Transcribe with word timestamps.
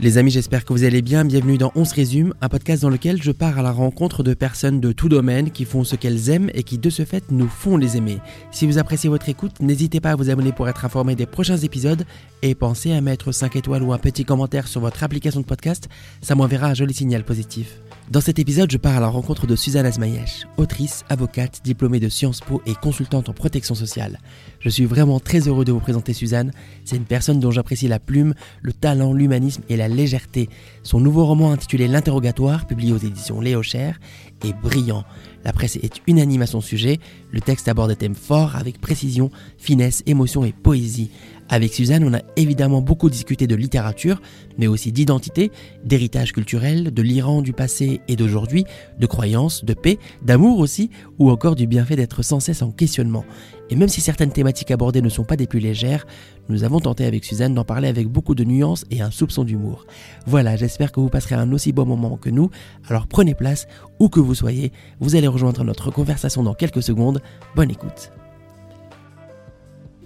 Les 0.00 0.16
amis, 0.16 0.30
j'espère 0.30 0.64
que 0.64 0.72
vous 0.72 0.84
allez 0.84 1.02
bien. 1.02 1.24
Bienvenue 1.24 1.58
dans 1.58 1.72
On 1.74 1.84
se 1.84 1.92
résume, 1.92 2.32
un 2.40 2.48
podcast 2.48 2.82
dans 2.82 2.88
lequel 2.88 3.20
je 3.20 3.32
pars 3.32 3.58
à 3.58 3.62
la 3.62 3.72
rencontre 3.72 4.22
de 4.22 4.32
personnes 4.32 4.80
de 4.80 4.92
tout 4.92 5.08
domaine 5.08 5.50
qui 5.50 5.64
font 5.64 5.82
ce 5.82 5.96
qu'elles 5.96 6.30
aiment 6.30 6.50
et 6.54 6.62
qui 6.62 6.78
de 6.78 6.88
ce 6.88 7.04
fait 7.04 7.24
nous 7.32 7.48
font 7.48 7.76
les 7.76 7.96
aimer. 7.96 8.20
Si 8.52 8.64
vous 8.64 8.78
appréciez 8.78 9.10
votre 9.10 9.28
écoute, 9.28 9.58
n'hésitez 9.58 9.98
pas 9.98 10.12
à 10.12 10.14
vous 10.14 10.30
abonner 10.30 10.52
pour 10.52 10.68
être 10.68 10.84
informé 10.84 11.16
des 11.16 11.26
prochains 11.26 11.56
épisodes 11.56 12.04
et 12.42 12.54
pensez 12.54 12.92
à 12.92 13.00
mettre 13.00 13.32
5 13.32 13.56
étoiles 13.56 13.82
ou 13.82 13.92
un 13.92 13.98
petit 13.98 14.24
commentaire 14.24 14.68
sur 14.68 14.80
votre 14.80 15.02
application 15.02 15.40
de 15.40 15.46
podcast, 15.46 15.88
ça 16.22 16.36
m'enverra 16.36 16.68
un 16.68 16.74
joli 16.74 16.94
signal 16.94 17.24
positif. 17.24 17.80
Dans 18.10 18.22
cet 18.22 18.38
épisode, 18.38 18.70
je 18.70 18.78
pars 18.78 18.96
à 18.96 19.00
la 19.00 19.08
rencontre 19.08 19.46
de 19.46 19.54
Suzanne 19.54 19.84
Azmayesh, 19.84 20.46
autrice, 20.56 21.04
avocate, 21.10 21.60
diplômée 21.62 22.00
de 22.00 22.08
Sciences 22.08 22.40
Po 22.40 22.62
et 22.64 22.74
consultante 22.74 23.28
en 23.28 23.34
protection 23.34 23.74
sociale. 23.74 24.18
Je 24.60 24.70
suis 24.70 24.86
vraiment 24.86 25.20
très 25.20 25.46
heureux 25.46 25.66
de 25.66 25.72
vous 25.72 25.78
présenter 25.78 26.14
Suzanne. 26.14 26.52
C'est 26.86 26.96
une 26.96 27.04
personne 27.04 27.38
dont 27.38 27.50
j'apprécie 27.50 27.86
la 27.86 27.98
plume, 27.98 28.32
le 28.62 28.72
talent, 28.72 29.12
l'humanisme 29.12 29.60
et 29.68 29.76
la 29.76 29.88
légèreté. 29.88 30.48
Son 30.84 31.00
nouveau 31.00 31.26
roman 31.26 31.52
intitulé 31.52 31.86
L'interrogatoire, 31.86 32.66
publié 32.66 32.94
aux 32.94 32.98
éditions 32.98 33.42
Léo 33.42 33.62
Cher, 33.62 34.00
est 34.42 34.58
brillant. 34.58 35.04
La 35.44 35.52
presse 35.52 35.76
est 35.76 36.00
unanime 36.06 36.42
à 36.42 36.46
son 36.46 36.62
sujet. 36.62 37.00
Le 37.30 37.42
texte 37.42 37.68
aborde 37.68 37.90
des 37.90 37.96
thèmes 37.96 38.14
forts 38.14 38.56
avec 38.56 38.80
précision, 38.80 39.30
finesse, 39.58 40.02
émotion 40.06 40.46
et 40.46 40.52
poésie. 40.52 41.10
Avec 41.50 41.72
Suzanne, 41.72 42.04
on 42.04 42.12
a 42.12 42.20
évidemment 42.36 42.82
beaucoup 42.82 43.08
discuté 43.08 43.46
de 43.46 43.54
littérature, 43.54 44.20
mais 44.58 44.66
aussi 44.66 44.92
d'identité, 44.92 45.50
d'héritage 45.82 46.32
culturel, 46.32 46.92
de 46.92 47.02
l'Iran 47.02 47.40
du 47.40 47.54
passé 47.54 48.02
et 48.06 48.16
d'aujourd'hui, 48.16 48.64
de 48.98 49.06
croyances, 49.06 49.64
de 49.64 49.72
paix, 49.72 49.98
d'amour 50.22 50.58
aussi, 50.58 50.90
ou 51.18 51.30
encore 51.30 51.56
du 51.56 51.66
bienfait 51.66 51.96
d'être 51.96 52.22
sans 52.22 52.40
cesse 52.40 52.60
en 52.60 52.70
questionnement. 52.70 53.24
Et 53.70 53.76
même 53.76 53.88
si 53.88 54.00
certaines 54.00 54.32
thématiques 54.32 54.70
abordées 54.70 55.02
ne 55.02 55.08
sont 55.08 55.24
pas 55.24 55.36
des 55.36 55.46
plus 55.46 55.60
légères, 55.60 56.06
nous 56.50 56.64
avons 56.64 56.80
tenté 56.80 57.06
avec 57.06 57.24
Suzanne 57.24 57.54
d'en 57.54 57.64
parler 57.64 57.88
avec 57.88 58.08
beaucoup 58.08 58.34
de 58.34 58.44
nuances 58.44 58.84
et 58.90 59.00
un 59.00 59.10
soupçon 59.10 59.44
d'humour. 59.44 59.86
Voilà, 60.26 60.56
j'espère 60.56 60.92
que 60.92 61.00
vous 61.00 61.10
passerez 61.10 61.34
un 61.34 61.52
aussi 61.52 61.72
bon 61.72 61.86
moment 61.86 62.16
que 62.16 62.30
nous, 62.30 62.50
alors 62.88 63.06
prenez 63.06 63.34
place, 63.34 63.66
où 64.00 64.08
que 64.08 64.20
vous 64.20 64.34
soyez, 64.34 64.72
vous 65.00 65.16
allez 65.16 65.28
rejoindre 65.28 65.64
notre 65.64 65.90
conversation 65.90 66.42
dans 66.42 66.54
quelques 66.54 66.82
secondes. 66.82 67.22
Bonne 67.56 67.70
écoute. 67.70 68.10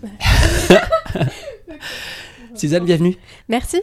Suzanne, 2.55 2.85
bienvenue. 2.85 3.17
Merci. 3.49 3.81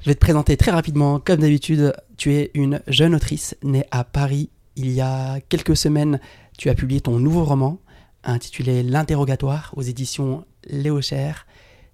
Je 0.00 0.10
vais 0.10 0.14
te 0.14 0.20
présenter 0.20 0.56
très 0.56 0.70
rapidement. 0.70 1.18
Comme 1.18 1.40
d'habitude, 1.40 1.94
tu 2.16 2.34
es 2.34 2.50
une 2.54 2.80
jeune 2.86 3.14
autrice 3.14 3.56
née 3.62 3.84
à 3.90 4.04
Paris. 4.04 4.50
Il 4.76 4.90
y 4.90 5.00
a 5.00 5.40
quelques 5.48 5.76
semaines, 5.76 6.20
tu 6.58 6.70
as 6.70 6.74
publié 6.74 7.00
ton 7.00 7.18
nouveau 7.18 7.44
roman 7.44 7.78
intitulé 8.24 8.82
L'interrogatoire 8.82 9.72
aux 9.76 9.82
éditions 9.82 10.44
Léo 10.68 11.00
Cher. 11.00 11.46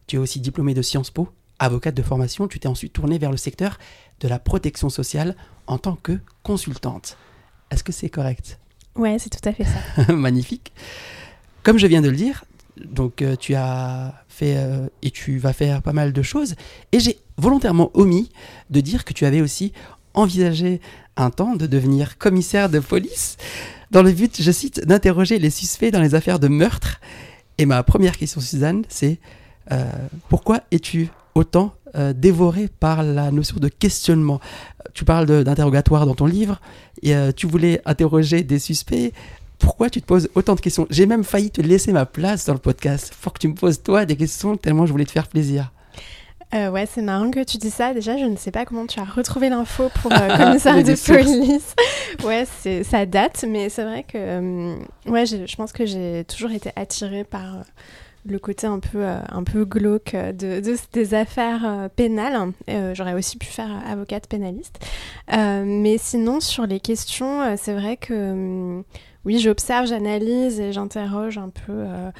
Tu 0.07 0.17
es 0.17 0.19
aussi 0.19 0.41
diplômée 0.41 0.75
de 0.75 0.83
Sciences 0.83 1.11
Po, 1.11 1.29
avocate 1.59 1.95
de 1.95 2.03
formation. 2.03 2.48
Tu 2.48 2.61
t'es 2.61 2.69
ensuite 2.69 2.93
tournée 2.93 3.19
vers 3.19 3.31
le 3.31 3.37
secteur 3.37 3.79
de 4.21 4.29
la 4.29 4.39
protection 4.39 4.91
sociale 4.91 5.37
en 5.67 5.79
tant 5.79 5.97
que 5.97 6.19
consultante. 6.43 7.17
Est-ce 7.71 7.85
que 7.85 7.93
c'est 7.93 8.11
correct? 8.11 8.59
Ouais, 8.97 9.19
c'est 9.19 9.31
tout 9.31 9.48
à 9.48 9.53
fait 9.53 9.65
ça. 9.65 10.13
Magnifique. 10.13 10.73
Comme 11.63 11.79
je 11.79 11.87
viens 11.87 12.03
de 12.03 12.09
le 12.09 12.17
dire, 12.17 12.45
donc 12.89 13.23
euh, 13.23 13.36
tu 13.36 13.55
as 13.55 14.14
fait 14.28 14.56
euh, 14.56 14.86
et 15.03 15.11
tu 15.11 15.39
vas 15.39 15.53
faire 15.53 15.83
pas 15.83 15.92
mal 15.92 16.12
de 16.12 16.23
choses. 16.23 16.55
Et 16.92 17.00
j'ai 17.00 17.19
volontairement 17.36 17.91
omis 17.95 18.31
de 18.70 18.81
dire 18.81 19.05
que 19.05 19.12
tu 19.12 19.27
avais 19.27 19.41
aussi 19.41 19.73
envisagé 20.14 20.81
un 21.17 21.31
temps 21.31 21.56
de 21.56 21.67
devenir 21.67 22.19
commissaire 22.19 22.69
de 22.69 22.78
police 22.81 23.36
dans 23.91 24.03
le 24.03 24.12
but, 24.12 24.41
je 24.41 24.51
cite, 24.53 24.86
d'interroger 24.86 25.39
les 25.39 25.51
suspects 25.51 25.91
dans 25.91 26.01
les 26.01 26.14
affaires 26.14 26.39
de 26.39 26.48
meurtre. 26.48 27.01
Et 27.58 27.67
ma 27.67 27.83
première 27.83 28.17
question, 28.17 28.41
Suzanne, 28.41 28.84
c'est 28.89 29.19
euh, 29.73 29.84
pourquoi 30.28 30.61
es-tu 30.70 31.08
autant 31.34 31.75
dévoré 32.14 32.69
par 32.69 33.03
la 33.03 33.33
notion 33.33 33.56
de 33.56 33.67
questionnement? 33.67 34.41
Tu 34.95 35.05
parles 35.05 35.42
d'interrogatoire 35.42 36.07
dans 36.07 36.14
ton 36.14 36.27
livre, 36.27 36.61
et 37.02 37.12
tu 37.35 37.48
voulais 37.48 37.83
interroger 37.85 38.45
des 38.45 38.61
suspects 38.61 39.12
pourquoi 39.61 39.91
tu 39.91 40.01
te 40.01 40.07
poses 40.07 40.29
autant 40.35 40.55
de 40.57 40.61
questions? 40.61 40.87
J'ai 40.91 41.07
même 41.07 41.23
failli 41.23 41.51
te 41.51 41.61
laisser 41.61 41.93
ma 41.93 42.07
place 42.07 42.47
dans 42.47 42.55
le 42.55 42.59
podcast. 42.59 43.15
Faut 43.19 43.31
que 43.31 43.39
tu 43.39 43.48
me 43.48 43.55
poses 43.55 43.83
toi 43.83 44.05
des 44.07 44.17
questions 44.17 44.57
tellement 44.57 44.87
je 44.87 44.93
voulais 44.93 45.05
te 45.05 45.13
faire 45.13 45.29
plaisir. 45.29 45.71
Euh, 46.53 46.69
ouais, 46.69 46.87
c'est 46.87 47.03
marrant 47.03 47.31
que 47.31 47.45
tu 47.45 47.59
dis 47.59 47.71
ça. 47.71 47.95
Déjà, 47.95 48.17
je 48.17 48.25
ne 48.25 48.37
sais 48.37 48.51
pas 48.51 48.65
comment 48.65 48.87
tu 48.87 48.98
as 48.98 49.05
retrouvé 49.05 49.48
l'info 49.51 49.89
pour 50.03 50.13
euh, 50.13 50.37
commissaire 50.37 50.83
de 50.83 51.07
police. 51.07 51.77
ouais, 52.25 52.45
ça 52.83 53.07
date, 53.07 53.45
mais 53.47 53.69
c'est 53.69 53.85
vrai 53.85 54.03
que 54.03 54.17
euh, 54.17 54.77
ouais, 55.07 55.27
je 55.27 55.57
pense 55.57 55.73
que 55.73 55.87
j'ai 55.87 56.25
toujours 56.25 56.51
été 56.51 56.73
attirée 56.75 57.23
par 57.23 57.55
euh, 57.55 57.63
le 58.27 58.39
côté 58.41 58.67
un 58.67 58.81
peu 58.81 59.05
un 59.05 59.45
peu 59.45 59.65
glauque 59.65 60.15
de, 60.15 60.61
des 60.92 61.15
affaires 61.15 61.89
pénales. 61.97 62.53
J'aurais 62.95 63.15
aussi 63.15 63.39
pu 63.39 63.47
faire 63.47 63.71
avocate 63.89 64.27
pénaliste, 64.27 64.79
mais 65.33 65.97
sinon 65.97 66.41
sur 66.41 66.67
les 66.67 66.81
questions, 66.81 67.57
c'est 67.57 67.73
vrai 67.73 67.97
que 67.97 68.83
oui, 69.25 69.39
j'observe, 69.39 69.86
j'analyse 69.86 70.61
et 70.61 70.73
j'interroge 70.73 71.36
un 71.36 71.51
peu 71.51 71.73
euh, 71.73 72.11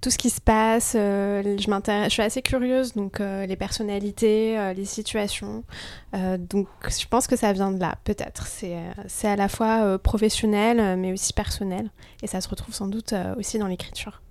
tout 0.00 0.10
ce 0.10 0.18
qui 0.18 0.30
se 0.30 0.40
passe. 0.40 0.94
Euh, 0.96 1.56
je, 1.56 2.08
suis 2.08 2.22
assez 2.22 2.42
curieuse, 2.42 2.92
donc 2.92 3.20
euh, 3.20 3.46
les 3.46 3.56
personnalités, 3.56 4.72
les 4.74 4.84
situations. 4.84 5.64
donc 6.12 6.68
je 6.88 7.06
pense 7.06 7.26
que 7.26 7.36
ça 7.36 7.52
vient 7.52 7.70
de 7.72 7.80
là, 7.80 7.96
peut-être. 8.04 8.46
C'est 8.46 9.28
à 9.28 9.36
la 9.36 9.48
fois 9.48 9.98
professionnel, 9.98 10.98
mais 10.98 11.12
aussi 11.12 11.32
personnel. 11.32 11.90
Et 12.22 12.26
ça 12.26 12.40
se 12.40 12.48
retrouve 12.48 12.74
sans 12.74 12.88
doute 12.88 13.14
aussi 13.38 13.58
dans 13.58 13.66
l'écriture. 13.66 14.22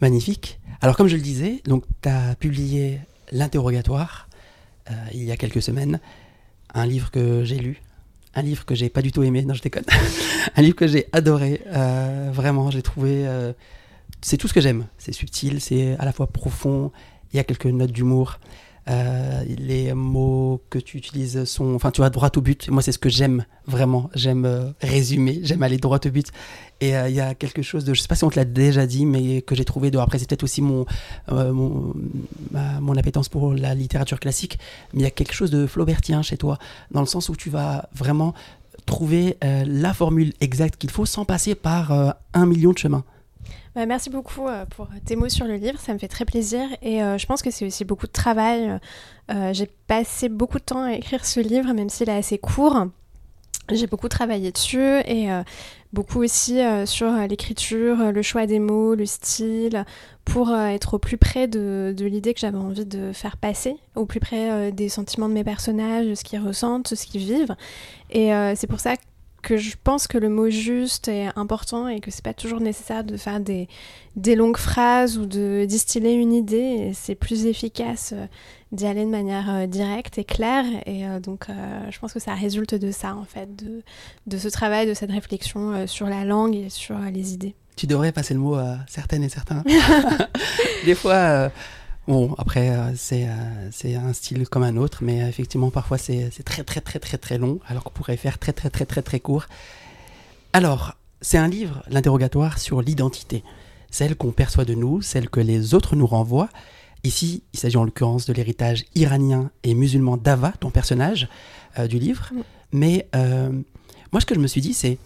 Magnifique. 0.00 0.60
Alors 0.80 0.96
comme 0.96 1.08
je 1.08 1.16
le 1.16 1.22
disais, 1.22 1.62
tu 1.64 2.08
as 2.08 2.34
publié 2.36 3.00
L'interrogatoire 3.30 4.26
il 5.12 5.22
y 5.22 5.30
a 5.30 5.36
quelques 5.36 5.60
semaines, 5.60 6.00
un 6.72 6.86
livre 6.86 7.10
que 7.10 7.44
j'ai 7.44 7.58
lu 7.58 7.82
un 8.38 8.42
livre 8.42 8.64
que 8.64 8.74
j'ai 8.74 8.88
pas 8.88 9.02
du 9.02 9.12
tout 9.12 9.22
aimé, 9.22 9.44
non 9.44 9.54
je 9.54 9.62
déconne, 9.62 9.84
un 10.56 10.62
livre 10.62 10.76
que 10.76 10.86
j'ai 10.86 11.06
adoré, 11.12 11.60
euh, 11.66 12.30
vraiment, 12.32 12.70
j'ai 12.70 12.82
trouvé, 12.82 13.26
euh, 13.26 13.52
c'est 14.20 14.36
tout 14.36 14.48
ce 14.48 14.54
que 14.54 14.60
j'aime, 14.60 14.86
c'est 14.96 15.12
subtil, 15.12 15.60
c'est 15.60 15.96
à 15.98 16.04
la 16.04 16.12
fois 16.12 16.28
profond, 16.28 16.92
il 17.32 17.36
y 17.36 17.40
a 17.40 17.44
quelques 17.44 17.66
notes 17.66 17.92
d'humour, 17.92 18.38
euh, 18.88 19.44
les 19.58 19.92
mots 19.92 20.62
que 20.70 20.78
tu 20.78 20.96
utilises 20.96 21.44
sont, 21.44 21.74
enfin, 21.74 21.90
tu 21.90 22.00
vas 22.00 22.10
droit 22.10 22.30
au 22.36 22.40
but. 22.40 22.70
Moi, 22.70 22.82
c'est 22.82 22.92
ce 22.92 22.98
que 22.98 23.08
j'aime 23.08 23.44
vraiment. 23.66 24.10
J'aime 24.14 24.44
euh, 24.46 24.70
résumer, 24.80 25.40
j'aime 25.42 25.62
aller 25.62 25.76
droit 25.76 25.98
au 26.04 26.10
but. 26.10 26.28
Et 26.80 26.96
euh, 26.96 27.08
il 27.08 27.14
y 27.14 27.20
a 27.20 27.34
quelque 27.34 27.62
chose 27.62 27.84
de, 27.84 27.92
je 27.92 28.00
sais 28.00 28.08
pas 28.08 28.14
si 28.14 28.24
on 28.24 28.30
te 28.30 28.36
l'a 28.36 28.44
déjà 28.44 28.86
dit, 28.86 29.04
mais 29.04 29.42
que 29.42 29.54
j'ai 29.54 29.64
trouvé 29.64 29.90
de. 29.90 29.98
Après, 29.98 30.18
c'est 30.18 30.28
peut-être 30.28 30.44
aussi 30.44 30.62
mon, 30.62 30.86
mon, 31.30 31.94
mon, 32.80 32.96
appétence 32.96 33.28
pour 33.28 33.52
la 33.52 33.74
littérature 33.74 34.20
classique, 34.20 34.58
mais 34.94 35.00
il 35.00 35.04
y 35.04 35.06
a 35.06 35.10
quelque 35.10 35.34
chose 35.34 35.50
de 35.50 35.66
flaubertien 35.66 36.22
chez 36.22 36.36
toi, 36.36 36.58
dans 36.90 37.00
le 37.00 37.06
sens 37.06 37.28
où 37.28 37.36
tu 37.36 37.50
vas 37.50 37.88
vraiment 37.94 38.32
trouver 38.86 39.36
la 39.42 39.92
formule 39.92 40.32
exacte 40.40 40.76
qu'il 40.76 40.90
faut 40.90 41.04
sans 41.04 41.24
passer 41.24 41.54
par 41.54 42.16
un 42.32 42.46
million 42.46 42.72
de 42.72 42.78
chemins. 42.78 43.04
Bah, 43.74 43.86
merci 43.86 44.10
beaucoup 44.10 44.48
euh, 44.48 44.64
pour 44.66 44.88
tes 45.04 45.16
mots 45.16 45.28
sur 45.28 45.46
le 45.46 45.56
livre, 45.56 45.78
ça 45.78 45.92
me 45.92 45.98
fait 45.98 46.08
très 46.08 46.24
plaisir 46.24 46.66
et 46.82 47.02
euh, 47.02 47.18
je 47.18 47.26
pense 47.26 47.42
que 47.42 47.50
c'est 47.50 47.66
aussi 47.66 47.84
beaucoup 47.84 48.06
de 48.06 48.12
travail. 48.12 48.78
Euh, 49.30 49.52
j'ai 49.52 49.68
passé 49.86 50.28
beaucoup 50.28 50.58
de 50.58 50.64
temps 50.64 50.82
à 50.82 50.94
écrire 50.94 51.24
ce 51.24 51.40
livre, 51.40 51.72
même 51.72 51.90
s'il 51.90 52.08
est 52.08 52.16
assez 52.16 52.38
court. 52.38 52.86
J'ai 53.70 53.86
beaucoup 53.86 54.08
travaillé 54.08 54.50
dessus 54.50 55.00
et 55.04 55.28
beaucoup 55.92 56.22
aussi 56.22 56.58
sur 56.86 57.12
l'écriture, 57.28 58.12
le 58.12 58.22
choix 58.22 58.46
des 58.46 58.60
mots, 58.60 58.94
le 58.94 59.04
style, 59.04 59.84
pour 60.24 60.56
être 60.56 60.94
au 60.94 60.98
plus 60.98 61.18
près 61.18 61.48
de, 61.48 61.94
l'idée 61.98 62.32
que 62.32 62.40
j'avais 62.40 62.56
envie 62.56 62.86
de 62.86 63.12
faire 63.12 63.36
passer, 63.36 63.76
au 63.94 64.06
plus 64.06 64.20
près 64.20 64.72
des 64.72 64.88
sentiments 64.88 65.28
de 65.28 65.34
mes 65.34 65.44
personnages, 65.44 66.14
ce 66.14 66.24
qu'ils 66.24 66.40
ressentent, 66.40 66.94
ce 66.94 67.06
qu'ils 67.06 67.20
vivent. 67.20 67.56
Et 68.08 68.30
c'est 68.56 68.68
pour 68.68 68.80
ça 68.80 68.96
que 68.96 69.02
que 69.42 69.56
je 69.56 69.76
pense 69.82 70.06
que 70.06 70.18
le 70.18 70.28
mot 70.28 70.50
juste 70.50 71.08
est 71.08 71.28
important 71.36 71.88
et 71.88 72.00
que 72.00 72.10
c'est 72.10 72.24
pas 72.24 72.34
toujours 72.34 72.60
nécessaire 72.60 73.04
de 73.04 73.16
faire 73.16 73.40
des, 73.40 73.68
des 74.16 74.34
longues 74.34 74.56
phrases 74.56 75.18
ou 75.18 75.26
de 75.26 75.64
distiller 75.64 76.12
une 76.12 76.32
idée. 76.32 76.92
C'est 76.94 77.14
plus 77.14 77.46
efficace 77.46 78.12
euh, 78.14 78.26
d'y 78.72 78.86
aller 78.86 79.04
de 79.04 79.10
manière 79.10 79.48
euh, 79.48 79.66
directe 79.66 80.18
et 80.18 80.24
claire. 80.24 80.64
Et 80.86 81.06
euh, 81.06 81.20
donc, 81.20 81.46
je 81.90 81.98
pense 81.98 82.12
que 82.12 82.20
ça 82.20 82.34
résulte 82.34 82.74
de 82.74 82.90
ça, 82.90 83.14
en 83.14 83.24
fait, 83.24 83.54
de, 83.56 83.82
de 84.26 84.38
ce 84.38 84.48
travail, 84.48 84.86
de 84.86 84.94
cette 84.94 85.12
réflexion 85.12 85.86
sur 85.86 86.06
la 86.06 86.24
langue 86.24 86.56
et 86.56 86.70
sur 86.70 86.98
les 86.98 87.32
idées. 87.32 87.54
Tu 87.76 87.86
devrais 87.86 88.10
passer 88.10 88.34
le 88.34 88.40
mot 88.40 88.56
à 88.56 88.78
certaines 88.88 89.22
et 89.22 89.28
certains. 89.28 89.62
des 90.84 90.96
fois 90.96 91.50
Bon, 92.08 92.34
après, 92.38 92.70
euh, 92.70 92.94
euh, 93.12 93.68
c'est 93.70 93.94
un 93.94 94.12
style 94.14 94.48
comme 94.48 94.62
un 94.62 94.78
autre, 94.78 95.00
mais 95.02 95.18
effectivement, 95.28 95.70
parfois, 95.70 95.98
c'est 95.98 96.30
très, 96.42 96.64
très, 96.64 96.80
très, 96.80 96.98
très, 96.98 97.18
très 97.18 97.36
long, 97.36 97.60
alors 97.66 97.84
qu'on 97.84 97.90
pourrait 97.90 98.16
faire 98.16 98.38
très, 98.38 98.54
très, 98.54 98.70
très, 98.70 98.86
très, 98.86 99.02
très 99.02 99.20
court. 99.20 99.44
Alors, 100.54 100.94
c'est 101.20 101.36
un 101.36 101.48
livre, 101.48 101.82
l'interrogatoire, 101.90 102.58
sur 102.58 102.80
l'identité. 102.80 103.44
Celle 103.90 104.16
qu'on 104.16 104.32
perçoit 104.32 104.64
de 104.64 104.72
nous, 104.72 105.02
celle 105.02 105.28
que 105.28 105.38
les 105.38 105.74
autres 105.74 105.96
nous 105.96 106.06
renvoient. 106.06 106.48
Ici, 107.04 107.42
il 107.52 107.60
s'agit 107.60 107.76
en 107.76 107.84
l'occurrence 107.84 108.24
de 108.24 108.32
l'héritage 108.32 108.86
iranien 108.94 109.50
et 109.62 109.74
musulman 109.74 110.16
d'Ava, 110.16 110.54
ton 110.60 110.70
personnage 110.70 111.28
euh, 111.78 111.88
du 111.88 111.98
livre. 111.98 112.30
Mais 112.72 113.06
moi, 114.12 114.22
ce 114.22 114.24
que 114.24 114.34
je 114.34 114.40
me 114.40 114.46
suis 114.46 114.62
dit, 114.62 114.72
c'est 114.72 114.96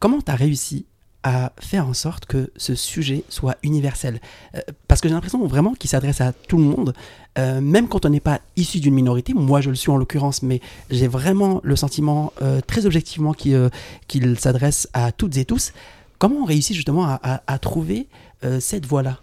comment 0.00 0.20
tu 0.20 0.30
as 0.30 0.36
réussi 0.36 0.84
à 1.24 1.52
faire 1.58 1.88
en 1.88 1.94
sorte 1.94 2.26
que 2.26 2.50
ce 2.56 2.74
sujet 2.74 3.24
soit 3.30 3.56
universel 3.62 4.20
euh, 4.54 4.60
Parce 4.86 5.00
que 5.00 5.08
j'ai 5.08 5.14
l'impression 5.14 5.44
vraiment 5.46 5.74
qu'il 5.74 5.90
s'adresse 5.90 6.20
à 6.20 6.32
tout 6.32 6.58
le 6.58 6.64
monde, 6.64 6.92
euh, 7.38 7.60
même 7.60 7.88
quand 7.88 8.04
on 8.04 8.10
n'est 8.10 8.20
pas 8.20 8.40
issu 8.56 8.78
d'une 8.78 8.94
minorité. 8.94 9.32
Moi, 9.32 9.62
je 9.62 9.70
le 9.70 9.74
suis 9.74 9.90
en 9.90 9.96
l'occurrence, 9.96 10.42
mais 10.42 10.60
j'ai 10.90 11.08
vraiment 11.08 11.60
le 11.64 11.76
sentiment 11.76 12.32
euh, 12.42 12.60
très 12.60 12.84
objectivement 12.86 13.32
qu'il 13.32 14.38
s'adresse 14.38 14.86
à 14.92 15.10
toutes 15.12 15.36
et 15.38 15.46
tous. 15.46 15.72
Comment 16.18 16.42
on 16.42 16.44
réussit 16.44 16.76
justement 16.76 17.06
à, 17.06 17.42
à 17.46 17.58
trouver 17.58 18.06
cette 18.60 18.86
voie-là? 18.86 19.18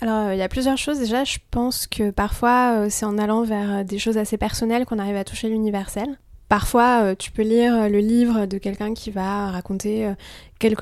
Alors, 0.00 0.32
il 0.32 0.38
y 0.38 0.42
a 0.42 0.48
plusieurs 0.48 0.76
choses. 0.76 0.98
Déjà, 0.98 1.24
je 1.24 1.38
pense 1.50 1.86
que 1.86 2.10
parfois, 2.10 2.90
c'est 2.90 3.06
en 3.06 3.16
allant 3.16 3.42
vers 3.44 3.84
des 3.84 3.98
choses 3.98 4.18
assez 4.18 4.36
personnelles 4.36 4.84
qu'on 4.84 4.98
arrive 4.98 5.16
à 5.16 5.24
toucher 5.24 5.48
l'universel. 5.48 6.18
Parfois, 6.48 7.02
euh, 7.02 7.14
tu 7.18 7.32
peux 7.32 7.42
lire 7.42 7.74
euh, 7.74 7.88
le 7.88 7.98
livre 7.98 8.46
de 8.46 8.58
quelqu'un 8.58 8.94
qui 8.94 9.10
va 9.10 9.50
raconter 9.50 10.06
euh, 10.06 10.14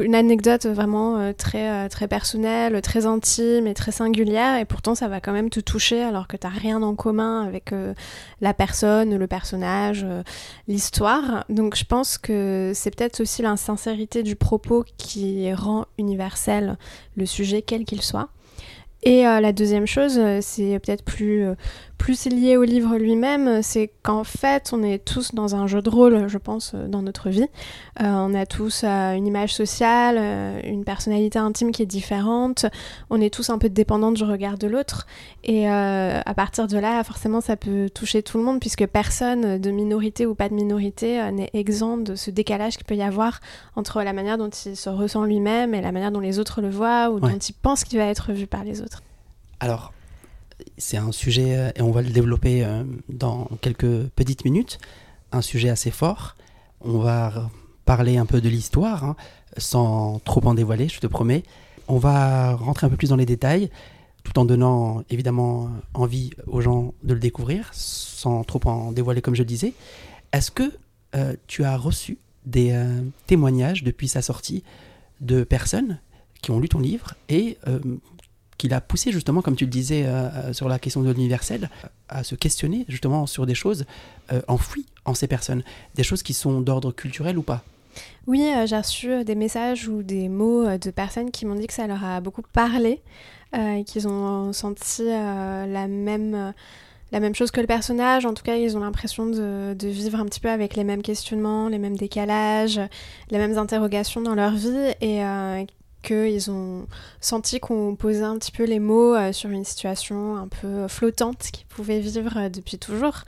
une 0.01 0.15
anecdote 0.15 0.67
vraiment 0.67 1.33
très, 1.33 1.89
très 1.89 2.07
personnelle, 2.07 2.81
très 2.81 3.07
intime 3.07 3.67
et 3.67 3.75
très 3.75 3.91
singulière, 3.91 4.59
et 4.59 4.67
pourtant 4.67 4.95
ça 4.95 5.09
va 5.09 5.21
quand 5.21 5.33
même 5.33 5.51
te 5.51 5.59
toucher 5.59 6.01
alors 6.01 6.29
que 6.29 6.37
tu 6.37 6.47
n'as 6.47 6.53
rien 6.53 6.81
en 6.81 6.95
commun 6.95 7.43
avec 7.45 7.75
la 8.41 8.55
personne, 8.55 9.17
le 9.17 9.27
personnage, 9.27 10.07
l'histoire. 10.69 11.45
Donc 11.49 11.75
je 11.75 11.85
pense 11.85 12.19
que 12.19 12.71
c'est 12.73 12.95
peut-être 12.95 13.21
aussi 13.21 13.43
l'insincérité 13.43 14.23
du 14.23 14.37
propos 14.37 14.85
qui 14.97 15.53
rend 15.53 15.87
universel 15.99 16.79
le 17.17 17.27
sujet, 17.27 17.61
quel 17.61 17.85
qu'il 17.85 18.01
soit. 18.01 18.29
Et 19.03 19.25
la 19.25 19.53
deuxième 19.53 19.89
chose, 19.89 20.21
c'est 20.41 20.79
peut-être 20.79 21.03
plus, 21.03 21.49
plus 21.99 22.27
lié 22.27 22.57
au 22.57 22.65
livre 22.65 22.97
lui-même, 22.97 23.63
c'est 23.63 23.91
qu'en 24.03 24.25
fait, 24.25 24.71
on 24.73 24.83
est 24.83 25.05
tous 25.05 25.35
dans 25.35 25.55
un 25.55 25.67
jeu 25.67 25.81
de 25.81 25.89
rôle, 25.89 26.29
je 26.29 26.39
pense, 26.39 26.73
euh, 26.75 26.87
dans 26.89 27.03
notre 27.03 27.31
vie. 27.31 27.47
Euh, 28.01 28.05
on 28.05 28.35
a 28.35 28.47
tous 28.47 28.83
euh, 28.85 29.13
une 29.15 29.27
image 29.27 29.55
sociale, 29.55 30.19
une 30.65 30.85
personnalité 30.85 31.39
intime 31.39 31.73
qui 31.73 31.83
est 31.83 31.87
différente. 31.87 32.67
On 33.11 33.21
est 33.21 33.33
tous 33.33 33.51
un 33.51 33.59
peu 33.59 33.69
dépendants 33.69 34.13
du 34.13 34.25
regard 34.25 34.59
de 34.59 34.67
l'autre. 34.67 35.07
Et 35.45 35.69
à 35.69 36.35
partir 36.35 36.67
de 36.67 36.79
là, 36.79 37.03
forcément, 37.05 37.41
ça 37.41 37.57
peut 37.57 37.91
toucher 37.91 38.23
tout 38.23 38.39
le 38.39 38.45
monde, 38.45 38.61
puisque 38.61 38.87
personne, 38.87 39.59
de 39.59 39.71
minorité 39.71 40.27
ou 40.27 40.35
pas 40.35 40.49
de 40.49 40.55
minorité, 40.55 41.31
n'est 41.33 41.51
exempt 41.53 41.99
de 41.99 42.15
ce 42.15 42.31
décalage 42.31 42.77
qu'il 42.77 42.87
peut 42.87 42.97
y 42.97 43.03
avoir 43.03 43.41
entre 43.77 44.03
la 44.03 44.13
manière 44.13 44.39
dont 44.39 44.49
il 44.49 44.77
se 44.77 44.89
ressent 44.89 45.25
lui-même 45.25 45.75
et 45.75 45.81
la 45.81 45.93
manière 45.93 46.13
dont 46.13 46.21
les 46.21 46.39
autres 46.39 46.61
le 46.61 46.71
voient 46.71 47.11
ou 47.11 47.21
dont 47.21 47.29
il 47.29 47.55
pense 47.55 47.85
qu'il 47.85 47.99
va 47.99 48.07
être 48.07 48.33
vu 48.33 48.47
par 48.47 48.65
les 48.65 48.81
autres. 48.81 49.03
Alors, 49.61 49.93
c'est 50.79 50.97
un 50.97 51.13
sujet, 51.13 51.57
euh, 51.57 51.71
et 51.77 51.83
on 51.83 51.91
va 51.91 52.03
le 52.03 52.11
développer 52.11 52.65
euh, 52.65 52.85
dans 53.09 53.49
quelques 53.61 54.09
petites 54.17 54.45
minutes, 54.45 54.79
un 55.33 55.43
sujet 55.43 55.69
assez 55.69 55.91
fort. 55.91 56.37
On 56.81 56.99
va 56.99 57.51
parler 57.85 58.17
un 58.17 58.27
peu 58.27 58.41
de 58.41 58.49
l'histoire, 58.49 59.05
hein, 59.05 59.17
sans 59.57 60.19
trop 60.21 60.41
en 60.47 60.55
dévoiler, 60.55 60.89
je 60.89 61.01
te 61.01 61.07
promets. 61.07 61.43
On 61.89 61.99
va 61.99 62.55
rentrer 62.55 62.87
un 62.87 62.91
peu 62.91 62.97
plus 62.97 63.11
dans 63.11 63.17
les 63.17 63.27
détails, 63.27 63.71
tout 64.23 64.39
en 64.39 64.45
donnant 64.45 65.03
évidemment 65.11 65.71
envie 65.93 66.31
aux 66.47 66.61
gens 66.61 66.95
de 67.03 67.15
le 67.15 67.21
découvrir, 67.21 67.69
sans 67.73 68.43
trop 68.43 68.61
en 68.65 68.93
dévoiler 68.93 69.21
comme 69.21 69.35
je 69.35 69.43
le 69.43 69.47
disais. 69.47 69.75
Est-ce 70.33 70.51
que 70.51 70.73
euh, 71.15 71.35
tu 71.47 71.65
as 71.65 71.77
reçu 71.77 72.19
des 72.47 72.79
témoignages 73.27 73.85
depuis 73.85 74.07
sa 74.07 74.21
sortie 74.21 74.65
de 75.23 75.45
personnes 75.45 75.99
qui 76.43 76.51
ont 76.51 76.61
lu 76.61 76.69
ton 76.69 76.79
livre 76.79 77.15
et 77.31 77.57
qu'il 78.65 78.73
a 78.73 78.81
poussé 78.81 79.13
justement, 79.13 79.43
comme 79.43 79.57
tu 79.57 79.67
le 79.67 79.71
disais 79.71 80.05
euh, 80.07 80.31
euh, 80.37 80.53
sur 80.55 80.71
la 80.71 80.79
question 80.79 81.03
de 81.03 81.13
l'universel, 81.13 81.69
à 82.09 82.25
se 82.25 82.35
questionner 82.35 82.87
justement 82.89 83.27
sur 83.27 83.45
des 83.45 83.55
choses 83.55 83.85
euh, 84.33 84.41
enfouies 84.49 84.87
en 85.05 85.13
ces 85.13 85.27
personnes, 85.27 85.63
des 85.97 86.03
choses 86.03 86.23
qui 86.23 86.33
sont 86.33 86.63
d'ordre 86.63 86.91
culturel 86.91 87.37
ou 87.37 87.43
pas? 87.43 87.63
Oui, 88.27 88.51
j'ai 88.65 88.79
reçu 88.79 89.23
des 89.23 89.35
messages 89.35 89.87
ou 89.87 90.03
des 90.03 90.31
mots 90.31 90.79
de 90.79 90.91
personnes 90.91 91.31
qui 91.31 91.45
m'ont 91.45 91.57
dit 91.57 91.67
que 91.67 91.75
ça 91.75 91.87
leur 91.87 92.03
a 92.03 92.23
beaucoup 92.23 92.43
parlé, 92.55 93.03
qu'ils 93.87 94.09
ont 94.09 94.53
senti 94.53 95.05
la 95.05 95.87
même 95.87 96.53
la 97.13 97.21
même 97.21 97.37
chose 97.37 97.53
que 97.53 97.61
le 97.61 97.69
personnage. 97.69 98.27
En 98.27 98.35
tout 98.35 98.43
cas, 98.43 98.57
ils 98.57 98.77
ont 98.77 98.81
l'impression 98.81 99.27
de, 99.27 99.75
de, 99.79 99.87
vivre 99.89 100.19
un 100.19 100.25
petit 100.25 100.41
peu 100.41 100.49
avec 100.49 100.75
les 100.75 100.83
mêmes 100.83 101.03
questionnements, 101.03 101.69
les 101.69 101.79
mêmes 101.79 101.97
décalages, 101.97 102.81
les 103.31 103.39
mêmes 103.39 103.59
interrogations 103.59 104.23
dans 104.23 104.35
leur 104.35 104.55
vie 104.57 104.95
et 105.01 105.23
qu'ils 106.05 106.51
ont 106.51 106.87
senti 107.21 107.59
qu'on 107.59 107.97
posait 107.97 108.23
un 108.23 108.39
petit 108.39 108.53
peu 108.53 108.65
les 108.65 108.79
mots 108.79 109.15
euh, 109.15 109.33
sur 109.33 109.51
une 109.51 109.65
situation 109.65 110.37
un 110.37 110.49
peu 110.49 110.87
flottante 110.87 111.51
qu'ils 111.53 111.67
pouvaient 111.67 112.01
vivre 112.01 112.37
euh, 112.37 112.49
depuis 112.49 112.79
toujours. 112.79 113.23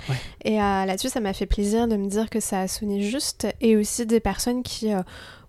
Et 0.44 0.60
euh, 0.60 0.84
là-dessus, 0.84 1.08
ça 1.08 1.20
m'a 1.20 1.32
fait 1.32 1.46
plaisir 1.46 1.88
de 1.88 1.96
me 1.96 2.06
dire 2.06 2.30
que 2.30 2.40
ça 2.40 2.60
a 2.60 2.68
sonné 2.68 3.00
juste. 3.00 3.48
Et 3.60 3.76
aussi 3.76 4.06
des 4.06 4.20
personnes 4.20 4.62
qui, 4.62 4.90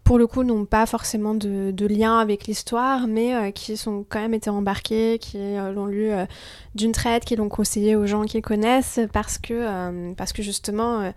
pour 0.04 0.18
le 0.18 0.26
coup, 0.26 0.44
n'ont 0.44 0.66
pas 0.66 0.86
forcément 0.86 1.36
de, 1.36 1.86
lien 1.88 2.18
avec 2.18 2.48
l'histoire, 2.48 3.08
mais 3.08 3.52
qui 3.54 3.78
sont 3.78 4.06
quand 4.08 4.20
même 4.20 4.34
été 4.34 4.50
embarquées, 4.50 5.20
qui 5.20 5.38
l'ont 5.38 5.86
lu 5.86 6.12
d'une 6.76 6.94
traite, 6.94 7.26
qui 7.26 7.36
l'ont 7.36 7.50
conseillé 7.50 7.96
aux 7.96 8.08
gens 8.08 8.24
qu'ils 8.24 8.42
connaissent, 8.42 9.00
parce 9.14 9.38
que, 9.38 10.14
parce 10.14 10.34
que 10.34 10.42
justement... 10.42 11.12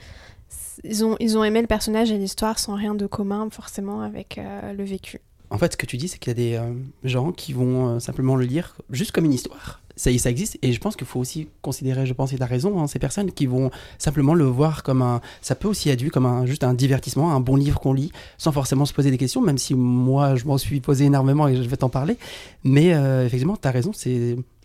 ils 0.84 1.04
ont, 1.04 1.16
ils 1.20 1.36
ont 1.38 1.44
aimé 1.44 1.60
le 1.60 1.66
personnage 1.66 2.10
et 2.10 2.18
l'histoire 2.18 2.58
sans 2.58 2.74
rien 2.74 2.94
de 2.94 3.06
commun 3.06 3.48
forcément 3.50 4.00
avec 4.00 4.40
le 4.76 4.84
vécu 4.84 5.20
en 5.50 5.58
fait, 5.58 5.72
ce 5.72 5.76
que 5.76 5.86
tu 5.86 5.96
dis, 5.96 6.08
c'est 6.08 6.18
qu'il 6.18 6.30
y 6.30 6.30
a 6.30 6.34
des 6.34 6.54
euh, 6.54 6.72
gens 7.02 7.32
qui 7.32 7.52
vont 7.52 7.88
euh, 7.88 7.98
simplement 7.98 8.36
le 8.36 8.44
lire 8.44 8.76
juste 8.90 9.10
comme 9.10 9.24
une 9.24 9.32
histoire. 9.32 9.82
Ça, 9.96 10.16
ça 10.16 10.30
existe. 10.30 10.58
Et 10.62 10.72
je 10.72 10.80
pense 10.80 10.94
qu'il 10.94 11.06
faut 11.06 11.18
aussi 11.18 11.48
considérer, 11.60 12.06
je 12.06 12.14
pense, 12.14 12.32
et 12.32 12.36
tu 12.36 12.42
as 12.42 12.46
raison, 12.46 12.80
hein, 12.80 12.86
ces 12.86 13.00
personnes 13.00 13.32
qui 13.32 13.46
vont 13.46 13.70
simplement 13.98 14.34
le 14.34 14.44
voir 14.44 14.84
comme 14.84 15.02
un. 15.02 15.20
Ça 15.42 15.56
peut 15.56 15.68
aussi 15.68 15.90
être 15.90 16.00
vu 16.00 16.10
comme 16.10 16.24
un, 16.24 16.46
juste 16.46 16.62
un 16.62 16.72
divertissement, 16.72 17.32
un 17.32 17.40
bon 17.40 17.56
livre 17.56 17.80
qu'on 17.80 17.92
lit, 17.92 18.12
sans 18.38 18.52
forcément 18.52 18.84
se 18.84 18.94
poser 18.94 19.10
des 19.10 19.18
questions, 19.18 19.42
même 19.42 19.58
si 19.58 19.74
moi, 19.74 20.36
je 20.36 20.44
m'en 20.44 20.56
suis 20.56 20.80
posé 20.80 21.06
énormément 21.06 21.48
et 21.48 21.56
je 21.56 21.68
vais 21.68 21.76
t'en 21.76 21.90
parler. 21.90 22.16
Mais 22.62 22.94
euh, 22.94 23.26
effectivement, 23.26 23.56
tu 23.56 23.66
as 23.66 23.72
raison. 23.72 23.90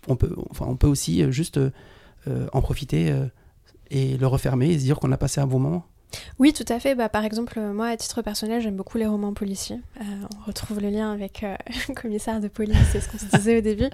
On, 0.08 0.16
peut, 0.16 0.36
enfin, 0.52 0.66
on 0.70 0.76
peut 0.76 0.88
aussi 0.88 1.30
juste 1.32 1.60
en 2.54 2.62
profiter 2.62 3.14
et 3.90 4.18
le 4.18 4.28
refermer 4.28 4.70
et 4.70 4.80
se 4.80 4.84
dire 4.84 5.00
qu'on 5.00 5.12
a 5.12 5.18
passé 5.18 5.42
un 5.42 5.48
bon 5.48 5.60
moment. 5.60 5.86
Oui, 6.40 6.54
tout 6.54 6.66
à 6.68 6.80
fait. 6.80 6.96
Bah, 6.96 7.10
par 7.10 7.24
exemple, 7.24 7.60
moi, 7.60 7.88
à 7.88 7.98
titre 7.98 8.22
personnel, 8.22 8.62
j'aime 8.62 8.76
beaucoup 8.76 8.98
les 8.98 9.06
romans 9.06 9.34
policiers. 9.34 9.80
Euh, 10.02 10.04
on 10.38 10.48
retrouve 10.48 10.80
le 10.80 10.90
lien 10.90 11.12
avec 11.12 11.44
euh, 11.44 11.56
commissaire 11.96 12.42
de 12.42 12.48
police, 12.48 12.78
c'est 12.92 13.00
ce 13.00 13.10
qu'on 13.10 13.18
se 13.18 13.26
disait 13.26 13.58
au 13.58 13.62
début. 13.62 13.90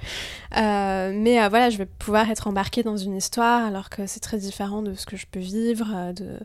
Euh, 0.57 1.13
mais 1.15 1.47
voilà, 1.49 1.69
je 1.69 1.77
vais 1.77 1.85
pouvoir 1.85 2.29
être 2.29 2.47
embarquée 2.47 2.83
dans 2.83 2.97
une 2.97 3.15
histoire 3.15 3.65
alors 3.65 3.89
que 3.89 4.07
c'est 4.07 4.19
très 4.19 4.37
différent 4.37 4.81
de 4.81 4.93
ce 4.93 5.05
que 5.05 5.17
je 5.17 5.25
peux 5.29 5.39
vivre. 5.39 6.13
De... 6.13 6.39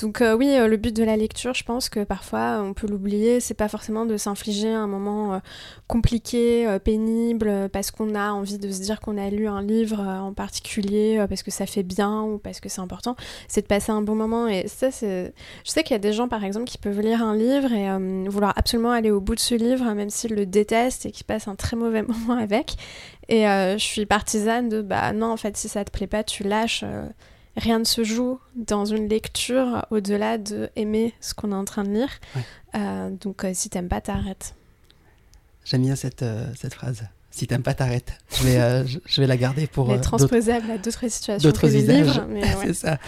Donc 0.00 0.22
oui, 0.38 0.56
le 0.58 0.76
but 0.76 0.94
de 0.94 1.04
la 1.04 1.16
lecture, 1.16 1.54
je 1.54 1.64
pense 1.64 1.88
que 1.88 2.04
parfois 2.04 2.60
on 2.62 2.74
peut 2.74 2.86
l'oublier. 2.86 3.40
C'est 3.40 3.54
pas 3.54 3.68
forcément 3.68 4.06
de 4.06 4.16
s'infliger 4.16 4.72
un 4.72 4.86
moment 4.86 5.40
compliqué, 5.86 6.78
pénible, 6.84 7.68
parce 7.72 7.90
qu'on 7.90 8.14
a 8.14 8.32
envie 8.32 8.58
de 8.58 8.70
se 8.70 8.80
dire 8.80 9.00
qu'on 9.00 9.18
a 9.18 9.30
lu 9.30 9.48
un 9.48 9.62
livre 9.62 10.00
en 10.00 10.32
particulier, 10.32 11.24
parce 11.28 11.42
que 11.42 11.50
ça 11.50 11.66
fait 11.66 11.82
bien 11.82 12.22
ou 12.22 12.38
parce 12.38 12.60
que 12.60 12.68
c'est 12.68 12.80
important. 12.80 13.16
C'est 13.48 13.62
de 13.62 13.66
passer 13.66 13.92
un 13.92 14.02
bon 14.02 14.14
moment 14.14 14.48
et 14.48 14.68
ça, 14.68 14.90
c'est 14.90 15.07
je 15.64 15.70
sais 15.70 15.82
qu'il 15.82 15.92
y 15.92 15.96
a 15.96 16.00
des 16.00 16.12
gens, 16.12 16.28
par 16.28 16.44
exemple, 16.44 16.66
qui 16.66 16.78
peuvent 16.78 17.00
lire 17.00 17.22
un 17.22 17.34
livre 17.34 17.72
et 17.72 17.88
euh, 17.88 18.24
vouloir 18.28 18.52
absolument 18.56 18.92
aller 18.92 19.10
au 19.10 19.20
bout 19.20 19.34
de 19.34 19.40
ce 19.40 19.54
livre, 19.54 19.84
même 19.94 20.10
s'ils 20.10 20.34
le 20.34 20.46
détestent 20.46 21.06
et 21.06 21.10
qu'ils 21.10 21.26
passent 21.26 21.48
un 21.48 21.54
très 21.54 21.76
mauvais 21.76 22.02
moment 22.08 22.38
avec. 22.38 22.76
Et 23.28 23.48
euh, 23.48 23.78
je 23.78 23.84
suis 23.84 24.06
partisane 24.06 24.68
de, 24.68 24.82
bah 24.82 25.12
non, 25.12 25.32
en 25.32 25.36
fait, 25.36 25.56
si 25.56 25.68
ça 25.68 25.84
te 25.84 25.90
plaît 25.90 26.06
pas, 26.06 26.24
tu 26.24 26.42
lâches. 26.42 26.82
Euh, 26.84 27.06
rien 27.56 27.78
ne 27.78 27.84
se 27.84 28.04
joue 28.04 28.38
dans 28.54 28.84
une 28.84 29.08
lecture 29.08 29.86
au-delà 29.90 30.38
de 30.38 30.70
aimer 30.76 31.14
ce 31.20 31.34
qu'on 31.34 31.50
est 31.52 31.56
en 31.56 31.64
train 31.64 31.84
de 31.84 31.90
lire. 31.90 32.20
donc, 33.20 33.44
si 33.52 33.68
t'aimes 33.68 33.88
pas, 33.88 34.00
t'arrêtes. 34.00 34.54
J'aime 35.64 35.82
bien 35.82 35.96
cette, 35.96 36.24
cette 36.56 36.74
phrase 36.74 37.02
si 37.30 37.46
t'aimes 37.46 37.62
pas, 37.62 37.74
t'arrêtes. 37.74 38.18
Je 38.32 38.42
vais, 38.42 38.86
je, 39.06 39.20
vais 39.20 39.26
la 39.28 39.36
garder 39.36 39.68
pour. 39.68 39.92
Elle 39.92 40.00
transposable 40.00 40.70
à 40.72 40.78
d'autres 40.78 41.08
situations. 41.08 41.48
D'autres 41.48 41.68
visages. 41.68 42.20
C'est 42.62 42.74
ça. 42.74 42.98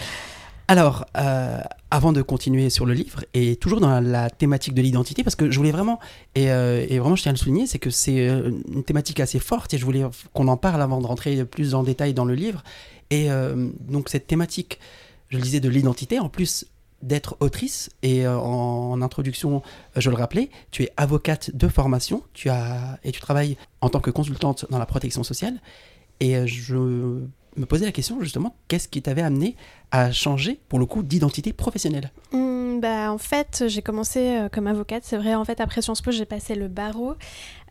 Alors, 0.71 1.05
euh, 1.17 1.59
avant 1.91 2.13
de 2.13 2.21
continuer 2.21 2.69
sur 2.69 2.85
le 2.85 2.93
livre, 2.93 3.25
et 3.33 3.57
toujours 3.57 3.81
dans 3.81 3.99
la, 3.99 4.29
thématique 4.29 4.73
de 4.73 4.81
l'identité, 4.81 5.23
parce 5.23 5.35
que 5.35 5.51
je 5.51 5.57
voulais 5.57 5.71
vraiment, 5.71 5.99
euh, 6.37 6.85
et, 6.89 6.99
vraiment 6.99 7.17
je 7.17 7.23
tiens 7.23 7.31
à 7.31 7.33
le 7.33 7.37
souligner, 7.37 7.67
c'est 7.67 7.79
que 7.79 7.89
c'est 7.89 8.29
euh, 8.29 8.51
une 8.73 8.83
thématique 8.83 9.19
assez 9.19 9.39
forte, 9.39 9.73
et 9.73 9.77
je 9.77 9.83
voulais 9.83 10.03
qu'on 10.33 10.47
en 10.47 10.55
parle 10.55 10.81
avant 10.81 11.01
de 11.01 11.05
rentrer 11.05 11.43
plus 11.43 11.75
en 11.75 11.83
détail 11.83 12.13
dans 12.13 12.25
le 12.25 12.33
livre. 12.33 12.63
Et 13.13 13.27
donc 13.89 14.07
cette 14.07 14.25
thématique, 14.25 14.79
je 15.27 15.35
le 15.35 15.43
disais, 15.43 15.59
de 15.59 15.67
l'identité, 15.67 16.17
en 16.17 16.29
plus 16.29 16.65
d'être 17.01 17.35
autrice, 17.41 17.89
et 18.03 18.25
en, 18.25 19.01
introduction, 19.01 19.61
je 19.97 20.09
le 20.09 20.15
rappelais, 20.15 20.49
tu 20.71 20.83
es 20.83 20.93
avocate 20.95 21.53
de 21.53 21.67
formation, 21.67 22.23
tu 22.33 22.47
as, 22.47 22.99
et 23.03 23.11
tu 23.11 23.19
travailles 23.19 23.57
en 23.81 23.89
tant 23.89 23.99
que 23.99 24.11
consultante 24.11 24.65
dans 24.69 24.79
la 24.79 24.85
protection 24.85 25.23
sociale, 25.23 25.59
et 26.21 26.47
je 26.47 26.77
me 27.57 27.65
posais 27.67 27.83
la 27.83 27.91
question 27.91 28.21
justement, 28.21 28.55
qu'est-ce 28.69 28.87
qui 28.87 29.01
t'avait 29.01 29.23
amené 29.23 29.57
à 29.91 30.11
changer 30.11 30.59
pour 30.69 30.79
le 30.79 30.85
coup 30.85 31.03
d'identité 31.03 31.53
professionnelle 31.53 32.11
Hmm, 32.31 32.79
bah, 32.79 33.11
en 33.11 33.17
fait, 33.17 33.65
j'ai 33.67 33.81
commencé 33.81 34.37
euh, 34.37 34.49
comme 34.49 34.67
avocate. 34.67 35.03
C'est 35.05 35.17
vrai, 35.17 35.35
en 35.35 35.43
fait, 35.43 35.59
après 35.59 35.81
Sciences 35.81 36.01
Po, 36.01 36.11
j'ai 36.11 36.25
passé 36.25 36.55
le 36.55 36.67
barreau. 36.67 37.15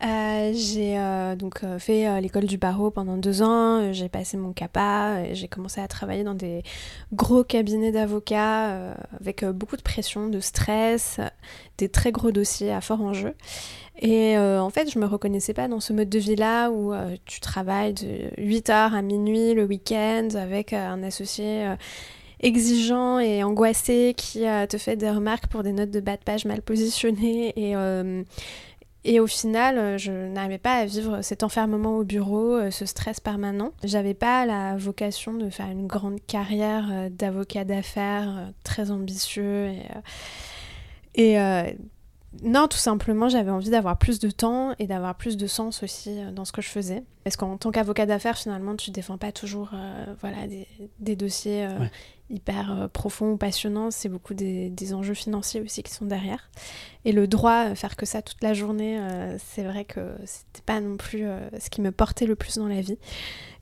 Euh, 0.05 0.51
j'ai 0.55 0.97
euh, 0.97 1.35
donc 1.35 1.61
fait 1.79 2.21
l'école 2.21 2.45
du 2.45 2.57
barreau 2.57 2.91
pendant 2.91 3.17
deux 3.17 3.41
ans. 3.41 3.91
J'ai 3.91 4.09
passé 4.09 4.37
mon 4.37 4.53
CAPA. 4.53 5.33
J'ai 5.33 5.47
commencé 5.47 5.81
à 5.81 5.87
travailler 5.87 6.23
dans 6.23 6.33
des 6.33 6.63
gros 7.13 7.43
cabinets 7.43 7.91
d'avocats 7.91 8.95
avec 9.19 9.45
beaucoup 9.45 9.77
de 9.77 9.81
pression, 9.81 10.27
de 10.27 10.39
stress, 10.39 11.19
des 11.77 11.89
très 11.89 12.11
gros 12.11 12.31
dossiers 12.31 12.71
à 12.71 12.81
fort 12.81 13.01
enjeu. 13.01 13.35
Et 14.01 14.37
en 14.37 14.69
fait, 14.71 14.91
je 14.91 14.97
me 14.97 15.05
reconnaissais 15.05 15.53
pas 15.53 15.67
dans 15.67 15.79
ce 15.79 15.93
mode 15.93 16.09
de 16.09 16.17
vie-là 16.17 16.71
où 16.71 16.93
tu 17.25 17.39
travailles 17.39 17.93
de 17.93 18.31
8h 18.41 18.93
à 18.93 19.01
minuit 19.03 19.53
le 19.53 19.65
week-end 19.65 20.29
avec 20.35 20.73
un 20.73 21.03
associé 21.03 21.67
exigeant 22.41 23.19
et 23.19 23.43
angoissé 23.43 24.13
qui 24.17 24.47
euh, 24.47 24.65
te 24.65 24.77
fait 24.77 24.95
des 24.95 25.09
remarques 25.09 25.47
pour 25.47 25.63
des 25.63 25.71
notes 25.71 25.91
de 25.91 25.99
bas 25.99 26.17
de 26.17 26.23
page 26.23 26.45
mal 26.45 26.61
positionnées 26.61 27.53
et 27.55 27.75
euh, 27.75 28.23
au 29.19 29.27
final, 29.27 29.77
euh, 29.77 29.97
je 29.97 30.11
n'arrivais 30.11 30.57
pas 30.59 30.75
à 30.75 30.85
vivre 30.85 31.21
cet 31.21 31.43
enfermement 31.43 31.97
au 31.97 32.03
bureau, 32.03 32.69
ce 32.69 32.85
stress 32.85 33.19
permanent. 33.19 33.71
J'avais 33.83 34.13
pas 34.13 34.45
la 34.45 34.77
vocation 34.77 35.33
de 35.33 35.49
faire 35.49 35.69
une 35.69 35.87
grande 35.87 36.19
carrière 36.25 37.09
d'avocat 37.09 37.63
d'affaires 37.63 38.51
très 38.63 38.91
ambitieux 38.91 39.71
et 41.15 41.37
non, 42.43 42.67
tout 42.67 42.77
simplement, 42.77 43.27
j'avais 43.27 43.51
envie 43.51 43.69
d'avoir 43.69 43.97
plus 43.97 44.19
de 44.19 44.29
temps 44.29 44.73
et 44.79 44.87
d'avoir 44.87 45.15
plus 45.15 45.35
de 45.35 45.47
sens 45.47 45.83
aussi 45.83 46.17
dans 46.33 46.45
ce 46.45 46.51
que 46.51 46.61
je 46.61 46.69
faisais. 46.69 47.03
Parce 47.23 47.35
qu'en 47.35 47.57
tant 47.57 47.71
qu'avocat 47.71 48.05
d'affaires, 48.05 48.37
finalement, 48.37 48.75
tu 48.75 48.91
défends 48.91 49.17
pas 49.17 49.31
toujours 49.31 49.71
voilà, 50.21 50.47
des, 50.47 50.65
des 50.99 51.15
dossiers 51.15 51.67
hyper 52.31 52.71
euh, 52.71 52.87
profond 52.87 53.33
ou 53.33 53.37
passionnant, 53.37 53.91
c'est 53.91 54.09
beaucoup 54.09 54.33
des, 54.33 54.93
enjeux 54.93 55.13
financiers 55.13 55.61
aussi 55.61 55.83
qui 55.83 55.93
sont 55.93 56.05
derrière. 56.05 56.49
Et 57.05 57.11
le 57.11 57.27
droit, 57.27 57.67
euh, 57.67 57.75
faire 57.75 57.95
que 57.95 58.05
ça 58.05 58.21
toute 58.21 58.41
la 58.41 58.53
journée, 58.53 58.99
euh, 58.99 59.37
c'est 59.37 59.63
vrai 59.63 59.85
que 59.85 60.15
c'était 60.25 60.63
pas 60.65 60.79
non 60.81 60.97
plus 60.97 61.25
ce 61.59 61.69
qui 61.69 61.81
me 61.81 61.91
portait 61.91 62.25
le 62.25 62.35
plus 62.35 62.57
dans 62.57 62.67
la 62.67 62.81
vie. 62.81 62.97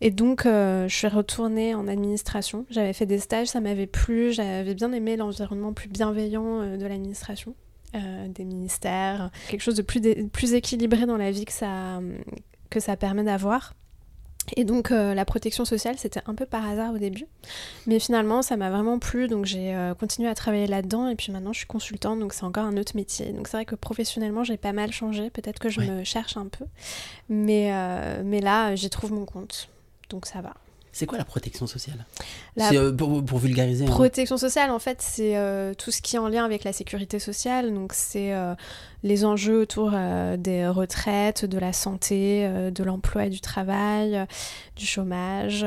Et 0.02 0.12
donc, 0.12 0.44
je 0.46 0.88
suis 0.88 1.08
retournée 1.08 1.76
en 1.76 1.88
administration. 1.88 2.66
J'avais 2.70 2.94
fait 2.94 3.06
des 3.06 3.20
stages, 3.20 3.48
ça 3.48 3.60
m'avait 3.60 3.88
plu, 3.88 4.32
j'avais 4.32 4.74
bien 4.74 4.92
aimé 4.92 5.18
l'environnement 5.18 5.74
plus 5.74 5.90
bienveillant 5.90 6.78
de 6.78 6.86
l'administration. 6.86 7.54
Des 7.94 8.44
ministères, 8.44 9.32
quelque 9.50 9.62
chose 9.62 9.76
de 9.76 9.82
plus, 9.82 10.02
plus 10.28 10.54
équilibré 10.54 11.06
dans 11.06 11.18
la 11.18 11.32
vie 11.32 11.46
que 11.46 11.52
ça, 11.52 12.00
que 12.70 12.80
ça 12.80 12.96
permet 12.96 13.24
d'avoir. 13.24 13.74
Et 14.56 14.64
donc 14.64 14.92
euh, 14.92 15.14
la 15.14 15.26
protection 15.26 15.66
sociale, 15.66 15.98
c'était 15.98 16.22
un 16.26 16.36
peu 16.36 16.46
par 16.46 16.68
hasard 16.68 16.94
au 16.94 16.98
début. 16.98 17.26
Mais 17.88 18.00
finalement, 18.00 18.42
ça 18.42 18.58
m'a 18.58 18.70
vraiment 18.70 19.00
plu, 19.00 19.28
donc 19.28 19.46
j'ai 19.46 19.76
euh, 19.76 19.94
continué 19.94 20.30
à 20.30 20.36
travailler 20.36 20.68
là-dedans. 20.68 21.08
Et 21.08 21.16
puis 21.16 21.32
maintenant, 21.32 21.54
je 21.54 21.60
suis 21.60 21.68
consultante, 21.68 22.20
donc 22.20 22.34
c'est 22.34 22.44
encore 22.44 22.66
un 22.66 22.78
autre 22.78 22.96
métier. 22.96 23.32
Donc 23.32 23.48
c'est 23.48 23.58
vrai 23.58 23.66
que 23.66 23.76
professionnellement, 23.76 24.44
j'ai 24.44 24.58
pas 24.58 24.74
mal 24.74 24.92
changé. 24.92 25.30
Peut-être 25.30 25.60
que 25.60 25.70
je 25.70 25.82
me 25.82 26.04
cherche 26.04 26.38
un 26.38 26.48
peu. 26.48 26.66
Mais, 27.30 27.70
euh, 27.74 28.22
mais 28.26 28.42
là, 28.42 28.76
j'y 28.76 28.90
trouve 28.90 29.14
mon 29.14 29.26
compte. 29.26 29.70
Donc 30.10 30.26
ça 30.26 30.42
va. 30.42 30.54
C'est 30.92 31.06
quoi 31.06 31.18
la 31.18 31.26
protection 31.26 31.68
sociale? 31.68 32.06
La... 32.56 32.72
pour, 32.92 33.24
pour, 33.24 33.40
vulgariser. 33.40 33.86
Hein. 33.86 33.90
Protection 33.90 34.38
sociale, 34.38 34.72
en 34.72 34.80
fait, 34.80 35.02
c'est 35.02 35.36
tout 35.78 35.92
ce 35.92 36.02
qui 36.02 36.16
est 36.16 36.20
en 36.20 36.28
lien 36.28 36.46
avec 36.46 36.64
la 36.64 36.74
sécurité 36.74 37.20
sociale. 37.20 37.74
Donc, 37.74 37.94
c'est 37.94 38.34
les 39.04 39.24
enjeux 39.24 39.62
autour 39.62 39.92
euh, 39.94 40.36
des 40.38 40.68
retraites, 40.68 41.46
de 41.46 41.58
la 41.58 41.74
santé, 41.74 42.46
euh, 42.46 42.72
de 42.72 42.84
l'emploi 42.84 43.26
et 43.26 43.30
du 43.30 43.40
travail, 43.40 44.18
euh, 44.18 44.26
du 44.76 44.86
chômage. 44.86 45.66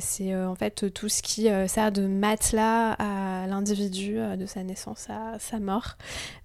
c'est 0.00 0.36
en 0.36 0.54
fait 0.54 0.92
tout 0.92 1.08
ce 1.08 1.22
qui 1.22 1.48
sert 1.66 1.92
de 1.92 2.06
matelas 2.06 2.92
à 2.92 3.46
l'individu 3.46 4.18
de 4.36 4.46
sa 4.46 4.62
naissance 4.62 5.08
à 5.08 5.38
sa 5.38 5.58
mort. 5.60 5.96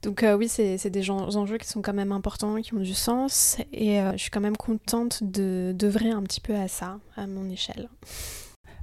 Donc 0.02 0.26
oui, 0.38 0.48
c'est 0.48 0.90
des 0.90 1.10
enjeux 1.10 1.58
qui 1.58 1.68
sont 1.68 1.82
quand 1.82 1.94
même 1.94 2.14
importants, 2.14 2.56
qui 2.62 2.74
ont 2.74 2.80
du 2.80 2.94
sens. 2.94 3.58
Et 3.74 4.00
je 4.14 4.18
suis 4.18 4.30
quand 4.30 4.40
même 4.40 4.56
contente 4.56 5.24
d'œuvrer 5.24 6.12
un 6.12 6.24
petit 6.24 6.40
peu 6.40 6.56
à 6.56 6.70
ça, 6.70 7.00
à 7.18 7.28
mon 7.28 7.50
échelle. 7.50 7.90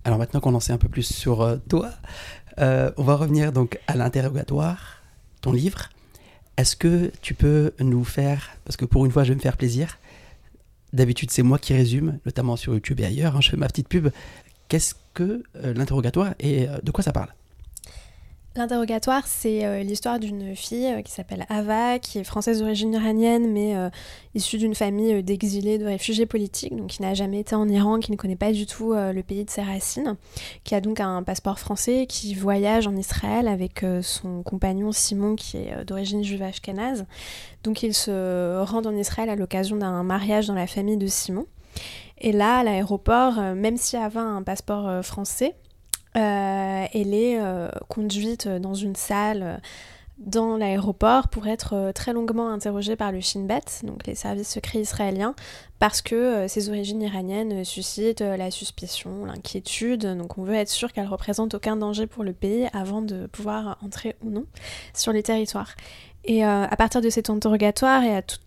Alors 0.05 0.19
maintenant 0.19 0.41
qu'on 0.41 0.55
en 0.55 0.61
sait 0.61 0.73
un 0.73 0.79
peu 0.79 0.89
plus 0.89 1.07
sur 1.07 1.59
toi, 1.71 1.91
on 2.59 3.03
va 3.03 3.17
revenir 3.17 3.53
donc 3.53 3.79
à 3.87 3.97
l'interrogatoire, 3.97 5.03
ton 5.41 5.53
livre. 5.53 5.89
Est-ce 6.57 6.77
que 6.77 7.11
tu 7.23 7.35
peux 7.35 7.73
nous 7.81 8.05
faire, 8.05 8.51
parce 8.65 8.77
que 8.77 8.85
pour 8.85 9.07
une 9.07 9.13
fois 9.13 9.25
je 9.25 9.31
vais 9.31 9.37
me 9.37 9.41
faire 9.41 9.57
plaisir, 9.57 9.99
d'habitude 10.93 11.31
c'est 11.31 11.43
moi 11.43 11.59
qui 11.59 11.73
résume, 11.73 12.19
notamment 12.27 12.57
sur 12.57 12.75
YouTube 12.75 13.01
et 13.01 13.05
ailleurs, 13.05 13.37
hein, 13.37 13.41
je 13.41 13.51
fais 13.51 13.57
ma 13.57 13.69
petite 13.69 13.89
pub, 13.89 14.09
qu'est-ce 14.69 14.95
que 15.15 15.43
euh, 15.57 15.75
l'interrogatoire 15.75 16.35
et 16.41 16.69
euh, 16.69 16.79
de 16.83 16.91
quoi 16.91 17.03
ça 17.03 17.13
parle? 17.13 17.29
L'interrogatoire, 18.55 19.27
c'est 19.27 19.65
euh, 19.65 19.83
l'histoire 19.83 20.19
d'une 20.19 20.55
fille 20.55 20.87
euh, 20.87 21.01
qui 21.01 21.11
s'appelle 21.11 21.47
Ava, 21.49 21.99
qui 21.99 22.19
est 22.19 22.25
française 22.25 22.59
d'origine 22.59 22.93
iranienne, 22.93 23.51
mais 23.51 23.75
euh, 23.75 23.89
issue 24.35 24.59
d'une 24.59 24.75
famille 24.75 25.23
d'exilés, 25.23 25.79
de 25.79 25.87
réfugiés 25.87 26.27
politiques, 26.27 26.77
donc 26.77 26.89
qui 26.89 27.01
n'a 27.01 27.15
jamais 27.15 27.41
été 27.41 27.55
en 27.55 27.67
Iran, 27.67 27.99
qui 27.99 28.13
ne 28.13 28.17
connaît 28.17 28.37
pas 28.37 28.53
du 28.53 28.67
tout 28.67 28.93
le 28.93 29.23
pays 29.23 29.47
de 29.47 29.51
ses 29.51 29.63
racines, 29.63 30.17
qui 30.65 30.75
a 30.75 30.83
donc 30.83 31.01
un 31.01 31.23
passeport 31.23 31.59
français, 31.59 32.05
qui 32.07 32.35
voyage 32.35 32.87
en 32.87 32.95
Israël 32.95 33.49
avec 33.49 33.85
son 34.03 34.43
compagnon 34.43 34.93
Simon, 34.93 35.35
qui 35.35 35.57
est 35.57 35.85
d'origine 35.87 36.23
juive 36.23 36.43
ashkénaze. 36.43 37.07
Donc 37.63 37.83
ils 37.83 37.95
se 37.95 38.63
rendent 38.63 38.87
en 38.87 38.97
Israël 38.97 39.31
à 39.31 39.37
l'occasion 39.37 39.77
d'un 39.77 40.03
mariage 40.03 40.47
dans 40.47 40.55
la 40.55 40.67
famille 40.67 40.99
de 40.99 41.07
Simon. 41.07 41.47
Et 42.19 42.33
là, 42.33 42.59
à 42.59 42.65
l'aéroport, 42.65 43.41
même 43.55 43.77
si 43.77 43.97
Ava 43.97 44.21
a 44.21 44.25
un 44.25 44.43
passeport 44.43 45.05
français, 45.05 45.55
elle 46.15 47.15
est 47.15 47.41
euh, 47.41 47.69
conduite 47.89 48.49
dans 48.49 48.75
une 48.75 48.97
salle 48.97 49.43
euh, 49.43 49.57
dans 50.19 50.57
l'aéroport 50.57 51.29
pour 51.29 51.49
être 51.49 51.91
très 51.95 52.13
longuement 52.13 52.49
interrogée 52.49 52.95
par 52.95 53.11
le 53.11 53.21
Shin 53.21 53.41
Bet, 53.41 53.63
donc 53.83 54.07
les 54.07 54.15
services 54.15 54.51
secrets 54.51 54.79
israéliens, 54.79 55.35
parce 55.81 56.01
que 56.01 56.47
ses 56.47 56.69
origines 56.69 57.03
iraniennes 57.03 57.65
suscitent 57.65 58.21
la 58.21 58.53
suspicion, 58.53 59.25
l'inquiétude, 59.25 60.07
donc 60.17 60.39
on 60.39 60.45
veut 60.45 60.55
être 60.55 60.69
sûr 60.69 60.93
qu'elle 60.93 61.09
représente 61.09 61.55
aucun 61.55 61.75
danger 61.75 62.07
pour 62.07 62.23
le 62.23 62.35
pays 62.35 62.69
avant 62.73 63.03
de 63.03 63.27
pouvoir 63.27 63.79
entrer 63.83 64.15
ou 64.23 64.31
non 64.31 64.45
sur 64.95 65.13
les 65.13 65.25
territoires. 65.25 65.75
Et 66.25 66.45
à 66.45 66.77
partir 66.79 67.01
de 67.01 67.11
cet 67.11 67.29
interrogatoire 67.29 68.05
et 68.05 68.15
à 68.15 68.23
tout, 68.23 68.39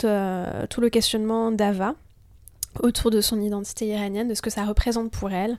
tout 0.70 0.82
le 0.82 0.90
questionnement 0.90 1.52
d'Ava, 1.52 1.96
autour 2.82 3.12
de 3.12 3.22
son 3.22 3.42
identité 3.42 3.88
iranienne, 3.88 4.28
de 4.28 4.34
ce 4.34 4.42
que 4.42 4.50
ça 4.50 4.66
représente 4.66 5.12
pour 5.12 5.32
elle 5.32 5.58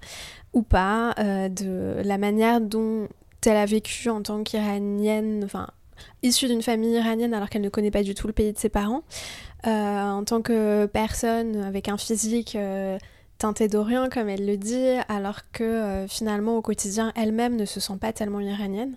ou 0.56 0.62
pas, 0.62 1.14
euh, 1.18 1.50
de 1.50 2.00
la 2.02 2.16
manière 2.16 2.62
dont 2.62 3.08
elle 3.44 3.58
a 3.58 3.66
vécu 3.66 4.08
en 4.08 4.22
tant 4.22 4.42
qu'iranienne, 4.42 5.42
enfin 5.44 5.68
issue 6.22 6.48
d'une 6.48 6.62
famille 6.62 6.94
iranienne 6.94 7.32
alors 7.32 7.48
qu'elle 7.48 7.62
ne 7.62 7.68
connaît 7.68 7.90
pas 7.90 8.02
du 8.02 8.14
tout 8.14 8.26
le 8.26 8.32
pays 8.32 8.52
de 8.52 8.58
ses 8.58 8.70
parents, 8.70 9.02
euh, 9.66 9.70
en 9.70 10.24
tant 10.24 10.40
que 10.40 10.86
personne 10.86 11.56
avec 11.58 11.88
un 11.88 11.98
physique 11.98 12.56
euh, 12.56 12.98
teinté 13.38 13.68
d'Orient 13.68 14.08
comme 14.08 14.30
elle 14.30 14.46
le 14.46 14.56
dit, 14.56 14.88
alors 15.08 15.42
que 15.52 16.06
finalement 16.08 16.56
au 16.56 16.62
quotidien 16.62 17.12
elle-même 17.16 17.54
ne 17.54 17.66
se 17.66 17.78
sent 17.78 17.98
pas 18.00 18.14
tellement 18.14 18.40
iranienne. 18.40 18.96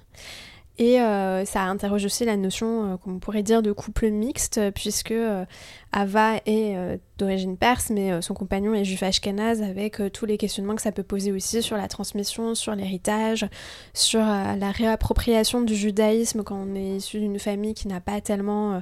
Et 0.79 1.01
euh, 1.01 1.43
ça 1.43 1.63
interroge 1.63 2.05
aussi 2.05 2.23
la 2.23 2.37
notion, 2.37 2.93
euh, 2.93 2.97
qu'on 2.97 3.19
pourrait 3.19 3.43
dire, 3.43 3.61
de 3.61 3.73
couple 3.73 4.11
mixte, 4.11 4.61
puisque 4.73 5.11
euh, 5.11 5.43
Ava 5.91 6.37
est 6.45 6.99
d'origine 7.17 7.57
perse, 7.57 7.89
mais 7.89 8.21
son 8.21 8.33
compagnon 8.33 8.73
est 8.73 8.85
juif 8.85 9.03
ashkénaze, 9.03 9.61
avec 9.61 10.01
tous 10.13 10.25
les 10.25 10.37
questionnements 10.37 10.75
que 10.75 10.81
ça 10.81 10.93
peut 10.93 11.03
poser 11.03 11.33
aussi 11.33 11.61
sur 11.61 11.75
la 11.75 11.89
transmission, 11.89 12.55
sur 12.55 12.75
l'héritage, 12.75 13.45
sur 13.93 14.21
la 14.21 14.71
réappropriation 14.71 15.61
du 15.61 15.75
judaïsme 15.75 16.43
quand 16.43 16.55
on 16.55 16.75
est 16.75 16.97
issu 16.97 17.19
d'une 17.19 17.39
famille 17.39 17.73
qui 17.73 17.87
n'a 17.87 17.99
pas 17.99 18.21
tellement 18.21 18.81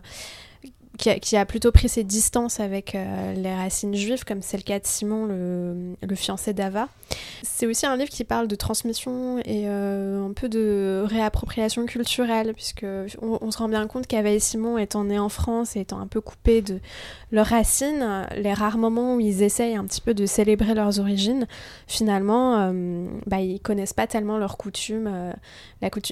qui 0.97 1.37
a, 1.37 1.45
plutôt 1.45 1.71
pris 1.71 1.89
ses 1.89 2.03
distances 2.03 2.59
avec 2.59 2.95
euh, 2.95 3.33
les 3.33 3.53
racines 3.53 3.93
juives, 3.93 4.23
comme 4.25 4.41
c'est 4.41 4.57
le 4.57 4.63
cas 4.63 4.79
de 4.79 4.85
Simon, 4.85 5.25
le, 5.25 6.15
fiancé 6.15 6.53
d'Ava. 6.53 6.89
C'est 7.43 7.67
aussi 7.67 7.85
un 7.85 7.95
livre 7.95 8.09
qui 8.09 8.23
parle 8.23 8.47
de 8.47 8.55
transmission 8.55 9.37
et 9.39 9.65
euh, 9.67 10.25
un 10.25 10.33
peu 10.33 10.49
de 10.49 11.03
réappropriation 11.05 11.85
culturelle, 11.85 12.53
puisque 12.53 12.85
on, 13.21 13.51
se 13.51 13.57
rend 13.59 13.69
bien 13.69 13.85
compte 13.87 14.07
qu'Ava 14.07 14.29
et 14.31 14.39
Simon, 14.39 14.77
étant 14.77 15.03
nés 15.03 15.19
en 15.19 15.29
France 15.29 15.75
et 15.75 15.81
étant 15.81 15.99
un 15.99 16.07
peu 16.07 16.21
coupés 16.21 16.61
de 16.61 16.79
leurs 17.31 17.47
racines, 17.47 18.27
les 18.35 18.53
rares 18.53 18.77
moments 18.77 19.15
où 19.15 19.19
ils 19.19 19.43
essayent 19.43 19.75
un 19.75 19.85
petit 19.85 20.01
peu 20.01 20.13
de 20.13 20.25
célébrer 20.25 20.73
leurs 20.73 20.99
origines, 20.99 21.47
finalement, 21.85 22.57
euh, 22.57 23.07
bah, 23.27 23.39
ils 23.39 23.59
connaissent 23.59 23.93
pas 23.93 24.07
tellement 24.07 24.37
leurs 24.37 24.57
coutumes, 24.57 25.33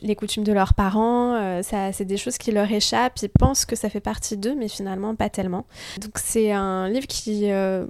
les 0.02 0.16
coutumes 0.16 0.44
de 0.44 0.54
leurs 0.54 0.76
parents. 0.76 1.62
ça, 1.64 1.92
c'est 1.92 2.06
des 2.06 2.18
choses 2.18 2.38
qui 2.38 2.52
leur 2.52 2.72
échappent. 2.72 3.20
Ils 3.22 3.30
pensent 3.30 3.66
que 3.66 3.76
ça 3.76 3.90
fait 3.90 4.00
partie 4.00 4.38
d'eux, 4.38 4.56
mais 4.56 4.68
finalement 4.76 5.16
pas 5.16 5.30
tellement. 5.30 5.66
Donc 6.02 6.18
c'est 6.18 6.52
un 6.52 6.90
livre 6.90 7.08
qui, 7.08 7.52
euh, 7.52 7.86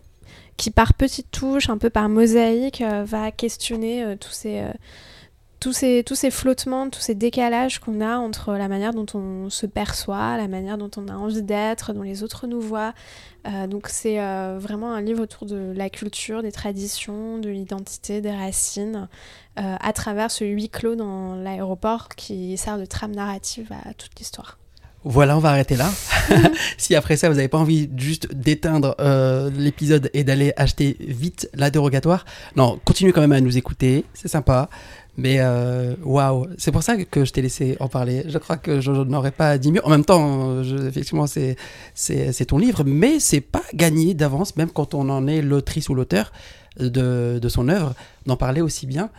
qui 0.58 0.72
par 0.72 0.94
petites 0.94 1.32
touches, 1.32 1.70
un 1.70 1.78
peu 1.78 1.90
par 1.90 2.10
mosaïque, 2.10 2.82
euh, 2.82 3.04
va 3.06 3.32
questionner 3.32 4.04
euh, 4.04 4.16
tous 4.16 4.32
ces 4.32 4.64
tous 5.62 5.74
ces, 5.74 6.04
tous 6.06 6.14
ces 6.14 6.30
flottements, 6.30 6.92
tous 6.92 7.00
ces 7.00 7.16
décalages 7.16 7.80
qu'on 7.80 8.00
a 8.00 8.18
entre 8.18 8.54
la 8.54 8.68
manière 8.68 8.94
dont 8.94 9.06
on 9.16 9.50
se 9.50 9.66
perçoit, 9.66 10.38
la 10.38 10.48
manière 10.48 10.78
dont 10.78 10.92
on 10.96 11.08
a 11.08 11.14
envie 11.14 11.42
d'être, 11.42 11.92
dont 11.92 12.04
les 12.04 12.22
autres 12.22 12.46
nous 12.46 12.62
voient. 12.62 12.94
Donc 13.70 13.88
c'est 13.88 14.18
vraiment 14.58 14.94
un 14.94 15.02
livre 15.02 15.24
autour 15.24 15.48
de 15.48 15.74
la 15.76 15.90
culture, 15.90 16.44
des 16.44 16.52
traditions, 16.52 17.40
de 17.40 17.50
l'identité, 17.50 18.22
des 18.22 18.36
racines, 18.36 19.08
à 19.56 19.94
travers 19.94 20.30
ce 20.30 20.44
huis 20.44 20.70
clos 20.70 20.96
dans 20.96 21.34
l'aéroport 21.36 22.10
qui 22.10 22.58
sert 22.58 22.78
de 22.78 22.86
trame 22.86 23.16
narrative 23.16 23.72
à 23.86 23.96
toute 23.96 24.20
l'histoire. 24.20 24.60
Voilà, 25.08 25.38
on 25.38 25.40
va 25.40 25.52
arrêter 25.52 25.76
là. 25.76 25.90
si 26.78 26.96
après 26.96 27.16
ça, 27.16 27.30
vous 27.30 27.36
n'avez 27.36 27.48
pas 27.48 27.60
envie 27.60 27.90
juste 27.96 28.34
d'éteindre 28.34 28.96
l'épisode 29.56 30.10
et 30.14 30.24
d'aller 30.24 30.52
acheter 30.58 30.98
vite 31.00 31.48
la 31.54 31.70
dérogatoire, 31.70 32.26
non, 32.56 32.80
continuez 32.84 33.14
quand 33.14 33.22
même 33.22 33.32
à 33.32 33.40
nous 33.40 33.58
écouter, 33.58 34.04
c'est 34.16 34.28
sympa. 34.28 34.70
Mais 35.18 35.38
euh, 35.40 35.96
waouh, 36.04 36.48
c'est 36.58 36.72
pour 36.72 36.84
ça 36.84 36.98
que 36.98 37.24
je 37.24 37.32
t'ai 37.32 37.42
laissé 37.42 37.78
en 37.80 37.88
parler. 37.88 38.24
Je 38.28 38.38
crois 38.38 38.58
que 38.58 38.82
je 38.82 38.92
n'aurais 38.92 39.32
pas 39.32 39.58
dit 39.58 39.72
mieux. 39.72 39.86
En 39.86 39.90
même 39.90 40.04
temps, 40.04 40.62
effectivement, 40.62 41.28
c'est, 41.28 41.56
c'est, 41.94 42.46
ton 42.46 42.58
livre, 42.58 42.84
mais 42.86 43.20
c'est 43.20 43.42
pas 43.42 43.64
gagné 43.74 44.14
d'avance, 44.14 44.58
même 44.58 44.70
quand 44.70 44.94
on 44.94 45.08
en 45.10 45.28
est 45.28 45.42
l'autrice 45.42 45.88
ou 45.88 45.96
l'auteur 45.96 46.34
de, 46.80 47.40
de 47.42 47.50
son 47.50 47.70
œuvre, 47.70 47.94
d'en 48.26 48.36
parler 48.36 48.62
aussi 48.62 48.88
bien. 48.88 49.10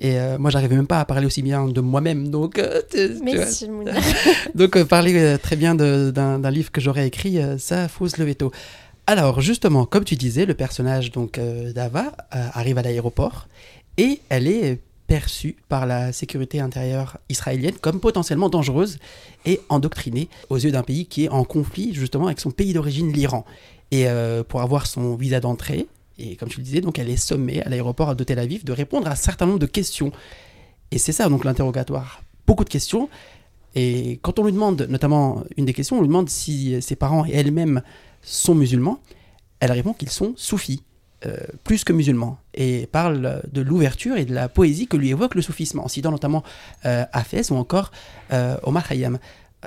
Et 0.00 0.18
euh, 0.18 0.38
moi, 0.38 0.50
j'arrivais 0.50 0.76
même 0.76 0.86
pas 0.86 1.00
à 1.00 1.04
parler 1.04 1.26
aussi 1.26 1.42
bien 1.42 1.66
de 1.66 1.80
moi-même. 1.80 2.28
Donc, 2.28 2.58
euh, 2.58 2.80
donc 4.54 4.82
parler 4.84 5.36
très 5.42 5.56
bien 5.56 5.74
d'un, 5.74 6.50
livre 6.50 6.72
que 6.72 6.80
j'aurais 6.80 7.06
écrit, 7.06 7.38
ça, 7.58 7.88
faut 7.88 8.08
se 8.08 8.20
lever 8.20 8.34
tôt. 8.34 8.50
Alors, 9.06 9.40
justement, 9.40 9.86
comme 9.86 10.04
tu 10.04 10.14
disais, 10.14 10.46
le 10.46 10.54
personnage 10.54 11.10
donc 11.10 11.38
d'Ava 11.74 12.12
arrive 12.30 12.78
à 12.78 12.82
l'aéroport 12.82 13.48
et 13.96 14.20
elle 14.28 14.46
est 14.46 14.80
perçue 15.10 15.56
par 15.68 15.86
la 15.86 16.12
sécurité 16.12 16.60
intérieure 16.60 17.18
israélienne 17.28 17.74
comme 17.80 17.98
potentiellement 17.98 18.48
dangereuse 18.48 18.98
et 19.44 19.60
endoctrinée 19.68 20.28
aux 20.50 20.56
yeux 20.56 20.70
d'un 20.70 20.84
pays 20.84 21.06
qui 21.06 21.24
est 21.24 21.28
en 21.28 21.42
conflit 21.42 21.92
justement 21.94 22.26
avec 22.26 22.38
son 22.38 22.52
pays 22.52 22.72
d'origine, 22.72 23.12
l'Iran. 23.12 23.44
Et 23.90 24.08
euh, 24.08 24.44
pour 24.44 24.62
avoir 24.62 24.86
son 24.86 25.16
visa 25.16 25.40
d'entrée, 25.40 25.88
et 26.20 26.36
comme 26.36 26.48
tu 26.48 26.58
le 26.58 26.64
disais, 26.64 26.80
donc 26.80 26.98
elle 26.98 27.08
est 27.08 27.16
sommée 27.16 27.62
à 27.62 27.68
l'aéroport 27.68 28.14
de 28.14 28.24
Tel 28.24 28.38
Aviv 28.38 28.64
de 28.64 28.72
répondre 28.72 29.06
à 29.08 29.12
un 29.12 29.16
certain 29.16 29.46
nombre 29.46 29.58
de 29.58 29.66
questions. 29.66 30.12
Et 30.90 30.98
c'est 30.98 31.12
ça 31.12 31.28
donc 31.28 31.44
l'interrogatoire. 31.44 32.22
Beaucoup 32.46 32.64
de 32.64 32.68
questions. 32.68 33.08
Et 33.74 34.18
quand 34.22 34.38
on 34.38 34.44
lui 34.44 34.52
demande, 34.52 34.82
notamment 34.90 35.44
une 35.56 35.64
des 35.64 35.72
questions, 35.72 35.98
on 35.98 36.00
lui 36.00 36.08
demande 36.08 36.28
si 36.28 36.80
ses 36.82 36.96
parents 36.96 37.24
et 37.24 37.30
elle-même 37.32 37.82
sont 38.22 38.54
musulmans, 38.54 39.00
elle 39.60 39.72
répond 39.72 39.92
qu'ils 39.92 40.10
sont 40.10 40.34
soufis. 40.36 40.82
Euh, 41.26 41.36
plus 41.64 41.84
que 41.84 41.92
musulman, 41.92 42.38
et 42.54 42.86
parle 42.86 43.42
de 43.52 43.60
l'ouverture 43.60 44.16
et 44.16 44.24
de 44.24 44.32
la 44.32 44.48
poésie 44.48 44.86
que 44.86 44.96
lui 44.96 45.10
évoque 45.10 45.34
le 45.34 45.42
soufisme, 45.42 45.78
en 45.78 45.86
citant 45.86 46.10
notamment 46.10 46.42
euh, 46.86 47.04
Hafez 47.12 47.50
ou 47.50 47.56
encore 47.56 47.92
euh, 48.32 48.56
Omar 48.62 48.88
Khayyam, 48.88 49.18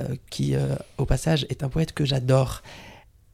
euh, 0.01 0.15
qui 0.31 0.55
au 0.97 1.05
passage 1.05 1.45
est 1.49 1.61
un 1.61 1.69
poète 1.69 1.93
que 1.93 2.05
j'adore. 2.05 2.63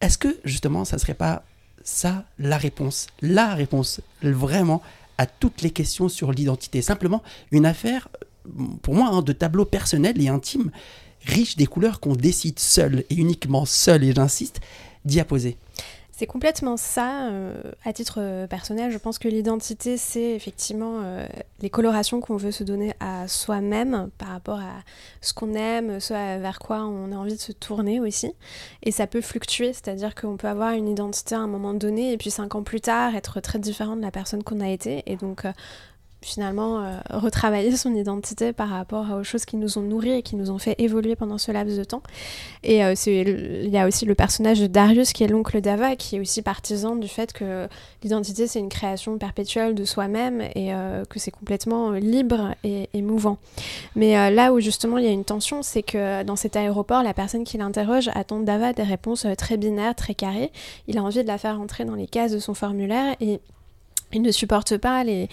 Est-ce 0.02 0.18
que 0.18 0.38
justement 0.44 0.84
ça 0.84 0.98
ne 0.98 1.00
serait 1.00 1.14
pas 1.14 1.44
ça 1.90 2.24
la 2.38 2.58
réponse, 2.58 3.08
la 3.22 3.56
réponse 3.56 4.02
vraiment 4.22 4.82
à 5.18 5.26
toutes 5.26 5.62
les 5.62 5.72
questions 5.72 6.08
sur 6.08 6.32
l'identité 6.32 6.82
Simplement 6.82 7.24
une 7.52 7.66
affaire, 7.66 8.08
pour 8.84 8.94
moi, 8.94 9.10
hein, 9.10 9.22
de 9.22 9.34
tableau 9.34 9.66
personnel 9.66 10.22
et 10.22 10.30
intime, 10.30 10.72
riche 11.26 11.58
des 11.58 11.66
couleurs 11.66 12.00
qu'on 12.00 12.16
décide 12.16 12.60
seul 12.60 13.04
et 13.10 13.16
uniquement 13.16 13.66
seul, 13.66 14.04
et 14.04 14.14
j'insiste, 14.14 14.62
d'y 15.04 15.20
apposer. 15.20 15.58
C'est 16.20 16.28
complètement 16.28 16.76
ça. 16.76 17.30
Euh, 17.30 17.54
à 17.86 17.94
titre 17.94 18.16
euh, 18.18 18.46
personnel, 18.46 18.92
je 18.92 18.98
pense 18.98 19.20
que 19.20 19.30
l'identité, 19.30 19.96
c'est 19.96 20.32
effectivement 20.36 21.00
euh, 21.02 21.26
les 21.62 21.70
colorations 21.70 22.20
qu'on 22.20 22.36
veut 22.36 22.52
se 22.52 22.66
donner 22.66 22.94
à 23.00 23.30
soi-même 23.30 24.10
par 24.18 24.28
rapport 24.28 24.60
à 24.60 24.84
ce 25.22 25.32
qu'on 25.32 25.54
aime, 25.54 26.02
ce 26.02 26.12
vers 26.12 26.60
quoi 26.60 26.84
on 26.84 27.14
a 27.14 27.16
envie 27.16 27.36
de 27.36 27.40
se 27.40 27.54
tourner 27.54 28.02
aussi. 28.02 28.34
Et 28.84 28.92
ça 28.92 29.08
peut 29.08 29.22
fluctuer, 29.22 29.72
c'est-à-dire 29.72 30.14
qu'on 30.14 30.36
peut 30.36 30.50
avoir 30.50 30.74
une 30.74 30.90
identité 30.90 31.36
à 31.36 31.40
un 31.40 31.48
moment 31.48 31.74
donné 31.74 32.12
et 32.12 32.18
puis 32.18 32.32
cinq 32.32 32.54
ans 32.54 32.64
plus 32.64 32.82
tard 32.82 33.16
être 33.16 33.40
très 33.40 33.60
différent 33.60 33.96
de 33.96 34.02
la 34.02 34.12
personne 34.12 34.44
qu'on 34.44 34.60
a 34.60 34.68
été. 34.68 35.04
Et 35.06 35.16
donc 35.16 35.46
finalement 36.22 36.84
euh, 36.84 36.98
retravailler 37.10 37.76
son 37.76 37.96
identité 37.96 38.52
par 38.52 38.70
rapport 38.70 39.06
aux 39.12 39.24
choses 39.24 39.46
qui 39.46 39.56
nous 39.56 39.78
ont 39.78 39.82
nourris 39.82 40.12
et 40.12 40.22
qui 40.22 40.36
nous 40.36 40.52
ont 40.52 40.58
fait 40.58 40.76
évoluer 40.78 41.16
pendant 41.16 41.38
ce 41.38 41.52
laps 41.52 41.78
de 41.78 41.84
temps. 41.84 42.04
Et 42.64 42.84
euh, 42.84 42.94
il 43.08 43.70
y 43.70 43.78
a 43.78 43.88
aussi 43.88 44.06
le 44.06 44.16
personnage 44.16 44.60
de 44.60 44.68
Darius 44.68 45.14
qui 45.14 45.24
est 45.24 45.28
l'oncle 45.28 45.62
d'Ava 45.62 45.96
qui 45.96 46.18
est 46.18 46.20
aussi 46.20 46.42
partisan 46.42 46.96
du 46.96 47.08
fait 47.08 47.32
que 47.32 47.68
l'identité 48.04 48.48
c'est 48.48 48.60
une 48.60 48.70
création 48.70 49.18
perpétuelle 49.18 49.76
de 49.76 49.86
soi-même 49.86 50.42
et 50.42 50.74
euh, 50.74 51.06
que 51.06 51.20
c'est 51.20 51.32
complètement 51.32 51.92
libre 51.92 52.54
et, 52.64 52.90
et, 52.94 53.02
mouvant. 53.02 53.38
Mais 53.96 54.32
là 54.32 54.52
où 54.52 54.60
justement 54.60 54.98
il 54.98 55.06
y 55.06 55.08
a 55.08 55.12
une 55.12 55.24
tension, 55.24 55.64
c'est 55.64 55.84
que 55.84 56.24
dans 56.24 56.36
cet 56.36 56.56
aéroport, 56.56 57.02
la 57.02 57.14
personne 57.14 57.44
qui 57.44 57.58
l'interroge 57.58 58.10
attend 58.14 58.40
d'Ava 58.40 58.74
des 58.74 58.84
réponses 58.84 59.26
très 59.38 59.58
binaires, 59.58 59.96
très 59.96 60.16
carrées. 60.16 60.52
Il 60.88 60.98
a 60.98 61.04
envie 61.04 61.24
de 61.24 61.28
la 61.28 61.38
faire 61.38 61.60
entrer 61.60 61.86
dans 61.86 61.96
les 61.96 62.08
cases 62.08 62.32
de 62.32 62.40
son 62.40 62.54
formulaire 62.54 63.16
et 63.22 63.40
il 64.14 64.22
ne 64.22 64.32
supporte 64.32 64.78
pas 64.78 65.04
les, 65.04 65.30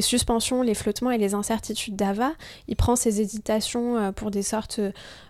suspensions, 0.00 0.62
les 0.62 0.74
flottements 0.74 1.10
et 1.10 1.18
les 1.18 1.34
incertitudes 1.34 1.96
d'Ava. 1.96 2.32
Il 2.68 2.76
prend 2.76 2.96
ses 2.96 3.20
hésitations 3.20 3.96
euh, 3.96 4.12
pour 4.12 4.30
des 4.30 4.42
sortes 4.42 4.80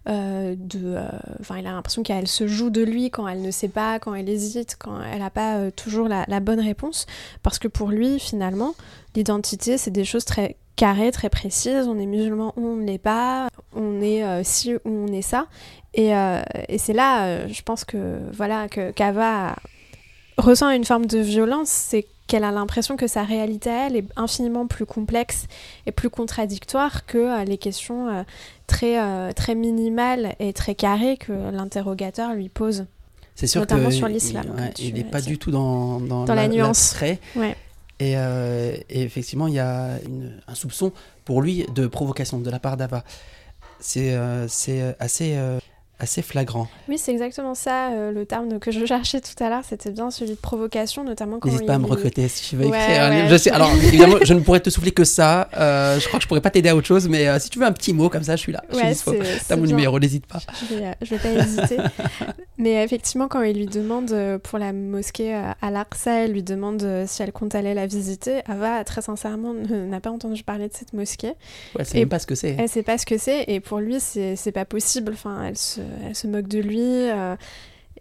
euh, 0.08 0.54
de... 0.56 0.94
Euh, 0.96 1.08
enfin, 1.40 1.58
il 1.58 1.66
a 1.66 1.72
l'impression 1.72 2.02
qu'elle 2.02 2.28
se 2.28 2.46
joue 2.46 2.70
de 2.70 2.82
lui 2.82 3.10
quand 3.10 3.28
elle 3.28 3.42
ne 3.42 3.50
sait 3.50 3.68
pas, 3.68 3.98
quand 3.98 4.14
elle 4.14 4.28
hésite, 4.28 4.76
quand 4.78 4.98
elle 5.02 5.18
n'a 5.18 5.30
pas 5.30 5.70
toujours 5.72 6.08
la, 6.08 6.40
bonne 6.40 6.60
réponse. 6.60 7.06
Parce 7.42 7.58
que 7.58 7.68
pour 7.68 7.88
lui, 7.88 8.18
finalement, 8.18 8.74
l'identité, 9.14 9.78
c'est 9.78 9.90
des 9.90 10.04
choses 10.04 10.24
très 10.24 10.56
carrées, 10.76 11.10
très 11.10 11.28
précises. 11.28 11.88
On 11.88 11.98
est 11.98 12.06
musulman 12.06 12.52
ou 12.56 12.66
on 12.66 12.76
ne 12.76 12.86
l'est 12.86 12.98
pas. 12.98 13.48
On 13.74 14.00
est 14.00 14.44
ci 14.44 14.74
ou 14.74 14.80
on 14.84 15.08
est 15.08 15.22
ça. 15.22 15.46
Et, 15.94 16.10
et 16.68 16.78
c'est 16.78 16.92
là, 16.92 17.46
je 17.48 17.62
pense 17.62 17.84
que, 17.84 18.18
voilà, 18.32 18.68
que 18.68 18.90
Kava 18.90 19.56
ressent 20.36 20.70
une 20.70 20.84
forme 20.84 21.06
de 21.06 21.18
violence. 21.18 21.70
C'est 21.70 22.06
qu'elle 22.26 22.44
a 22.44 22.50
l'impression 22.50 22.96
que 22.96 23.06
sa 23.06 23.24
réalité 23.24 23.70
à 23.70 23.86
elle 23.86 23.96
est 23.96 24.06
infiniment 24.16 24.66
plus 24.66 24.86
complexe 24.86 25.46
et 25.86 25.92
plus 25.92 26.10
contradictoire 26.10 27.06
que 27.06 27.18
euh, 27.18 27.44
les 27.44 27.58
questions 27.58 28.08
euh, 28.08 28.22
très, 28.66 29.00
euh, 29.00 29.32
très 29.32 29.54
minimales 29.54 30.34
et 30.38 30.52
très 30.52 30.74
carrées 30.74 31.16
que 31.16 31.32
l'interrogateur 31.32 32.34
lui 32.34 32.48
pose. 32.48 32.86
C'est 33.34 33.46
sûr 33.46 33.60
notamment 33.60 33.90
sur 33.90 34.08
l'islam. 34.08 34.46
Il 34.78 34.94
n'est 34.94 35.04
pas 35.04 35.20
du 35.20 35.38
tout 35.38 35.50
dans, 35.50 36.00
dans, 36.00 36.24
la, 36.24 36.48
nuance. 36.48 36.96
Ouais. 37.36 37.54
Et, 38.00 38.12
et, 38.12 39.02
effectivement, 39.02 39.46
il 39.46 39.54
y 39.54 39.58
a 39.58 39.98
un 40.48 40.54
soupçon 40.54 40.92
pour 41.26 41.42
lui 41.42 41.66
de 41.74 41.86
provocation 41.86 42.38
de 42.38 42.50
la 42.50 42.58
part 42.58 42.78
d'Ava. 42.78 43.04
C'est 43.78 44.18
c'est 44.48 44.96
assez 44.98 45.36
assez 45.98 46.20
flagrant. 46.20 46.68
Oui, 46.88 46.98
c'est 46.98 47.12
exactement 47.12 47.54
ça. 47.54 47.92
Euh, 47.92 48.12
le 48.12 48.26
terme 48.26 48.58
que 48.58 48.70
je 48.70 48.84
cherchais 48.84 49.20
tout 49.20 49.42
à 49.42 49.48
l'heure, 49.48 49.62
c'était 49.66 49.90
bien 49.90 50.10
celui 50.10 50.32
de 50.32 50.36
provocation, 50.36 51.04
notamment 51.04 51.38
quand. 51.38 51.48
N'hésite 51.48 51.66
pas 51.66 51.74
à 51.74 51.78
me 51.78 51.86
recruter 51.86 52.28
si 52.28 52.50
tu 52.50 52.56
veux 52.56 52.66
écrire 52.66 53.02
un 53.02 53.10
livre. 53.10 53.28
Je 53.28 53.36
sais, 53.36 53.50
alors 53.50 53.70
évidemment, 53.72 54.16
je 54.22 54.34
ne 54.34 54.40
pourrais 54.40 54.60
te 54.60 54.68
souffler 54.68 54.90
que 54.90 55.04
ça. 55.04 55.48
Euh, 55.56 55.98
je 55.98 56.06
crois 56.06 56.18
que 56.18 56.24
je 56.24 56.28
pourrais 56.28 56.42
pas 56.42 56.50
t'aider 56.50 56.68
à 56.68 56.76
autre 56.76 56.86
chose, 56.86 57.08
mais 57.08 57.28
euh, 57.28 57.38
si 57.38 57.48
tu 57.48 57.58
veux 57.58 57.64
un 57.64 57.72
petit 57.72 57.94
mot 57.94 58.10
comme 58.10 58.24
ça, 58.24 58.36
je 58.36 58.42
suis 58.42 58.52
là. 58.52 58.62
Je 58.70 58.76
suis 58.76 58.86
dispo. 58.88 59.14
T'as 59.48 59.56
mon 59.56 59.64
numéro, 59.64 59.98
n'hésite 59.98 60.26
pas. 60.26 60.40
Je 60.68 60.74
vais, 60.74 60.94
vais 61.00 61.18
pas 61.18 61.30
hésiter. 61.30 61.78
mais 62.58 62.84
effectivement, 62.84 63.28
quand 63.28 63.42
il 63.42 63.56
lui 63.56 63.66
demande 63.66 64.14
pour 64.42 64.58
la 64.58 64.74
mosquée 64.74 65.34
à 65.34 65.70
l'Aqsa, 65.70 66.26
il 66.26 66.32
lui 66.32 66.42
demande 66.42 66.86
si 67.06 67.22
elle 67.22 67.32
compte 67.32 67.54
aller 67.54 67.72
la 67.72 67.86
visiter. 67.86 68.40
Ava, 68.46 68.84
très 68.84 69.00
sincèrement, 69.00 69.54
n'a 69.54 70.00
pas 70.00 70.10
entendu 70.10 70.42
parler 70.42 70.68
de 70.68 70.74
cette 70.74 70.92
mosquée. 70.92 71.28
Ouais, 71.28 71.80
elle 71.80 71.86
sait 71.86 71.98
même 72.00 72.08
pas 72.10 72.18
ce 72.18 72.26
que 72.26 72.34
c'est. 72.34 72.56
Elle 72.58 72.68
sait 72.68 72.82
pas 72.82 72.98
ce 72.98 73.06
que 73.06 73.16
c'est, 73.16 73.44
et 73.48 73.60
pour 73.60 73.78
lui, 73.78 73.96
c'est 73.98 74.52
pas 74.52 74.66
possible. 74.66 75.12
Enfin, 75.14 75.42
elle 75.46 75.56
se 75.56 75.80
elle 76.04 76.14
se 76.14 76.26
moque 76.26 76.48
de 76.48 76.58
lui. 76.58 76.80
Euh, 76.82 77.36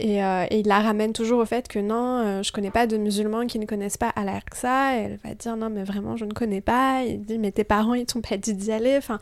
euh, 0.02 0.46
et, 0.50 0.60
il 0.60 0.68
la 0.68 0.82
ramène 0.82 1.14
toujours 1.14 1.40
au 1.40 1.46
fait 1.46 1.68
que 1.68 1.80
non, 1.80 2.20
euh, 2.20 2.44
je 2.44 2.52
connais 2.52 2.72
pas 2.72 2.86
de 2.86 2.98
musulmans 2.98 3.48
qui 3.48 3.60
ne 3.60 3.66
connaissent 3.66 3.98
pas 3.98 4.10
Al-Aqsa. 4.10 4.96
Elle 4.96 5.20
va 5.24 5.34
dire 5.34 5.56
non, 5.56 5.70
mais 5.70 5.84
vraiment, 5.84 6.18
je 6.18 6.26
ne 6.26 6.34
connais 6.34 6.62
pas. 6.62 7.04
Il 7.06 7.24
dit, 7.24 7.38
mais 7.38 7.52
tes 7.52 7.64
parents, 7.64 7.94
ils 7.94 8.06
t'ont 8.06 8.22
pas 8.22 8.38
dit 8.38 8.54
d'y 8.54 8.72
aller. 8.72 8.98
Enfin, 8.98 9.20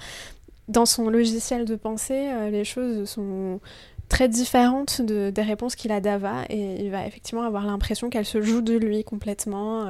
dans 0.67 0.85
son 0.85 1.09
logiciel 1.09 1.65
de 1.65 1.75
pensée, 1.75 2.29
les 2.51 2.63
choses 2.63 3.09
sont 3.09 3.59
très 4.09 4.29
différentes 4.29 5.01
de, 5.01 5.29
des 5.29 5.41
réponses 5.41 5.75
qu'il 5.75 5.91
a 5.91 5.99
d'Ava. 5.99 6.43
Et 6.49 6.83
il 6.83 6.89
va 6.89 7.05
effectivement 7.05 7.43
avoir 7.43 7.65
l'impression 7.65 8.09
qu'elle 8.09 8.25
se 8.25 8.41
joue 8.41 8.61
de 8.61 8.75
lui 8.75 9.03
complètement 9.03 9.87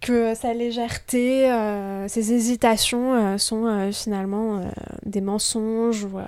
que 0.00 0.34
sa 0.34 0.54
légèreté, 0.54 1.50
euh, 1.50 2.08
ses 2.08 2.32
hésitations 2.32 3.14
euh, 3.14 3.38
sont 3.38 3.66
euh, 3.66 3.92
finalement 3.92 4.62
des 5.04 5.20
mensonges 5.20 6.04
ou 6.04 6.18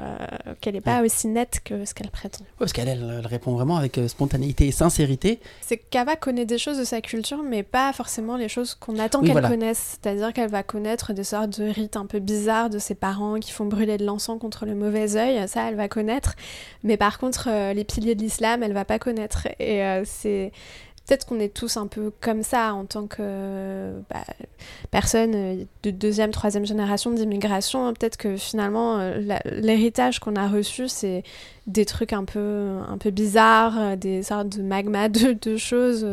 qu'elle 0.60 0.74
n'est 0.74 0.80
pas 0.80 1.02
aussi 1.02 1.28
nette 1.28 1.60
que 1.64 1.84
ce 1.84 1.94
qu'elle 1.94 2.10
prétend. 2.10 2.44
parce 2.58 2.72
qu'elle 2.72 2.88
elle, 2.88 3.26
répond 3.26 3.52
vraiment 3.52 3.76
avec 3.76 3.98
spontanéité 4.08 4.66
et 4.66 4.72
sincérité. 4.72 5.40
C'est 5.62 5.78
qu'Ava 5.78 6.16
connaît 6.16 6.44
des 6.44 6.58
choses 6.58 6.78
de 6.78 6.84
sa 6.84 7.00
culture, 7.00 7.42
mais 7.42 7.62
pas 7.62 7.92
forcément 7.92 8.36
les 8.36 8.48
choses 8.48 8.74
qu'on 8.74 8.98
attend 8.98 9.22
qu'elle 9.22 9.40
connaisse. 9.40 9.98
C'est-à-dire 10.02 10.32
qu'elle 10.32 10.50
va 10.50 10.62
connaître 10.62 11.12
des 11.12 11.24
sortes 11.24 11.58
de 11.60 11.64
rites 11.64 11.96
un 11.96 12.06
peu 12.06 12.18
bizarres 12.18 12.70
de 12.70 12.78
ses 12.78 12.94
parents 12.94 13.38
qui 13.38 13.52
font 13.52 13.64
brûler 13.64 13.96
de 13.96 14.04
l'encens 14.04 14.38
contre 14.38 14.66
le 14.66 14.74
mauvais 14.74 15.16
œil. 15.16 15.48
Ça, 15.48 15.68
elle 15.68 15.76
va 15.76 15.88
connaître. 15.88 16.34
Mais 16.82 16.96
par 16.96 17.18
contre, 17.18 17.48
les 17.72 17.84
piliers 17.84 18.14
de 18.14 18.22
l'islam, 18.22 18.62
elle 18.62 18.72
va 18.72 18.84
pas 18.84 18.98
connaître. 18.98 19.48
Et 19.58 19.82
c'est 20.04 20.52
peut-être 21.06 21.26
qu'on 21.26 21.40
est 21.40 21.52
tous 21.52 21.76
un 21.76 21.86
peu 21.86 22.12
comme 22.20 22.42
ça 22.42 22.74
en 22.74 22.84
tant 22.84 23.06
que 23.06 23.92
bah, 24.08 24.24
personne 24.90 25.34
euh, 25.34 25.64
de 25.82 25.90
deuxième, 25.90 26.30
troisième 26.30 26.64
génération 26.64 27.10
d'immigration. 27.10 27.92
Peut-être 27.92 28.16
que 28.16 28.36
finalement, 28.36 28.98
euh, 28.98 29.38
l'héritage 29.44 30.20
qu'on 30.20 30.36
a 30.36 30.48
reçu, 30.48 30.88
c'est 30.88 31.24
des 31.66 31.84
trucs 31.84 32.12
un 32.12 32.24
peu, 32.24 32.78
un 32.88 32.98
peu 32.98 33.10
bizarres, 33.10 33.78
euh, 33.78 33.96
des 33.96 34.22
sortes 34.22 34.48
de 34.50 34.62
magma 34.62 35.08
de, 35.08 35.56
choses. 35.56 36.06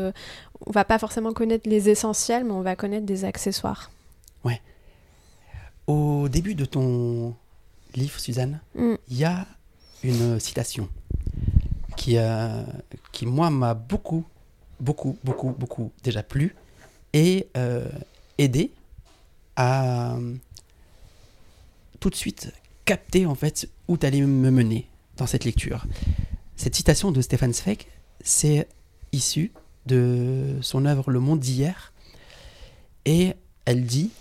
On 0.65 0.71
va 0.71 0.83
pas 0.85 0.97
forcément 0.97 1.33
connaître 1.33 1.69
les 1.69 1.89
essentiels, 1.89 2.43
mais 2.43 2.51
on 2.51 2.61
va 2.61 2.75
connaître 2.75 3.05
des 3.05 3.25
accessoires. 3.25 3.91
Ouais. 4.43 4.61
Au 5.87 6.27
début 6.29 6.55
de 6.55 6.65
ton 6.65 7.35
livre, 7.95 8.19
Suzanne, 8.19 8.59
mm. 8.75 8.95
il 9.09 9.17
y 9.17 9.25
a 9.25 9.45
une 10.03 10.39
citation 10.39 10.89
qui, 11.95 12.17
qui 13.11 13.25
moi, 13.25 13.49
m'a 13.49 13.73
beaucoup 13.73 14.25
beaucoup, 14.79 15.17
beaucoup, 15.23 15.51
beaucoup 15.51 15.91
déjà 16.03 16.23
plu 16.23 16.55
et 17.13 17.47
euh, 17.57 17.87
aidé 18.37 18.71
à 19.55 20.17
tout 21.99 22.09
de 22.09 22.15
suite 22.15 22.51
capter 22.85 23.25
en 23.25 23.35
fait 23.35 23.69
où 23.87 23.97
tu 23.97 24.05
allais 24.05 24.21
me 24.21 24.51
mener 24.51 24.87
dans 25.17 25.27
cette 25.27 25.45
lecture. 25.45 25.85
Cette 26.55 26.75
citation 26.75 27.11
de 27.11 27.21
Stéphane 27.21 27.53
Zweig, 27.53 27.85
c'est 28.21 28.67
issu 29.11 29.51
de 29.85 30.57
son 30.61 30.85
œuvre 30.85 31.11
Le 31.11 31.19
Monde 31.19 31.39
d'hier 31.39 31.93
et 33.05 33.33
elle 33.65 33.85
dit 33.85 34.11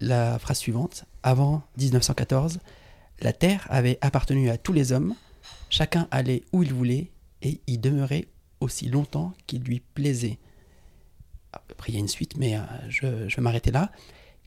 la 0.00 0.38
phrase 0.38 0.58
suivante 0.58 1.04
Avant 1.22 1.62
1914, 1.78 2.58
la 3.20 3.32
terre 3.32 3.66
avait 3.70 3.98
appartenu 4.00 4.50
à 4.50 4.58
tous 4.58 4.72
les 4.72 4.92
hommes, 4.92 5.14
chacun 5.70 6.08
allait 6.10 6.42
où 6.52 6.62
il 6.62 6.72
voulait 6.72 7.10
et 7.42 7.60
y 7.66 7.78
demeurait 7.78 8.28
aussi 8.60 8.88
longtemps 8.88 9.32
qu'il 9.46 9.62
lui 9.62 9.80
plaisait. 9.80 10.38
Après, 11.52 11.92
il 11.92 11.94
y 11.94 11.98
a 11.98 12.00
une 12.00 12.08
suite, 12.08 12.36
mais 12.36 12.56
euh, 12.56 12.60
je, 12.88 13.06
vais 13.06 13.42
m'arrêter 13.42 13.70
là, 13.70 13.90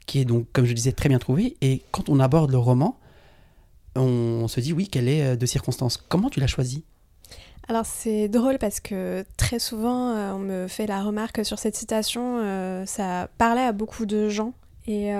qui 0.05 0.19
est 0.19 0.25
donc, 0.25 0.47
comme 0.53 0.65
je 0.65 0.73
disais, 0.73 0.91
très 0.91 1.09
bien 1.09 1.19
trouvé. 1.19 1.57
Et 1.61 1.81
quand 1.91 2.09
on 2.09 2.19
aborde 2.19 2.51
le 2.51 2.57
roman, 2.57 2.99
on 3.95 4.47
se 4.47 4.59
dit, 4.59 4.73
oui, 4.73 4.87
quelle 4.87 5.07
est 5.07 5.23
euh, 5.23 5.35
de 5.35 5.45
circonstance. 5.45 5.97
Comment 5.97 6.29
tu 6.29 6.39
l'as 6.39 6.47
choisi 6.47 6.83
alors 7.67 7.85
c'est 7.85 8.29
drôle 8.29 8.57
parce 8.57 8.79
que 8.79 9.23
très 9.37 9.59
souvent 9.59 10.09
euh, 10.09 10.33
on 10.33 10.39
me 10.39 10.67
fait 10.67 10.87
la 10.87 11.03
remarque 11.03 11.45
sur 11.45 11.59
cette 11.59 11.75
citation, 11.75 12.83
ça 12.87 13.29
parlait 13.37 13.61
à 13.61 13.73
beaucoup 13.73 14.07
de 14.07 14.27
gens 14.27 14.53
et, 14.87 15.11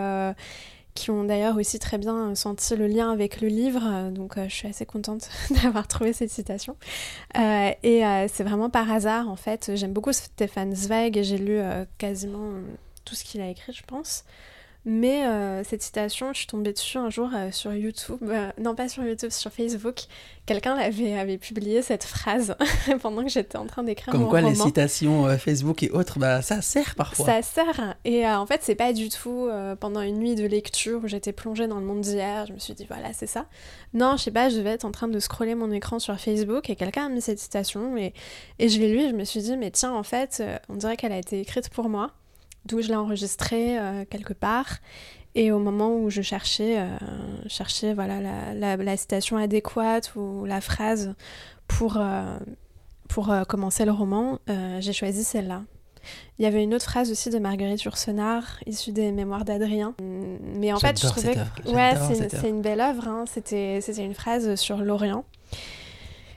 qui 0.95 1.11
ont 1.11 1.23
d'ailleurs 1.23 1.57
aussi 1.57 1.79
très 1.79 1.97
bien 1.97 2.35
senti 2.35 2.75
le 2.75 2.87
lien 2.87 3.11
avec 3.11 3.41
le 3.41 3.47
livre. 3.47 4.09
Donc 4.11 4.37
euh, 4.37 4.45
je 4.49 4.53
suis 4.53 4.67
assez 4.67 4.85
contente 4.85 5.29
d'avoir 5.63 5.87
trouvé 5.87 6.13
cette 6.13 6.31
citation. 6.31 6.75
Euh, 7.37 7.71
et 7.83 8.05
euh, 8.05 8.27
c'est 8.27 8.43
vraiment 8.43 8.69
par 8.69 8.91
hasard 8.91 9.29
en 9.29 9.35
fait. 9.35 9.71
J'aime 9.75 9.93
beaucoup 9.93 10.13
Stéphane 10.13 10.75
Zweig 10.75 11.17
et 11.17 11.23
j'ai 11.23 11.37
lu 11.37 11.59
quasiment 11.97 12.51
tout 13.05 13.15
ce 13.15 13.23
qu'il 13.23 13.41
a 13.41 13.49
écrit, 13.49 13.73
je 13.73 13.83
pense. 13.87 14.25
Mais 14.85 15.25
euh, 15.25 15.61
cette 15.65 15.81
citation, 15.81 16.31
je 16.31 16.39
suis 16.39 16.47
tombée 16.47 16.71
dessus 16.71 16.97
un 16.97 17.09
jour 17.09 17.29
euh, 17.35 17.51
sur 17.51 17.73
YouTube, 17.73 18.23
euh, 18.23 18.49
non 18.57 18.75
pas 18.75 18.87
sur 18.87 19.03
YouTube, 19.03 19.29
sur 19.29 19.51
Facebook. 19.51 20.03
Quelqu'un 20.45 20.75
avait, 20.75 21.19
avait 21.19 21.37
publié 21.37 21.81
cette 21.81 22.05
phrase 22.05 22.55
pendant 23.01 23.23
que 23.23 23.29
j'étais 23.29 23.57
en 23.57 23.65
train 23.65 23.83
d'écrire 23.83 24.13
mon 24.13 24.27
roman. 24.27 24.31
Comme 24.31 24.41
quoi 24.41 24.49
les 24.49 24.55
citations 24.55 25.37
Facebook 25.37 25.83
et 25.83 25.91
autres, 25.91 26.17
bah, 26.17 26.41
ça 26.41 26.61
sert 26.61 26.95
parfois. 26.95 27.25
Ça 27.25 27.41
sert. 27.41 27.97
Et 28.05 28.25
en 28.25 28.45
fait, 28.45 28.61
c'est 28.63 28.75
pas 28.75 28.93
du 28.93 29.09
tout 29.09 29.49
pendant 29.79 30.01
une 30.01 30.17
nuit 30.17 30.35
de 30.35 30.45
lecture 30.45 31.01
où 31.03 31.07
j'étais 31.07 31.33
plongée 31.33 31.67
dans 31.67 31.79
le 31.79 31.85
monde 31.85 32.01
d'hier, 32.01 32.45
je 32.47 32.53
me 32.53 32.59
suis 32.59 32.73
dit 32.73 32.85
voilà, 32.87 33.11
c'est 33.13 33.27
ça. 33.27 33.45
Non, 33.93 34.15
je 34.17 34.23
sais 34.23 34.31
pas, 34.31 34.49
je 34.49 34.57
devais 34.57 34.71
être 34.71 34.85
en 34.85 34.91
train 34.91 35.09
de 35.09 35.19
scroller 35.19 35.55
mon 35.55 35.71
écran 35.71 35.99
sur 35.99 36.17
Facebook 36.17 36.69
et 36.69 36.75
quelqu'un 36.75 37.07
a 37.07 37.09
mis 37.09 37.21
cette 37.21 37.39
citation 37.39 37.97
et, 37.97 38.13
et 38.59 38.69
je 38.69 38.79
l'ai 38.79 38.91
lue 38.91 39.01
et 39.01 39.09
je 39.09 39.15
me 39.15 39.25
suis 39.25 39.41
dit 39.41 39.57
mais 39.57 39.71
tiens, 39.71 39.93
en 39.93 40.03
fait, 40.03 40.41
on 40.69 40.75
dirait 40.75 40.95
qu'elle 40.95 41.11
a 41.11 41.19
été 41.19 41.41
écrite 41.41 41.69
pour 41.69 41.89
moi 41.89 42.11
d'où 42.65 42.81
je 42.81 42.87
l'ai 42.87 42.95
enregistré 42.95 43.77
euh, 43.77 44.05
quelque 44.09 44.33
part. 44.33 44.77
Et 45.35 45.51
au 45.51 45.59
moment 45.59 45.95
où 45.95 46.09
je 46.09 46.21
cherchais, 46.21 46.79
euh, 46.79 47.93
voilà, 47.93 48.53
la, 48.53 48.97
citation 48.97 49.37
adéquate 49.37 50.15
ou 50.15 50.45
la 50.45 50.59
phrase 50.59 51.13
pour, 51.67 51.97
euh, 51.97 52.37
pour 53.07 53.31
commencer 53.47 53.85
le 53.85 53.91
roman, 53.91 54.39
j'ai 54.79 54.93
choisi 54.93 55.23
celle-là. 55.23 55.63
Il 56.39 56.43
y 56.43 56.45
avait 56.45 56.63
une 56.63 56.73
autre 56.73 56.85
phrase 56.85 57.11
aussi 57.11 57.29
de 57.29 57.37
Marguerite 57.37 57.83
Yourcenar, 57.83 58.43
issue 58.65 58.91
des 58.91 59.11
Mémoires 59.11 59.45
d'Adrien. 59.45 59.93
Mais 60.55 60.73
en 60.73 60.79
fait, 60.79 60.99
je 60.99 61.07
trouvais 61.07 61.35
que 61.35 61.69
ouais, 61.69 61.93
c'est 62.31 62.49
une 62.49 62.61
belle 62.61 62.81
œuvre. 62.81 63.07
Hein. 63.07 63.25
C'était 63.27 63.79
une 63.79 64.15
phrase 64.15 64.55
sur 64.55 64.77
l'Orient. 64.77 65.25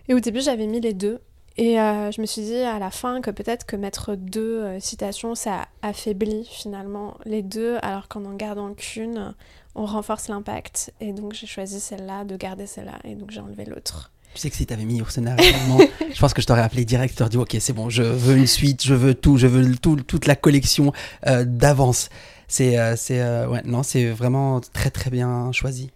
Et 0.09 0.15
au 0.15 0.21
début, 0.21 0.41
j'avais 0.41 0.67
mis 0.67 0.81
les 0.81 0.93
deux. 0.93 1.21
Et 1.57 1.79
euh, 1.79 2.11
je 2.11 2.21
me 2.21 2.27
suis 2.27 2.43
dit 2.43 2.57
à 2.57 2.79
la 2.79 2.91
fin 2.91 3.21
que 3.21 3.31
peut-être 3.31 3.67
que 3.67 3.77
mettre 3.77 4.15
deux 4.15 4.63
euh, 4.63 4.81
citations, 4.81 5.35
ça 5.35 5.69
affaiblit 5.83 6.49
finalement 6.51 7.19
les 7.25 7.43
deux, 7.43 7.77
alors 7.83 8.09
qu'en 8.09 8.25
en 8.25 8.35
gardant 8.35 8.73
qu'une, 8.73 9.35
on 9.75 9.85
renforce 9.85 10.29
l'impact. 10.29 10.93
Et 11.01 11.13
donc 11.13 11.35
j'ai 11.35 11.47
choisi 11.47 11.81
celle-là, 11.81 12.25
de 12.25 12.37
garder 12.37 12.67
celle-là, 12.67 12.99
et 13.05 13.15
donc 13.15 13.31
j'ai 13.31 13.41
enlevé 13.41 13.65
l'autre. 13.65 14.11
Tu 14.35 14.41
sais 14.41 14.49
que 14.49 14.57
si 14.57 14.65
tu 14.65 14.73
avais 14.73 14.87
mis 14.87 14.99
Ursena 14.99 15.37
je 16.15 16.19
pense 16.19 16.33
que 16.33 16.41
je 16.41 16.47
t'aurais 16.47 16.63
appelé 16.63 16.87
direct, 16.87 17.19
je 17.19 17.29
dit 17.29 17.37
ok 17.37 17.55
c'est 17.61 17.75
bon, 17.75 17.91
je 17.91 18.03
veux 18.03 18.37
une 18.37 18.47
suite, 18.47 18.83
je 18.83 18.95
veux 18.95 19.15
tout, 19.15 19.37
je 19.37 19.47
veux 19.47 19.77
tout, 19.77 19.97
toute 19.97 20.27
la 20.27 20.37
collection 20.37 20.93
euh, 21.27 21.45
d'avance. 21.45 22.09
C'est, 22.49 22.77
c'est, 22.97 23.23
ouais, 23.47 23.63
non, 23.65 23.83
c'est 23.83 24.11
vraiment 24.11 24.61
très 24.61 24.91
très 24.91 25.09
bien 25.09 25.53
choisi. 25.53 25.91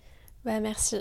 Bah 0.45 0.59
merci. 0.59 0.97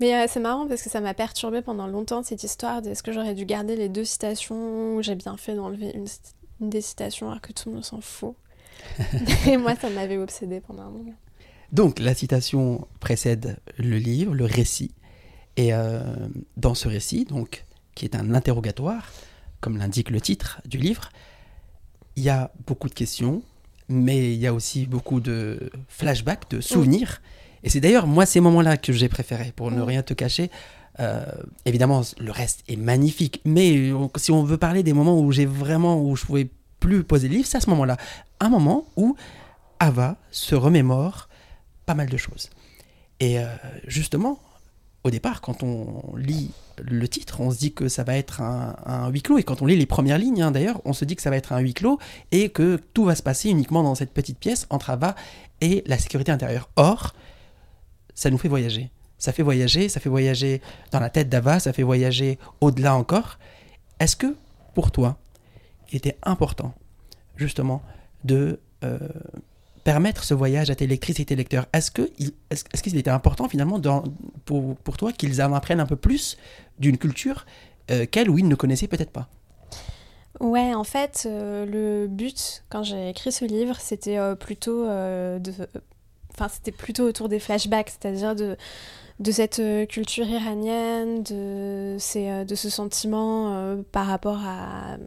Mais 0.00 0.14
euh, 0.14 0.26
c'est 0.28 0.40
marrant 0.40 0.66
parce 0.66 0.82
que 0.82 0.90
ça 0.90 1.00
m'a 1.00 1.14
perturbé 1.14 1.62
pendant 1.62 1.86
longtemps 1.86 2.22
cette 2.22 2.42
histoire 2.42 2.82
de 2.82 2.90
est-ce 2.90 3.02
que 3.02 3.12
j'aurais 3.12 3.34
dû 3.34 3.44
garder 3.44 3.76
les 3.76 3.88
deux 3.88 4.04
citations 4.04 4.96
ou 4.96 5.02
j'ai 5.02 5.14
bien 5.14 5.36
fait 5.36 5.54
d'enlever 5.54 5.92
une, 5.94 6.06
des 6.60 6.80
citations 6.80 7.28
alors 7.28 7.40
que 7.40 7.52
tout 7.52 7.68
le 7.68 7.76
monde 7.76 7.84
s'en 7.84 8.00
fout. 8.00 8.34
Et 9.46 9.56
moi, 9.56 9.74
ça 9.76 9.90
m'avait 9.90 10.18
obsédé 10.18 10.60
pendant 10.60 10.84
un 10.84 10.90
moment. 10.90 11.14
Donc, 11.72 11.98
la 11.98 12.14
citation 12.14 12.86
précède 13.00 13.58
le 13.78 13.98
livre, 13.98 14.34
le 14.34 14.44
récit. 14.44 14.92
Et 15.56 15.72
euh, 15.72 16.00
dans 16.56 16.74
ce 16.74 16.88
récit, 16.88 17.24
donc, 17.24 17.64
qui 17.94 18.04
est 18.04 18.14
un 18.14 18.34
interrogatoire, 18.34 19.10
comme 19.60 19.78
l'indique 19.78 20.10
le 20.10 20.20
titre 20.20 20.60
du 20.66 20.78
livre, 20.78 21.10
il 22.16 22.22
y 22.22 22.28
a 22.28 22.52
beaucoup 22.66 22.88
de 22.88 22.94
questions, 22.94 23.42
mais 23.88 24.32
il 24.32 24.38
y 24.38 24.46
a 24.46 24.54
aussi 24.54 24.86
beaucoup 24.86 25.20
de 25.20 25.70
flashbacks, 25.88 26.50
de 26.50 26.60
souvenirs. 26.60 27.20
Et 27.66 27.68
c'est 27.68 27.80
d'ailleurs, 27.80 28.06
moi, 28.06 28.26
ces 28.26 28.38
moments-là 28.38 28.76
que 28.76 28.92
j'ai 28.92 29.08
préférés, 29.08 29.52
pour 29.54 29.72
ne 29.72 29.80
mm. 29.80 29.82
rien 29.82 30.02
te 30.04 30.14
cacher. 30.14 30.52
Euh, 31.00 31.26
évidemment, 31.64 32.02
le 32.16 32.30
reste 32.30 32.62
est 32.68 32.76
magnifique, 32.76 33.42
mais 33.44 33.90
si 34.14 34.30
on 34.30 34.44
veut 34.44 34.56
parler 34.56 34.84
des 34.84 34.92
moments 34.92 35.20
où 35.20 35.32
j'ai 35.32 35.46
vraiment, 35.46 36.00
où 36.00 36.14
je 36.14 36.24
pouvais 36.24 36.48
plus 36.78 37.02
poser 37.02 37.28
le 37.28 37.34
livre, 37.34 37.48
c'est 37.48 37.58
à 37.58 37.60
ce 37.60 37.68
moment-là. 37.70 37.96
Un 38.38 38.50
moment 38.50 38.86
où 38.96 39.16
Ava 39.80 40.16
se 40.30 40.54
remémore 40.54 41.28
pas 41.86 41.94
mal 41.94 42.08
de 42.08 42.16
choses. 42.16 42.50
Et 43.18 43.40
euh, 43.40 43.46
justement, 43.88 44.38
au 45.02 45.10
départ, 45.10 45.40
quand 45.40 45.64
on 45.64 46.16
lit 46.16 46.52
le 46.78 47.08
titre, 47.08 47.40
on 47.40 47.50
se 47.50 47.58
dit 47.58 47.72
que 47.72 47.88
ça 47.88 48.04
va 48.04 48.16
être 48.16 48.42
un, 48.42 49.10
huis 49.10 49.22
clos. 49.22 49.38
Et 49.38 49.42
quand 49.42 49.60
on 49.60 49.66
lit 49.66 49.76
les 49.76 49.86
premières 49.86 50.18
lignes, 50.18 50.40
hein, 50.40 50.52
d'ailleurs, 50.52 50.80
on 50.84 50.92
se 50.92 51.04
dit 51.04 51.16
que 51.16 51.22
ça 51.22 51.30
va 51.30 51.36
être 51.36 51.52
un 51.52 51.58
huis 51.58 51.74
clos 51.74 51.98
et 52.30 52.48
que 52.48 52.80
tout 52.94 53.06
va 53.06 53.16
se 53.16 53.24
passer 53.24 53.50
uniquement 53.50 53.82
dans 53.82 53.96
cette 53.96 54.12
petite 54.12 54.38
pièce 54.38 54.68
entre 54.70 54.90
Ava 54.90 55.16
et 55.60 55.82
la 55.86 55.98
sécurité 55.98 56.30
intérieure. 56.30 56.70
Or, 56.76 57.12
ça 58.16 58.30
nous 58.30 58.38
fait 58.38 58.48
voyager. 58.48 58.90
Ça 59.18 59.32
fait 59.32 59.44
voyager, 59.44 59.88
ça 59.88 60.00
fait 60.00 60.08
voyager 60.08 60.60
dans 60.90 61.00
la 61.00 61.10
tête 61.10 61.28
d'Ava, 61.28 61.60
ça 61.60 61.72
fait 61.72 61.84
voyager 61.84 62.38
au-delà 62.60 62.96
encore. 62.96 63.38
Est-ce 64.00 64.16
que, 64.16 64.34
pour 64.74 64.90
toi, 64.90 65.16
il 65.90 65.96
était 65.96 66.16
important, 66.22 66.74
justement, 67.36 67.82
de 68.24 68.58
euh, 68.84 68.98
permettre 69.84 70.24
ce 70.24 70.34
voyage 70.34 70.68
à 70.70 70.74
tes 70.74 70.86
lectrices 70.86 71.20
et 71.20 71.24
tes 71.24 71.36
lecteurs? 71.36 71.66
Est-ce 71.72 71.90
qu'il 71.90 72.32
est, 72.50 72.80
qu'il 72.82 72.96
était 72.96 73.10
important, 73.10 73.48
finalement, 73.48 73.80
pour, 74.44 74.76
pour, 74.76 74.96
toi, 74.96 75.12
qu'ils 75.12 75.40
en 75.40 75.54
apprennent 75.54 75.80
un 75.80 75.86
peu 75.86 75.96
plus 75.96 76.36
d'une 76.78 76.98
culture 76.98 77.46
euh, 77.90 78.04
qu'elle 78.04 78.28
ou 78.28 78.38
ils 78.38 78.48
ne 78.48 78.54
connaissaient 78.54 78.88
peut-être 78.88 79.12
pas? 79.12 79.28
Ouais, 80.40 80.74
en 80.74 80.84
fait, 80.84 81.24
euh, 81.24 81.64
le 81.64 82.06
but, 82.06 82.64
quand 82.68 82.82
j'ai 82.82 83.08
écrit 83.08 83.32
ce 83.32 83.46
livre, 83.46 83.76
c'était 83.80 84.18
plutôt 84.36 84.84
de 84.84 85.52
enfin 86.36 86.48
c'était 86.52 86.72
plutôt 86.72 87.04
autour 87.04 87.28
des 87.28 87.38
flashbacks, 87.38 87.90
c'est-à-dire 87.90 88.34
de, 88.34 88.56
cette 89.32 89.60
euh, 89.60 89.86
culture 89.86 90.28
iranienne, 90.28 91.22
de, 91.22 91.96
euh, 92.16 92.46
ce 92.54 92.70
sentiment 92.70 93.54
euh, 93.54 93.76
par 93.92 94.06
rapport 94.06 94.40
à 94.44 94.98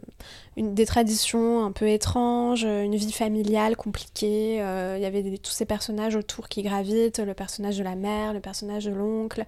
des 0.56 0.84
traditions 0.84 1.64
un 1.64 1.72
peu 1.72 1.88
étranges, 1.88 2.64
une 2.64 2.96
vie 2.96 3.12
familiale 3.12 3.76
compliquée. 3.76 4.56
Il 4.56 5.00
y 5.00 5.06
avait 5.06 5.22
tous 5.38 5.52
ces 5.52 5.64
personnages 5.64 6.16
autour 6.16 6.48
qui 6.48 6.62
gravitent, 6.62 7.20
le 7.20 7.32
personnage 7.32 7.78
de 7.78 7.84
la 7.84 7.94
mère, 7.94 8.34
le 8.34 8.40
personnage 8.40 8.84
de 8.84 8.90
l'oncle, 8.90 9.46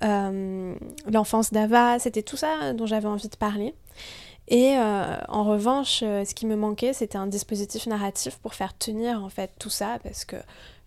l'enfance 0.00 1.52
d'Ava, 1.52 1.98
c'était 1.98 2.22
tout 2.22 2.36
ça 2.36 2.72
dont 2.72 2.86
j'avais 2.86 3.08
envie 3.08 3.28
de 3.28 3.36
parler. 3.36 3.74
Et 4.46 4.76
en 4.76 5.42
revanche, 5.42 6.00
ce 6.00 6.34
qui 6.34 6.46
me 6.46 6.54
manquait, 6.54 6.92
c'était 6.92 7.18
un 7.18 7.26
dispositif 7.26 7.88
narratif 7.88 8.36
pour 8.36 8.54
faire 8.54 8.78
tenir 8.78 9.24
en 9.24 9.30
fait 9.30 9.50
tout 9.58 9.70
ça, 9.70 9.98
parce 10.04 10.24
que 10.24 10.36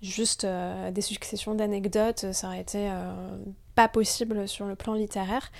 juste 0.01 0.43
euh, 0.43 0.91
des 0.91 1.01
successions 1.01 1.55
d'anecdotes, 1.55 2.31
ça 2.31 2.47
aurait 2.47 2.61
été 2.61 2.89
euh, 2.89 3.11
pas 3.75 3.87
possible 3.87 4.47
sur 4.47 4.65
le 4.65 4.75
plan 4.75 4.93
littéraire. 4.93 5.51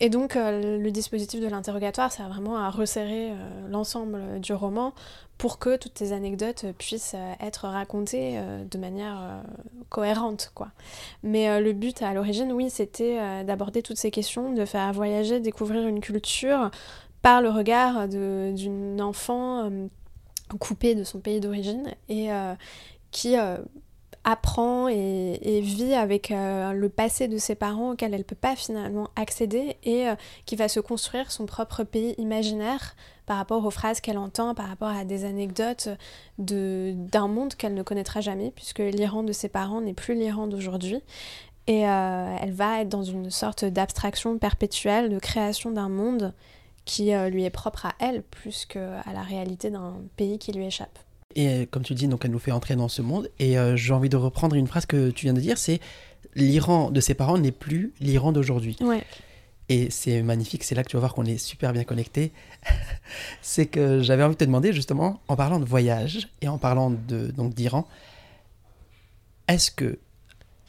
Et 0.00 0.10
donc, 0.10 0.36
le 0.36 0.90
dispositif 0.90 1.40
de 1.40 1.48
l'interrogatoire, 1.48 2.12
c'est 2.12 2.22
vraiment 2.22 2.56
à 2.56 2.70
resserrer 2.70 3.32
l'ensemble 3.68 4.38
du 4.38 4.52
roman 4.52 4.94
pour 5.38 5.58
que 5.58 5.76
toutes 5.76 5.98
ces 5.98 6.12
anecdotes 6.12 6.66
puissent 6.78 7.16
être 7.40 7.66
racontées 7.66 8.40
de 8.70 8.78
manière 8.78 9.42
cohérente, 9.88 10.52
quoi. 10.54 10.68
Mais 11.24 11.60
le 11.60 11.72
but 11.72 12.00
à 12.00 12.14
l'origine, 12.14 12.52
oui, 12.52 12.70
c'était 12.70 13.42
d'aborder 13.42 13.82
toutes 13.82 13.96
ces 13.96 14.12
questions, 14.12 14.52
de 14.52 14.64
faire 14.64 14.92
voyager, 14.92 15.40
découvrir 15.40 15.88
une 15.88 15.98
culture 15.98 16.70
par 17.20 17.42
le 17.42 17.50
regard 17.50 18.06
d'une 18.06 19.02
enfant 19.02 19.68
coupée 20.60 20.94
de 20.94 21.02
son 21.02 21.18
pays 21.18 21.40
d'origine 21.40 21.92
et 22.08 22.30
qui 23.10 23.36
apprend 24.24 24.88
et, 24.88 25.60
vit 25.62 25.94
avec 25.94 26.30
euh, 26.30 26.72
le 26.72 26.88
passé 26.88 27.28
de 27.28 27.38
ses 27.38 27.54
parents 27.54 27.92
auquel 27.92 28.12
elle 28.12 28.20
ne 28.20 28.24
peut 28.24 28.36
pas 28.36 28.56
finalement 28.56 29.08
accéder 29.16 29.76
et 29.84 30.08
euh, 30.08 30.14
qui 30.44 30.56
va 30.56 30.68
se 30.68 30.80
construire 30.80 31.30
son 31.30 31.46
propre 31.46 31.84
pays 31.84 32.14
imaginaire 32.18 32.94
par 33.26 33.36
rapport 33.36 33.64
aux 33.64 33.70
phrases 33.70 34.00
qu'elle 34.00 34.18
entend, 34.18 34.54
par 34.54 34.68
rapport 34.68 34.88
à 34.88 35.04
des 35.04 35.24
anecdotes 35.24 35.88
d'un 36.38 37.28
monde 37.28 37.54
qu'elle 37.54 37.74
ne 37.74 37.82
connaîtra 37.82 38.20
jamais, 38.20 38.52
puisque 38.54 38.78
l'Iran 38.78 39.22
de 39.22 39.32
ses 39.32 39.48
parents 39.48 39.80
n'est 39.80 39.94
plus 39.94 40.14
l'Iran 40.14 40.46
d'aujourd'hui. 40.46 41.02
Et 41.66 41.86
euh, 41.86 42.36
elle 42.40 42.52
va 42.52 42.80
être 42.80 42.88
dans 42.88 43.02
une 43.02 43.30
sorte 43.30 43.66
d'abstraction 43.66 44.38
perpétuelle, 44.38 45.10
de 45.10 45.18
création 45.18 45.70
d'un 45.70 45.90
monde 45.90 46.32
qui 46.86 47.12
lui 47.30 47.44
est 47.44 47.50
propre 47.50 47.84
à 47.84 47.92
elle, 47.98 48.22
plus 48.22 48.64
qu'à 48.64 49.02
la 49.12 49.20
réalité 49.20 49.68
d'un 49.68 49.96
pays 50.16 50.38
qui 50.38 50.52
lui 50.52 50.64
échappe. 50.64 50.98
Et 51.34 51.48
euh, 51.48 51.66
comme 51.70 51.82
tu 51.82 51.94
dis, 51.94 52.08
donc 52.08 52.24
elle 52.24 52.30
nous 52.30 52.38
fait 52.38 52.52
entrer 52.52 52.76
dans 52.76 52.88
ce 52.88 53.02
monde. 53.02 53.30
Et 53.38 53.58
euh, 53.58 53.76
j'ai 53.76 53.92
envie 53.92 54.08
de 54.08 54.16
reprendre 54.16 54.56
une 54.56 54.66
phrase 54.66 54.86
que 54.86 55.10
tu 55.10 55.26
viens 55.26 55.34
de 55.34 55.40
dire, 55.40 55.58
c'est 55.58 55.80
l'Iran 56.34 56.90
de 56.90 57.00
ses 57.00 57.14
parents 57.14 57.38
n'est 57.38 57.52
plus 57.52 57.92
l'Iran 58.00 58.32
d'aujourd'hui. 58.32 58.76
Ouais. 58.80 59.04
Et 59.68 59.90
c'est 59.90 60.22
magnifique, 60.22 60.64
c'est 60.64 60.74
là 60.74 60.82
que 60.82 60.88
tu 60.88 60.96
vas 60.96 61.00
voir 61.00 61.14
qu'on 61.14 61.26
est 61.26 61.36
super 61.36 61.72
bien 61.72 61.84
connectés. 61.84 62.32
c'est 63.42 63.66
que 63.66 64.00
j'avais 64.00 64.22
envie 64.22 64.34
de 64.34 64.38
te 64.38 64.44
demander 64.44 64.72
justement, 64.72 65.20
en 65.28 65.36
parlant 65.36 65.60
de 65.60 65.66
voyage 65.66 66.28
et 66.40 66.48
en 66.48 66.56
parlant 66.56 66.90
de 66.90 67.26
donc 67.26 67.54
d'Iran, 67.54 67.86
est-ce 69.46 69.70
que 69.70 69.98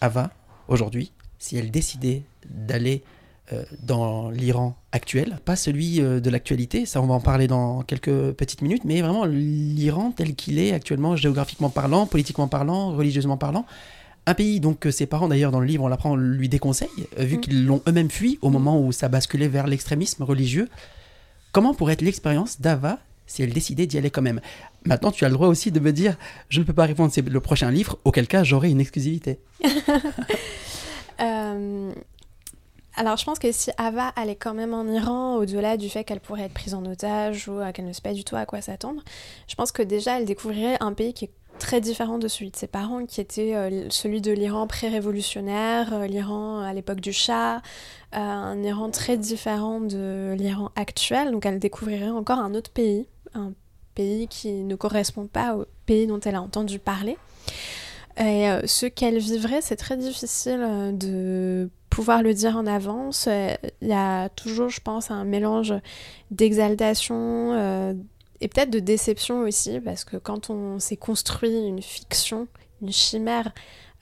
Ava 0.01 0.31
aujourd'hui, 0.67 1.11
si 1.37 1.57
elle 1.57 1.71
décidait 1.71 2.23
d'aller 2.49 3.03
dans 3.81 4.29
l'Iran 4.29 4.75
actuel, 4.91 5.39
pas 5.45 5.55
celui 5.55 6.01
euh, 6.01 6.19
de 6.19 6.29
l'actualité, 6.29 6.85
ça 6.85 7.01
on 7.01 7.07
va 7.07 7.13
en 7.13 7.19
parler 7.19 7.47
dans 7.47 7.81
quelques 7.83 8.31
petites 8.31 8.61
minutes, 8.61 8.83
mais 8.85 9.01
vraiment 9.01 9.25
l'Iran 9.25 10.11
tel 10.15 10.35
qu'il 10.35 10.59
est 10.59 10.71
actuellement, 10.71 11.15
géographiquement 11.15 11.69
parlant, 11.69 12.05
politiquement 12.05 12.47
parlant, 12.47 12.91
religieusement 12.91 13.37
parlant. 13.37 13.65
Un 14.25 14.33
pays 14.33 14.59
donc 14.59 14.79
que 14.79 14.91
ses 14.91 15.05
parents 15.05 15.27
d'ailleurs 15.27 15.51
dans 15.51 15.59
le 15.59 15.65
livre 15.65 15.83
on 15.83 15.87
l'apprend 15.87 16.15
lui 16.15 16.49
déconseille, 16.49 16.89
euh, 17.19 17.23
vu 17.23 17.37
mm. 17.37 17.41
qu'ils 17.41 17.65
l'ont 17.65 17.81
eux-mêmes 17.87 18.09
fui 18.09 18.39
au 18.41 18.49
moment 18.49 18.79
où 18.79 18.91
ça 18.91 19.09
basculait 19.09 19.47
vers 19.47 19.67
l'extrémisme 19.67 20.23
religieux. 20.23 20.69
Comment 21.51 21.73
pourrait 21.73 21.93
être 21.93 22.01
l'expérience 22.01 22.61
d'Ava 22.61 22.99
si 23.25 23.43
elle 23.43 23.53
décidait 23.53 23.87
d'y 23.87 23.97
aller 23.97 24.11
quand 24.11 24.21
même? 24.21 24.41
Maintenant, 24.85 25.11
tu 25.11 25.25
as 25.25 25.29
le 25.29 25.33
droit 25.33 25.47
aussi 25.47 25.71
de 25.71 25.79
me 25.79 25.91
dire, 25.91 26.15
je 26.49 26.59
ne 26.59 26.65
peux 26.65 26.73
pas 26.73 26.85
répondre, 26.85 27.11
c'est 27.11 27.27
le 27.27 27.39
prochain 27.39 27.69
livre, 27.69 27.97
auquel 28.05 28.27
cas 28.27 28.43
j'aurai 28.43 28.69
une 28.69 28.79
exclusivité. 28.79 29.39
Alors 32.99 33.15
je 33.15 33.23
pense 33.23 33.39
que 33.39 33.49
si 33.53 33.71
Ava 33.77 34.09
allait 34.17 34.35
quand 34.35 34.53
même 34.53 34.73
en 34.73 34.85
Iran, 34.85 35.37
au-delà 35.37 35.77
du 35.77 35.89
fait 35.89 36.03
qu'elle 36.03 36.19
pourrait 36.19 36.43
être 36.43 36.53
prise 36.53 36.73
en 36.73 36.85
otage 36.85 37.47
ou 37.47 37.59
qu'elle 37.73 37.85
ne 37.85 37.93
sait 37.93 38.01
pas 38.01 38.11
du 38.11 38.25
tout 38.25 38.35
à 38.35 38.45
quoi 38.45 38.59
s'attendre, 38.59 39.01
je 39.47 39.55
pense 39.55 39.71
que 39.71 39.81
déjà 39.81 40.19
elle 40.19 40.25
découvrirait 40.25 40.75
un 40.81 40.91
pays 40.91 41.13
qui 41.13 41.23
est 41.23 41.31
très 41.59 41.79
différent 41.79 42.17
de 42.17 42.27
celui 42.27 42.51
de 42.51 42.57
ses 42.57 42.67
parents, 42.67 43.05
qui 43.05 43.21
était 43.21 43.55
euh, 43.55 43.89
celui 43.89 44.19
de 44.19 44.33
l'Iran 44.33 44.67
pré-révolutionnaire, 44.67 45.93
euh, 45.93 46.07
l'Iran 46.07 46.59
à 46.59 46.73
l'époque 46.73 46.99
du 46.99 47.13
Shah, 47.13 47.57
euh, 47.57 47.59
un 48.17 48.61
Iran 48.63 48.89
très 48.89 49.17
différent 49.17 49.79
de 49.79 50.35
l'Iran 50.37 50.71
actuel. 50.75 51.31
Donc 51.31 51.45
elle 51.45 51.59
découvrirait 51.59 52.09
encore 52.09 52.39
un 52.39 52.53
autre 52.53 52.71
pays, 52.71 53.07
un 53.33 53.53
pays 53.95 54.27
qui 54.27 54.51
ne 54.51 54.75
correspond 54.75 55.27
pas 55.27 55.55
au 55.55 55.65
pays 55.85 56.05
dont 56.05 56.19
elle 56.19 56.35
a 56.35 56.41
entendu 56.41 56.79
parler. 56.79 57.17
Et 58.17 58.49
ce 58.65 58.85
qu'elle 58.85 59.17
vivrait, 59.17 59.61
c'est 59.61 59.77
très 59.77 59.95
difficile 59.95 60.91
de 60.97 61.69
pouvoir 61.89 62.21
le 62.23 62.33
dire 62.33 62.55
en 62.55 62.65
avance. 62.65 63.25
Euh, 63.27 63.53
il 63.81 63.87
y 63.87 63.93
a 63.93 64.29
toujours, 64.29 64.69
je 64.69 64.81
pense, 64.81 65.11
un 65.11 65.23
mélange 65.23 65.73
d'exaltation 66.31 67.53
euh, 67.53 67.93
et 68.41 68.47
peut-être 68.47 68.69
de 68.69 68.79
déception 68.79 69.41
aussi, 69.41 69.79
parce 69.79 70.03
que 70.03 70.17
quand 70.17 70.49
on 70.49 70.79
s'est 70.79 70.97
construit 70.97 71.53
une 71.67 71.81
fiction, 71.81 72.47
une 72.81 72.91
chimère, 72.91 73.51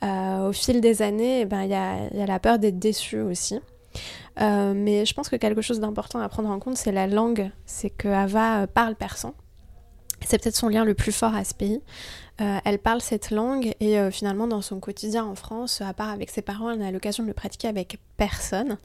euh, 0.03 0.49
au 0.49 0.53
fil 0.53 0.79
des 0.79 1.01
années, 1.01 1.41
eh 1.41 1.45
ben, 1.45 1.63
il 1.63 1.69
ben, 1.69 2.09
y, 2.13 2.17
y, 2.17 2.21
a, 2.21 2.25
la 2.25 2.39
peur 2.39 2.59
d'être 2.59 2.77
déçu 2.77 3.19
aussi. 3.19 3.59
mais 4.37 5.05
je 5.05 5.13
pense 5.15 5.29
que 5.29 5.35
quelque 5.35 5.61
chose 5.61 5.79
d'important 5.79 6.19
à 6.19 6.29
prendre 6.29 6.49
en 6.49 6.59
compte, 6.59 6.77
c'est 6.77 6.91
la 6.91 7.07
langue. 7.07 7.49
C'est 7.65 7.89
que 7.89 8.07
Ava 8.07 8.67
parle 8.67 8.95
persan. 8.95 9.33
C'est 10.25 10.41
peut-être 10.41 10.55
son 10.55 10.69
lien 10.69 10.83
le 10.83 10.93
plus 10.93 11.11
fort 11.11 11.33
à 11.35 11.43
ce 11.43 11.53
pays. 11.53 11.81
Euh, 12.39 12.59
elle 12.65 12.77
parle 12.77 13.01
cette 13.01 13.31
langue 13.31 13.73
et 13.79 13.97
euh, 13.97 14.11
finalement 14.11 14.45
dans 14.47 14.61
son 14.61 14.79
quotidien 14.79 15.25
en 15.25 15.33
France, 15.33 15.81
à 15.81 15.93
part 15.93 16.09
avec 16.09 16.29
ses 16.29 16.43
parents, 16.43 16.69
elle 16.69 16.79
n'a 16.79 16.91
l'occasion 16.91 17.23
de 17.23 17.27
le 17.27 17.33
pratiquer 17.33 17.67
avec 17.67 17.99
personne. 18.15 18.77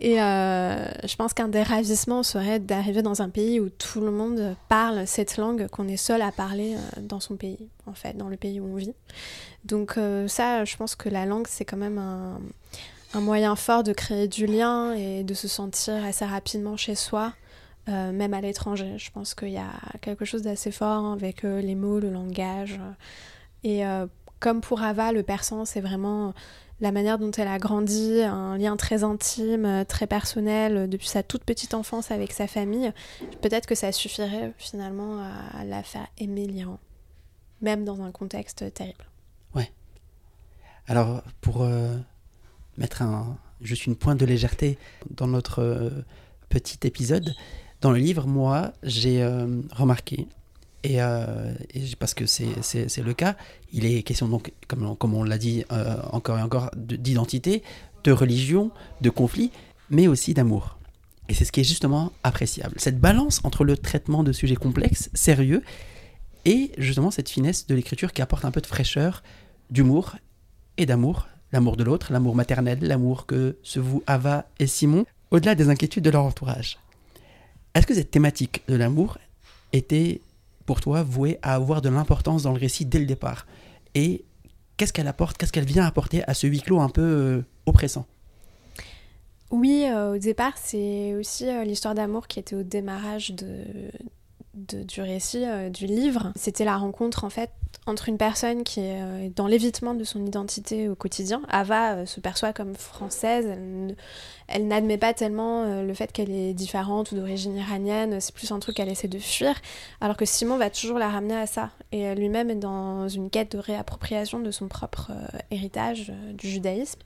Et 0.00 0.22
euh, 0.22 0.86
je 1.04 1.16
pense 1.16 1.34
qu'un 1.34 1.48
des 1.48 1.62
ravissements 1.62 2.22
serait 2.22 2.60
d'arriver 2.60 3.02
dans 3.02 3.20
un 3.20 3.28
pays 3.28 3.60
où 3.60 3.68
tout 3.68 4.00
le 4.00 4.10
monde 4.10 4.56
parle 4.68 5.06
cette 5.06 5.36
langue 5.36 5.66
qu'on 5.68 5.88
est 5.88 5.96
seul 5.96 6.22
à 6.22 6.32
parler 6.32 6.76
dans 7.02 7.20
son 7.20 7.36
pays, 7.36 7.68
en 7.86 7.94
fait, 7.94 8.16
dans 8.16 8.28
le 8.28 8.36
pays 8.36 8.60
où 8.60 8.64
on 8.64 8.76
vit. 8.76 8.94
Donc 9.64 9.98
ça, 10.28 10.64
je 10.64 10.76
pense 10.76 10.94
que 10.94 11.08
la 11.08 11.26
langue, 11.26 11.46
c'est 11.48 11.64
quand 11.64 11.76
même 11.76 11.98
un, 11.98 12.40
un 13.12 13.20
moyen 13.20 13.56
fort 13.56 13.82
de 13.82 13.92
créer 13.92 14.28
du 14.28 14.46
lien 14.46 14.92
et 14.92 15.24
de 15.24 15.34
se 15.34 15.48
sentir 15.48 16.04
assez 16.04 16.24
rapidement 16.24 16.76
chez 16.76 16.94
soi. 16.94 17.32
Euh, 17.88 18.12
même 18.12 18.34
à 18.34 18.40
l'étranger. 18.40 18.98
Je 18.98 19.10
pense 19.10 19.34
qu'il 19.34 19.50
y 19.50 19.56
a 19.58 19.72
quelque 20.02 20.24
chose 20.24 20.42
d'assez 20.42 20.70
fort 20.70 21.06
avec 21.06 21.44
euh, 21.44 21.60
les 21.60 21.74
mots, 21.74 22.00
le 22.00 22.10
langage. 22.10 22.78
Et 23.64 23.86
euh, 23.86 24.06
comme 24.40 24.60
pour 24.60 24.82
Ava, 24.82 25.12
le 25.12 25.22
persan, 25.22 25.64
c'est 25.64 25.80
vraiment 25.80 26.34
la 26.80 26.92
manière 26.92 27.18
dont 27.18 27.30
elle 27.30 27.48
a 27.48 27.58
grandi, 27.58 28.22
un 28.22 28.58
lien 28.58 28.76
très 28.76 29.04
intime, 29.04 29.84
très 29.88 30.06
personnel 30.06 30.88
depuis 30.88 31.08
sa 31.08 31.22
toute 31.22 31.44
petite 31.44 31.72
enfance 31.74 32.10
avec 32.10 32.32
sa 32.32 32.46
famille. 32.46 32.92
Peut-être 33.40 33.66
que 33.66 33.74
ça 33.74 33.90
suffirait 33.90 34.52
finalement 34.58 35.20
à 35.20 35.64
la 35.64 35.82
faire 35.82 36.06
aimer 36.18 36.46
l'Iran, 36.46 36.78
même 37.62 37.84
dans 37.84 38.02
un 38.02 38.12
contexte 38.12 38.72
terrible. 38.74 39.06
Ouais. 39.56 39.72
Alors, 40.86 41.22
pour 41.40 41.66
mettre 42.76 43.02
juste 43.60 43.86
une 43.86 43.96
pointe 43.96 44.20
de 44.20 44.26
légèreté 44.26 44.78
dans 45.10 45.26
notre 45.26 45.90
petit 46.48 46.78
épisode, 46.86 47.34
dans 47.80 47.92
le 47.92 47.98
livre, 47.98 48.26
moi, 48.26 48.72
j'ai 48.82 49.22
euh, 49.22 49.46
remarqué, 49.72 50.26
euh, 50.86 51.54
et, 51.74 51.82
parce 51.98 52.14
que 52.14 52.26
c'est 52.26 53.02
le 53.02 53.14
cas, 53.14 53.36
il 53.72 53.86
est 53.86 54.02
question, 54.02 54.28
donc, 54.28 54.52
comme, 54.66 55.14
on 55.14 55.24
l'a 55.24 55.38
dit 55.38 55.64
euh, 55.72 55.96
encore 56.12 56.38
et 56.38 56.42
encore, 56.42 56.70
d'identité, 56.76 57.62
de 58.04 58.12
religion, 58.12 58.70
de 59.00 59.10
conflit, 59.10 59.50
mais 59.90 60.06
aussi 60.06 60.34
d'amour. 60.34 60.78
Et 61.28 61.34
c'est 61.34 61.44
ce 61.44 61.52
qui 61.52 61.60
est 61.60 61.64
justement 61.64 62.12
appréciable. 62.22 62.74
Cette 62.78 62.98
balance 62.98 63.40
entre 63.44 63.64
le 63.64 63.76
traitement 63.76 64.22
de 64.22 64.32
sujets 64.32 64.56
complexes, 64.56 65.10
sérieux, 65.14 65.62
et 66.44 66.72
justement 66.78 67.10
cette 67.10 67.28
finesse 67.28 67.66
de 67.66 67.74
l'écriture 67.74 68.12
qui 68.12 68.22
apporte 68.22 68.44
un 68.44 68.50
peu 68.50 68.60
de 68.60 68.66
fraîcheur, 68.66 69.22
d'humour 69.70 70.16
et 70.78 70.86
d'amour. 70.86 71.28
L'amour 71.52 71.76
de 71.76 71.84
l'autre, 71.84 72.12
l'amour 72.12 72.34
maternel, 72.34 72.78
l'amour 72.82 73.26
que 73.26 73.56
se 73.62 73.80
vouent 73.80 74.02
Ava 74.06 74.46
et 74.58 74.66
Simon, 74.66 75.04
au-delà 75.30 75.54
des 75.54 75.68
inquiétudes 75.68 76.04
de 76.04 76.10
leur 76.10 76.24
entourage. 76.24 76.78
Est-ce 77.78 77.86
que 77.86 77.94
cette 77.94 78.10
thématique 78.10 78.64
de 78.66 78.74
l'amour 78.74 79.18
était 79.72 80.20
pour 80.66 80.80
toi 80.80 81.04
vouée 81.04 81.38
à 81.42 81.54
avoir 81.54 81.80
de 81.80 81.88
l'importance 81.88 82.42
dans 82.42 82.50
le 82.50 82.58
récit 82.58 82.84
dès 82.84 82.98
le 82.98 83.06
départ 83.06 83.46
Et 83.94 84.24
qu'est-ce 84.76 84.92
qu'elle 84.92 85.06
apporte, 85.06 85.38
qu'est-ce 85.38 85.52
qu'elle 85.52 85.64
vient 85.64 85.84
apporter 85.84 86.24
à 86.24 86.34
ce 86.34 86.48
huis 86.48 86.60
clos 86.60 86.80
un 86.80 86.88
peu 86.88 87.02
euh, 87.02 87.42
oppressant? 87.66 88.04
Oui, 89.52 89.84
euh, 89.88 90.16
au 90.16 90.18
départ, 90.18 90.54
c'est 90.56 91.14
aussi 91.14 91.48
euh, 91.48 91.62
l'histoire 91.62 91.94
d'amour 91.94 92.26
qui 92.26 92.40
était 92.40 92.56
au 92.56 92.64
démarrage 92.64 93.30
de, 93.30 93.62
du 94.58 95.00
récit 95.00 95.44
du 95.70 95.86
livre. 95.86 96.32
C'était 96.36 96.64
la 96.64 96.76
rencontre 96.76 97.24
en 97.24 97.30
fait 97.30 97.50
entre 97.86 98.08
une 98.08 98.18
personne 98.18 98.64
qui 98.64 98.80
est 98.80 99.30
dans 99.34 99.46
l'évitement 99.46 99.94
de 99.94 100.04
son 100.04 100.24
identité 100.24 100.88
au 100.88 100.94
quotidien. 100.94 101.42
Ava 101.48 102.04
se 102.06 102.20
perçoit 102.20 102.52
comme 102.52 102.74
française, 102.74 103.46
elle, 103.46 103.96
elle 104.48 104.66
n'admet 104.66 104.96
pas 104.96 105.12
tellement 105.12 105.62
euh, 105.62 105.82
le 105.82 105.94
fait 105.94 106.10
qu'elle 106.10 106.30
est 106.30 106.54
différente 106.54 107.12
ou 107.12 107.16
d'origine 107.16 107.54
iranienne, 107.54 108.18
c'est 108.20 108.34
plus 108.34 108.50
un 108.50 108.58
truc 108.58 108.76
qu'elle 108.76 108.88
essaie 108.88 109.08
de 109.08 109.18
fuir, 109.18 109.54
alors 110.00 110.16
que 110.16 110.24
Simon 110.24 110.56
va 110.56 110.70
toujours 110.70 110.98
la 110.98 111.08
ramener 111.08 111.36
à 111.36 111.46
ça. 111.46 111.70
Et 111.92 112.14
lui-même 112.14 112.50
est 112.50 112.56
dans 112.56 113.08
une 113.08 113.28
quête 113.28 113.52
de 113.52 113.58
réappropriation 113.58 114.40
de 114.40 114.50
son 114.50 114.66
propre 114.66 115.10
euh, 115.10 115.38
héritage 115.50 116.10
euh, 116.10 116.32
du 116.32 116.48
judaïsme. 116.48 117.00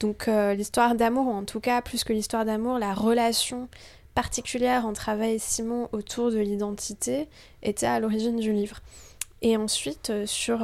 Donc 0.00 0.26
l'histoire 0.26 0.96
d'amour, 0.96 1.28
ou 1.28 1.30
en 1.30 1.44
tout 1.44 1.60
cas 1.60 1.80
plus 1.80 2.02
que 2.02 2.12
l'histoire 2.12 2.44
d'amour, 2.44 2.78
la 2.78 2.92
relation 2.92 3.68
particulière 4.14 4.86
entre 4.86 5.08
Ava 5.08 5.28
et 5.28 5.38
Simon 5.38 5.88
autour 5.92 6.30
de 6.30 6.38
l'identité 6.38 7.28
était 7.62 7.86
à 7.86 8.00
l'origine 8.00 8.36
du 8.36 8.52
livre. 8.52 8.80
Et 9.42 9.56
ensuite, 9.56 10.12
sur 10.26 10.60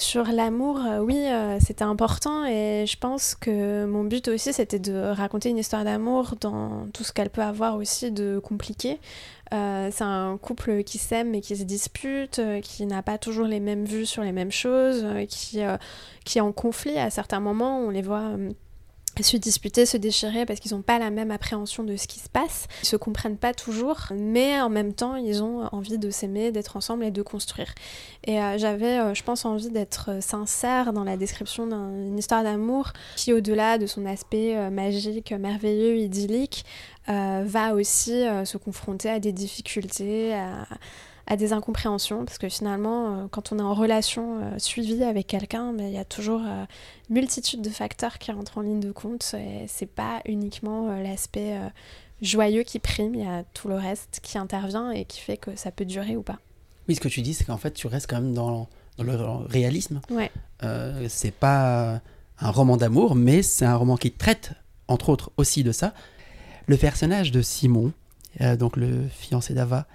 Sur 0.00 0.24
l'amour, 0.24 0.78
euh, 0.78 1.00
oui, 1.00 1.26
euh, 1.28 1.58
c'était 1.60 1.84
important 1.84 2.46
et 2.46 2.86
je 2.88 2.96
pense 2.96 3.34
que 3.34 3.84
mon 3.84 4.02
but 4.02 4.28
aussi 4.28 4.50
c'était 4.54 4.78
de 4.78 4.94
raconter 4.94 5.50
une 5.50 5.58
histoire 5.58 5.84
d'amour 5.84 6.36
dans 6.40 6.86
tout 6.94 7.04
ce 7.04 7.12
qu'elle 7.12 7.28
peut 7.28 7.42
avoir 7.42 7.76
aussi 7.76 8.10
de 8.10 8.38
compliqué. 8.38 8.98
Euh, 9.52 9.90
c'est 9.92 10.04
un 10.04 10.38
couple 10.38 10.84
qui 10.84 10.96
s'aime 10.96 11.28
mais 11.32 11.42
qui 11.42 11.54
se 11.54 11.64
dispute, 11.64 12.40
qui 12.62 12.86
n'a 12.86 13.02
pas 13.02 13.18
toujours 13.18 13.46
les 13.46 13.60
mêmes 13.60 13.84
vues 13.84 14.06
sur 14.06 14.22
les 14.22 14.32
mêmes 14.32 14.50
choses, 14.50 15.04
qui, 15.28 15.60
qui 16.24 16.38
est 16.38 16.40
en 16.40 16.52
conflit 16.52 16.98
à 16.98 17.10
certains 17.10 17.40
moments. 17.40 17.80
On 17.80 17.90
les 17.90 18.02
voit 18.02 18.30
se 19.24 19.36
disputer, 19.36 19.86
se 19.86 19.96
déchirer 19.96 20.46
parce 20.46 20.60
qu'ils 20.60 20.74
n'ont 20.74 20.82
pas 20.82 20.98
la 20.98 21.10
même 21.10 21.30
appréhension 21.30 21.84
de 21.84 21.96
ce 21.96 22.06
qui 22.06 22.18
se 22.18 22.28
passe. 22.28 22.66
Ils 22.82 22.86
se 22.86 22.96
comprennent 22.96 23.36
pas 23.36 23.54
toujours, 23.54 24.06
mais 24.14 24.60
en 24.60 24.68
même 24.68 24.92
temps, 24.92 25.16
ils 25.16 25.42
ont 25.42 25.68
envie 25.72 25.98
de 25.98 26.10
s'aimer, 26.10 26.52
d'être 26.52 26.76
ensemble 26.76 27.04
et 27.04 27.10
de 27.10 27.22
construire. 27.22 27.74
Et 28.24 28.40
euh, 28.40 28.58
j'avais, 28.58 28.98
euh, 28.98 29.14
je 29.14 29.22
pense, 29.22 29.44
envie 29.44 29.70
d'être 29.70 30.22
sincère 30.22 30.92
dans 30.92 31.04
la 31.04 31.16
description 31.16 31.66
d'une 31.66 32.18
histoire 32.18 32.42
d'amour 32.42 32.92
qui, 33.16 33.32
au-delà 33.32 33.78
de 33.78 33.86
son 33.86 34.06
aspect 34.06 34.56
euh, 34.56 34.70
magique, 34.70 35.32
merveilleux, 35.32 35.96
idyllique, 35.96 36.64
va 37.08 37.74
aussi 37.74 38.22
se 38.44 38.56
confronter 38.56 39.10
à 39.10 39.18
des 39.18 39.32
difficultés, 39.32 40.32
à 40.32 40.68
à 41.26 41.36
des 41.36 41.52
incompréhensions, 41.52 42.24
parce 42.24 42.38
que 42.38 42.48
finalement, 42.48 43.06
euh, 43.06 43.26
quand 43.30 43.52
on 43.52 43.58
est 43.58 43.62
en 43.62 43.74
relation 43.74 44.40
euh, 44.42 44.58
suivie 44.58 45.04
avec 45.04 45.26
quelqu'un, 45.26 45.72
mais 45.72 45.88
il 45.88 45.94
y 45.94 45.98
a 45.98 46.04
toujours 46.04 46.42
euh, 46.44 46.64
multitude 47.08 47.62
de 47.62 47.70
facteurs 47.70 48.18
qui 48.18 48.32
rentrent 48.32 48.58
en 48.58 48.62
ligne 48.62 48.80
de 48.80 48.92
compte, 48.92 49.34
et 49.38 49.66
c'est 49.68 49.86
pas 49.86 50.20
uniquement 50.24 50.96
l'aspect 50.96 51.58
joyeux 52.22 52.62
qui 52.62 52.78
prime, 52.78 53.14
il 53.14 53.24
y 53.24 53.28
a 53.28 53.44
tout 53.54 53.68
le 53.68 53.76
reste 53.76 54.20
qui 54.22 54.38
intervient 54.38 54.90
et 54.90 55.04
qui 55.04 55.20
fait 55.20 55.36
que 55.36 55.56
ça 55.56 55.70
peut 55.70 55.84
durer 55.84 56.16
ou 56.16 56.22
pas. 56.22 56.38
Oui, 56.88 56.94
ce 56.94 57.00
que 57.00 57.08
tu 57.08 57.22
dis, 57.22 57.34
c'est 57.34 57.44
qu'en 57.44 57.56
fait, 57.56 57.72
tu 57.72 57.86
restes 57.86 58.08
quand 58.08 58.20
même 58.20 58.34
dans, 58.34 58.68
dans 58.96 59.04
le 59.04 59.16
réalisme. 59.48 60.00
Ouais. 60.10 60.30
c'est 61.08 61.34
pas 61.34 62.00
un 62.40 62.50
roman 62.50 62.76
d'amour, 62.76 63.14
mais 63.14 63.42
c'est 63.42 63.64
un 63.64 63.76
roman 63.76 63.96
qui 63.96 64.10
traite, 64.10 64.52
entre 64.88 65.08
autres, 65.10 65.30
aussi 65.36 65.62
de 65.62 65.72
ça. 65.72 65.94
Le 66.66 66.76
personnage 66.76 67.32
de 67.32 67.42
Simon, 67.42 67.92
donc 68.58 68.76
le 68.76 69.06
fiancé 69.08 69.54
d'Ava, 69.54 69.86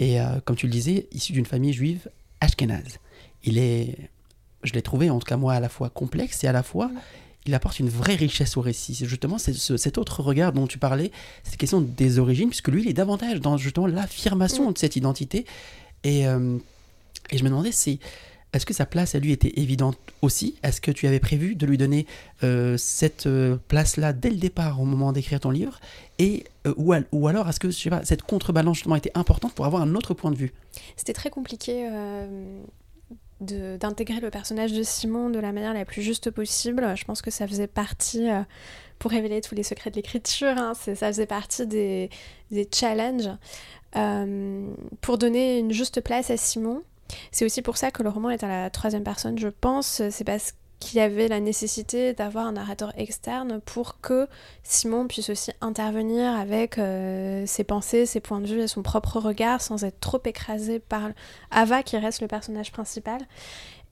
et 0.00 0.20
euh, 0.20 0.40
comme 0.44 0.56
tu 0.56 0.66
le 0.66 0.72
disais, 0.72 1.06
issu 1.12 1.32
d'une 1.32 1.46
famille 1.46 1.72
juive 1.72 2.08
ashkénaze. 2.40 2.98
Il 3.44 3.58
est, 3.58 3.96
je 4.64 4.72
l'ai 4.72 4.82
trouvé 4.82 5.10
en 5.10 5.18
tout 5.18 5.26
cas 5.26 5.36
moi 5.36 5.52
à 5.52 5.60
la 5.60 5.68
fois 5.68 5.90
complexe 5.90 6.42
et 6.42 6.48
à 6.48 6.52
la 6.52 6.62
fois 6.62 6.90
il 7.46 7.54
apporte 7.54 7.78
une 7.78 7.88
vraie 7.88 8.16
richesse 8.16 8.56
au 8.56 8.60
récit. 8.60 8.94
Justement, 8.94 9.38
c'est 9.38 9.54
cet 9.54 9.98
autre 9.98 10.22
regard 10.22 10.52
dont 10.52 10.66
tu 10.66 10.78
parlais, 10.78 11.10
cette 11.42 11.56
question 11.56 11.80
des 11.80 12.18
origines, 12.18 12.48
puisque 12.48 12.68
lui, 12.68 12.82
il 12.82 12.88
est 12.88 12.94
davantage 12.94 13.40
dans 13.40 13.56
justement 13.56 13.86
l'affirmation 13.86 14.70
de 14.70 14.76
cette 14.76 14.96
identité. 14.96 15.46
Et, 16.04 16.26
euh, 16.26 16.58
et 17.30 17.38
je 17.38 17.44
me 17.44 17.48
demandais, 17.48 17.72
c'est 17.72 17.98
est-ce 18.52 18.66
que 18.66 18.74
sa 18.74 18.86
place 18.86 19.14
à 19.14 19.18
lui 19.18 19.32
était 19.32 19.52
évidente 19.60 19.96
aussi? 20.22 20.56
Est-ce 20.62 20.80
que 20.80 20.90
tu 20.90 21.06
avais 21.06 21.20
prévu 21.20 21.54
de 21.54 21.66
lui 21.66 21.78
donner 21.78 22.06
euh, 22.42 22.76
cette 22.76 23.26
euh, 23.26 23.56
place-là 23.68 24.12
dès 24.12 24.30
le 24.30 24.36
départ 24.36 24.80
au 24.80 24.84
moment 24.84 25.12
d'écrire 25.12 25.40
ton 25.40 25.50
livre? 25.50 25.78
Et 26.18 26.44
euh, 26.66 26.74
ou, 26.76 27.28
alors 27.28 27.48
est-ce 27.48 27.60
que 27.60 27.70
je 27.70 27.76
sais 27.76 27.90
pas, 27.90 28.04
cette 28.04 28.22
contrebalance 28.22 28.78
justement 28.78 28.96
était 28.96 29.12
importante 29.14 29.54
pour 29.54 29.66
avoir 29.66 29.82
un 29.82 29.94
autre 29.94 30.14
point 30.14 30.30
de 30.30 30.36
vue? 30.36 30.52
C'était 30.96 31.12
très 31.12 31.30
compliqué 31.30 31.88
d'intégrer 33.40 34.20
le 34.20 34.30
personnage 34.30 34.72
de 34.72 34.82
Simon 34.82 35.30
de 35.30 35.38
la 35.38 35.52
manière 35.52 35.72
la 35.72 35.84
plus 35.84 36.02
juste 36.02 36.30
possible. 36.30 36.94
Je 36.96 37.04
pense 37.04 37.22
que 37.22 37.30
ça 37.30 37.46
faisait 37.46 37.68
partie, 37.68 38.28
pour 38.98 39.12
révéler 39.12 39.40
tous 39.40 39.54
les 39.54 39.62
secrets 39.62 39.90
de 39.90 39.96
l'écriture, 39.96 40.58
hein, 40.58 40.74
ça 40.74 40.94
faisait 40.94 41.26
partie 41.26 41.66
des 41.66 42.10
challenges. 42.74 43.30
pour 45.00 45.18
donner 45.18 45.58
une 45.58 45.72
juste 45.72 46.02
place 46.02 46.30
à 46.30 46.36
Simon, 46.36 46.82
c'est 47.32 47.44
aussi 47.44 47.62
pour 47.62 47.76
ça 47.76 47.90
que 47.90 48.02
le 48.02 48.08
roman 48.08 48.30
est 48.30 48.44
à 48.44 48.48
la 48.48 48.70
troisième 48.70 49.04
personne, 49.04 49.38
je 49.38 49.48
pense. 49.48 50.02
C'est 50.10 50.24
parce 50.24 50.54
qu'il 50.80 50.98
y 50.98 51.02
avait 51.02 51.28
la 51.28 51.40
nécessité 51.40 52.14
d'avoir 52.14 52.46
un 52.46 52.52
narrateur 52.52 52.92
externe 52.96 53.60
pour 53.60 54.00
que 54.00 54.26
Simon 54.62 55.06
puisse 55.06 55.28
aussi 55.28 55.52
intervenir 55.60 56.32
avec 56.34 56.78
euh, 56.78 57.44
ses 57.46 57.64
pensées, 57.64 58.06
ses 58.06 58.20
points 58.20 58.40
de 58.40 58.46
vue 58.46 58.60
et 58.60 58.66
son 58.66 58.82
propre 58.82 59.20
regard 59.20 59.60
sans 59.60 59.84
être 59.84 60.00
trop 60.00 60.20
écrasé 60.24 60.80
par 60.80 61.10
Ava 61.50 61.82
qui 61.82 61.98
reste 61.98 62.22
le 62.22 62.28
personnage 62.28 62.72
principal. 62.72 63.20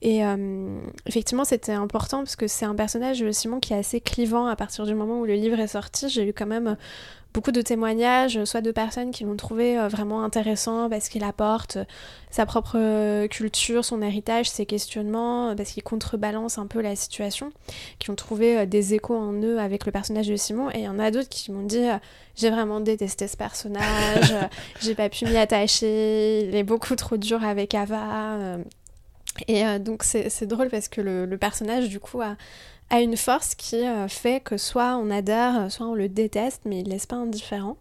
Et 0.00 0.24
euh, 0.24 0.80
effectivement, 1.06 1.44
c'était 1.44 1.72
important 1.72 2.18
parce 2.18 2.36
que 2.36 2.46
c'est 2.46 2.64
un 2.64 2.74
personnage, 2.74 3.28
Simon, 3.32 3.58
qui 3.58 3.72
est 3.72 3.78
assez 3.78 4.00
clivant 4.00 4.46
à 4.46 4.54
partir 4.54 4.86
du 4.86 4.94
moment 4.94 5.20
où 5.20 5.24
le 5.24 5.34
livre 5.34 5.58
est 5.58 5.68
sorti. 5.68 6.08
J'ai 6.08 6.28
eu 6.28 6.32
quand 6.32 6.46
même 6.46 6.76
beaucoup 7.34 7.52
de 7.52 7.60
témoignages, 7.60 8.42
soit 8.44 8.60
de 8.60 8.70
personnes 8.70 9.10
qui 9.10 9.24
l'ont 9.24 9.36
trouvé 9.36 9.78
euh, 9.78 9.88
vraiment 9.88 10.22
intéressant 10.24 10.88
parce 10.88 11.08
qu'il 11.08 11.24
apporte 11.24 11.76
euh, 11.76 11.84
sa 12.30 12.46
propre 12.46 12.76
euh, 12.76 13.28
culture, 13.28 13.84
son 13.84 14.02
héritage, 14.02 14.50
ses 14.50 14.66
questionnements, 14.66 15.54
parce 15.54 15.70
qu'il 15.70 15.82
contrebalance 15.82 16.58
un 16.58 16.66
peu 16.66 16.80
la 16.80 16.96
situation, 16.96 17.52
qui 17.98 18.10
ont 18.10 18.14
trouvé 18.14 18.66
des 18.66 18.94
échos 18.94 19.16
en 19.16 19.32
eux 19.34 19.58
avec 19.58 19.86
le 19.86 19.92
personnage 19.92 20.28
de 20.28 20.36
Simon. 20.36 20.70
Et 20.70 20.78
il 20.78 20.84
y 20.84 20.88
en 20.88 20.98
a 20.98 21.10
d'autres 21.10 21.28
qui 21.28 21.52
m'ont 21.52 21.62
dit 21.64 21.86
j'ai 22.34 22.50
vraiment 22.50 22.80
détesté 22.80 23.28
ce 23.28 23.36
personnage, 23.36 24.34
j'ai 24.80 24.94
pas 24.94 25.08
pu 25.08 25.24
m'y 25.24 25.36
attacher, 25.36 26.48
il 26.48 26.54
est 26.54 26.64
beaucoup 26.64 26.96
trop 26.96 27.16
dur 27.16 27.44
avec 27.44 27.74
Ava. 27.74 28.58
Et 29.46 29.78
donc 29.78 30.02
c'est 30.02 30.46
drôle 30.46 30.68
parce 30.68 30.88
que 30.88 31.00
le, 31.00 31.38
personnage 31.38 31.88
du 31.88 32.00
coup 32.00 32.20
a 32.20 32.36
a 32.90 33.00
une 33.00 33.16
force 33.16 33.54
qui 33.54 33.86
euh, 33.86 34.08
fait 34.08 34.40
que 34.40 34.56
soit 34.56 34.96
on 34.96 35.10
adhère, 35.10 35.70
soit 35.70 35.86
on 35.86 35.94
le 35.94 36.08
déteste, 36.08 36.62
mais 36.64 36.80
il 36.80 36.88
laisse 36.88 37.06
pas 37.06 37.16
indifférent. 37.16 37.76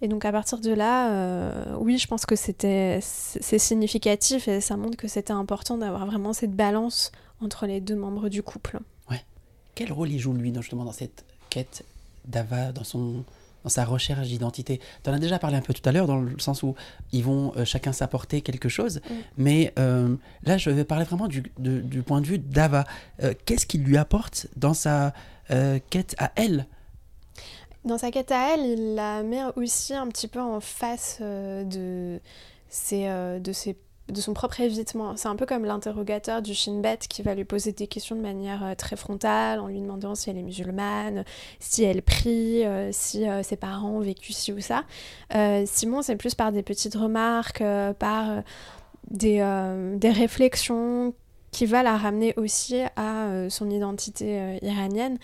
Et 0.00 0.08
donc 0.08 0.24
à 0.24 0.32
partir 0.32 0.58
de 0.60 0.72
là, 0.72 1.12
euh, 1.12 1.74
oui, 1.78 1.98
je 1.98 2.06
pense 2.06 2.24
que 2.24 2.36
c'était 2.36 3.00
c'est 3.02 3.58
significatif 3.58 4.48
et 4.48 4.60
ça 4.60 4.76
montre 4.76 4.96
que 4.96 5.08
c'était 5.08 5.32
important 5.32 5.76
d'avoir 5.76 6.06
vraiment 6.06 6.32
cette 6.32 6.54
balance 6.54 7.12
entre 7.40 7.66
les 7.66 7.80
deux 7.80 7.96
membres 7.96 8.28
du 8.28 8.42
couple. 8.42 8.78
Ouais. 9.10 9.22
Quel 9.74 9.92
rôle 9.92 10.10
il 10.10 10.18
joue 10.18 10.32
lui 10.32 10.54
justement 10.54 10.84
dans 10.84 10.92
cette 10.92 11.24
quête 11.50 11.84
d'Ava, 12.26 12.72
dans 12.72 12.84
son 12.84 13.24
dans 13.68 13.74
sa 13.74 13.84
recherche 13.84 14.28
d'identité. 14.28 14.80
Tu 15.04 15.10
en 15.10 15.12
as 15.12 15.18
déjà 15.18 15.38
parlé 15.38 15.58
un 15.58 15.60
peu 15.60 15.74
tout 15.74 15.86
à 15.86 15.92
l'heure, 15.92 16.06
dans 16.06 16.16
le 16.16 16.38
sens 16.38 16.62
où 16.62 16.74
ils 17.12 17.22
vont 17.22 17.52
euh, 17.56 17.66
chacun 17.66 17.92
s'apporter 17.92 18.40
quelque 18.40 18.70
chose. 18.70 18.96
Mm. 18.96 19.14
Mais 19.36 19.74
euh, 19.78 20.16
là, 20.44 20.56
je 20.56 20.70
vais 20.70 20.84
parler 20.84 21.04
vraiment 21.04 21.28
du, 21.28 21.42
du 21.58 22.02
point 22.02 22.22
de 22.22 22.26
vue 22.26 22.38
d'Ava. 22.38 22.86
Euh, 23.22 23.34
qu'est-ce 23.44 23.66
qu'il 23.66 23.82
lui 23.84 23.98
apporte 23.98 24.46
dans 24.56 24.74
sa 24.74 25.12
quête 25.88 26.14
à 26.18 26.30
elle? 26.36 26.66
Dans 27.84 27.96
sa 27.96 28.10
quête 28.10 28.30
à 28.30 28.54
elle, 28.54 28.66
il 28.66 28.94
la 28.94 29.22
met 29.22 29.40
aussi 29.56 29.94
un 29.94 30.06
petit 30.08 30.28
peu 30.28 30.40
en 30.40 30.60
face 30.60 31.20
de 31.20 32.20
ses, 32.68 33.08
de 33.40 33.52
ses 33.52 33.74
de 34.08 34.20
son 34.20 34.32
propre 34.32 34.60
évitement. 34.60 35.16
C'est 35.16 35.28
un 35.28 35.36
peu 35.36 35.46
comme 35.46 35.64
l'interrogateur 35.64 36.40
du 36.40 36.54
Shinbet 36.54 36.98
qui 37.08 37.22
va 37.22 37.34
lui 37.34 37.44
poser 37.44 37.72
des 37.72 37.86
questions 37.86 38.16
de 38.16 38.20
manière 38.20 38.64
euh, 38.64 38.74
très 38.74 38.96
frontale 38.96 39.60
en 39.60 39.66
lui 39.66 39.80
demandant 39.80 40.14
si 40.14 40.30
elle 40.30 40.38
est 40.38 40.42
musulmane, 40.42 41.24
si 41.60 41.84
elle 41.84 42.02
prie, 42.02 42.64
euh, 42.64 42.90
si 42.92 43.28
euh, 43.28 43.42
ses 43.42 43.56
parents 43.56 43.90
ont 43.90 44.00
vécu 44.00 44.32
ci 44.32 44.52
ou 44.52 44.60
ça. 44.60 44.84
Simon, 45.66 46.02
c'est 46.02 46.16
plus 46.16 46.34
par 46.34 46.52
des 46.52 46.62
petites 46.62 46.94
remarques, 46.94 47.62
par 47.98 48.42
des, 49.10 49.38
des, 49.96 50.10
réflexions 50.10 51.14
qui 51.50 51.66
va 51.66 51.82
la 51.82 51.96
ramener 51.96 52.34
aussi 52.36 52.80
à 52.96 53.48
son 53.48 53.70
identité 53.70 54.58
iranienne 54.62 55.18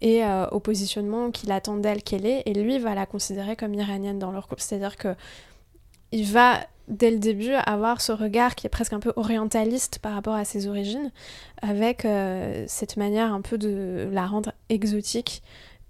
et 0.00 0.22
au 0.50 0.60
positionnement 0.60 1.30
qu'il 1.30 1.52
attend 1.52 1.76
d'elle 1.76 2.02
qu'elle 2.02 2.26
est, 2.26 2.42
et 2.46 2.54
lui 2.54 2.78
va 2.78 2.94
la 2.94 3.06
considérer 3.06 3.56
comme 3.56 3.74
iranienne 3.74 4.18
dans 4.18 4.32
leur 4.32 4.48
couple. 4.48 4.62
C'est-à-dire 4.62 4.96
que 4.96 5.14
il 6.12 6.26
va 6.26 6.60
dès 6.88 7.10
le 7.10 7.18
début 7.18 7.52
avoir 7.52 8.00
ce 8.00 8.12
regard 8.12 8.54
qui 8.54 8.66
est 8.66 8.70
presque 8.70 8.92
un 8.92 9.00
peu 9.00 9.12
orientaliste 9.16 9.98
par 10.00 10.14
rapport 10.14 10.34
à 10.34 10.44
ses 10.44 10.66
origines, 10.66 11.10
avec 11.62 12.04
euh, 12.04 12.64
cette 12.68 12.96
manière 12.96 13.32
un 13.32 13.40
peu 13.40 13.58
de 13.58 14.08
la 14.12 14.26
rendre 14.26 14.52
exotique 14.68 15.42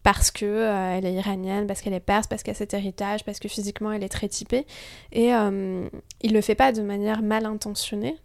parce 0.02 0.30
que 0.30 0.44
euh, 0.44 0.96
elle 0.96 1.06
est 1.06 1.14
iranienne, 1.14 1.66
parce 1.66 1.80
qu'elle 1.80 1.94
est 1.94 2.00
perse, 2.00 2.26
parce 2.26 2.42
qu'elle 2.42 2.52
a 2.52 2.58
cet 2.58 2.74
héritage, 2.74 3.24
parce 3.24 3.38
que 3.38 3.48
physiquement 3.48 3.90
elle 3.90 4.04
est 4.04 4.10
très 4.10 4.28
typée. 4.28 4.66
Et 5.12 5.34
euh, 5.34 5.88
il 6.20 6.34
le 6.34 6.40
fait 6.42 6.54
pas 6.54 6.72
de 6.72 6.82
manière 6.82 7.22
mal 7.22 7.46
intentionnée. 7.46 8.16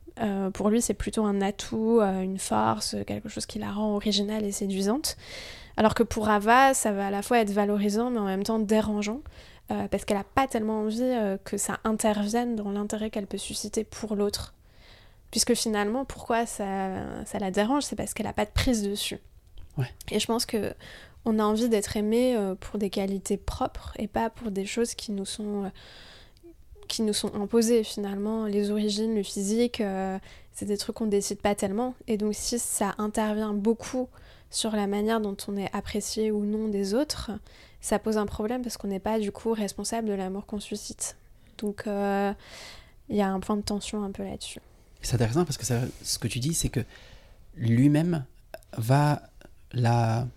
pour 0.53 0.69
lui, 0.69 0.81
c'est 0.81 0.93
plutôt 0.93 1.23
un 1.23 1.41
atout, 1.41 2.01
une 2.01 2.37
force, 2.37 2.97
quelque 3.07 3.29
chose 3.29 3.45
qui 3.45 3.59
la 3.59 3.71
rend 3.71 3.95
originale 3.95 4.43
et 4.43 4.51
séduisante. 4.51 5.15
Alors 5.77 5.93
que 5.93 6.03
pour 6.03 6.27
Ava, 6.27 6.73
ça 6.73 6.91
va 6.91 7.07
à 7.07 7.11
la 7.11 7.21
fois 7.21 7.39
être 7.39 7.51
valorisant, 7.51 8.11
mais 8.11 8.19
en 8.19 8.25
même 8.25 8.43
temps 8.43 8.59
dérangeant. 8.59 9.21
Euh, 9.71 9.87
parce 9.87 10.03
qu'elle 10.03 10.17
n'a 10.17 10.23
pas 10.23 10.47
tellement 10.47 10.81
envie 10.81 11.01
euh, 11.03 11.37
que 11.43 11.57
ça 11.57 11.79
intervienne 11.83 12.55
dans 12.55 12.71
l'intérêt 12.71 13.11
qu'elle 13.11 13.27
peut 13.27 13.37
susciter 13.37 13.83
pour 13.83 14.15
l'autre. 14.15 14.55
Puisque 15.29 15.53
finalement, 15.53 16.05
pourquoi 16.05 16.47
ça, 16.47 17.23
ça 17.25 17.37
la 17.37 17.51
dérange 17.51 17.83
C'est 17.83 17.95
parce 17.95 18.15
qu'elle 18.15 18.25
n'a 18.25 18.33
pas 18.33 18.45
de 18.45 18.51
prise 18.51 18.81
dessus. 18.81 19.19
Et 20.11 20.19
je 20.19 20.25
pense 20.25 20.45
que 20.45 20.73
on 21.23 21.39
a 21.39 21.43
envie 21.43 21.69
d'être 21.69 21.95
aimé 21.95 22.35
euh, 22.35 22.55
pour 22.55 22.79
des 22.79 22.89
qualités 22.89 23.37
propres 23.37 23.93
et 23.97 24.07
pas 24.07 24.29
pour 24.29 24.51
des 24.51 24.65
choses 24.65 24.95
qui 24.95 25.11
nous 25.11 25.25
sont, 25.25 25.71
qui 26.87 27.03
nous 27.03 27.13
sont 27.13 27.33
imposées 27.35 27.83
finalement. 27.83 28.45
Les 28.45 28.71
origines, 28.71 29.15
le 29.15 29.23
physique, 29.23 29.83
c'est 30.51 30.65
des 30.65 30.77
trucs 30.77 30.95
qu'on 30.95 31.05
ne 31.05 31.11
décide 31.11 31.41
pas 31.41 31.55
tellement. 31.55 31.93
Et 32.07 32.17
donc 32.17 32.33
si 32.33 32.57
ça 32.57 32.95
intervient 32.97 33.53
beaucoup 33.53 34.09
sur 34.49 34.71
la 34.71 34.87
manière 34.87 35.21
dont 35.21 35.37
on 35.47 35.55
est 35.55 35.73
apprécié 35.73 36.31
ou 36.31 36.43
non 36.43 36.67
des 36.67 36.93
autres, 36.95 37.31
ça 37.81 37.99
pose 37.99 38.17
un 38.17 38.25
problème 38.25 38.61
parce 38.61 38.77
qu'on 38.77 38.87
n'est 38.87 38.99
pas 38.99 39.19
du 39.19 39.31
coup 39.31 39.53
responsable 39.53 40.07
de 40.07 40.13
l'amour 40.13 40.45
qu'on 40.45 40.59
suscite. 40.59 41.15
Donc 41.57 41.83
il 41.85 41.91
euh, 41.91 42.33
y 43.09 43.21
a 43.21 43.29
un 43.29 43.39
point 43.39 43.57
de 43.57 43.61
tension 43.61 44.03
un 44.03 44.11
peu 44.11 44.23
là-dessus. 44.23 44.59
C'est 45.01 45.15
intéressant 45.15 45.45
parce 45.45 45.57
que 45.57 45.65
ce 45.65 46.19
que 46.19 46.27
tu 46.27 46.39
dis, 46.39 46.53
c'est 46.53 46.69
que 46.69 46.81
lui-même 47.55 48.25
va 48.77 49.21
la, 49.71 50.27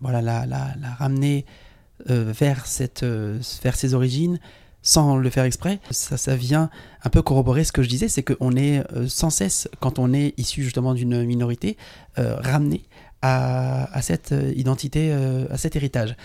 voilà, 0.00 0.22
la, 0.22 0.74
ramener 0.98 1.44
euh, 2.10 2.32
vers, 2.32 2.66
cette, 2.66 3.02
euh, 3.02 3.40
vers 3.62 3.74
ses 3.74 3.94
origines 3.94 4.38
sans 4.82 5.16
le 5.16 5.28
faire 5.30 5.44
exprès. 5.44 5.80
Ça, 5.90 6.16
ça 6.16 6.36
vient 6.36 6.70
un 7.02 7.10
peu 7.10 7.22
corroborer 7.22 7.64
ce 7.64 7.72
que 7.72 7.82
je 7.82 7.88
disais, 7.88 8.08
c'est 8.08 8.22
qu'on 8.22 8.56
est 8.56 8.84
sans 9.08 9.30
cesse, 9.30 9.68
quand 9.80 9.98
on 9.98 10.12
est 10.12 10.34
issu 10.38 10.62
justement 10.62 10.94
d'une 10.94 11.24
minorité, 11.24 11.76
ramené 12.16 12.84
à, 13.20 14.00
cette 14.00 14.32
identité, 14.54 15.12
à 15.12 15.58
cet 15.58 15.74
héritage. 15.74 16.16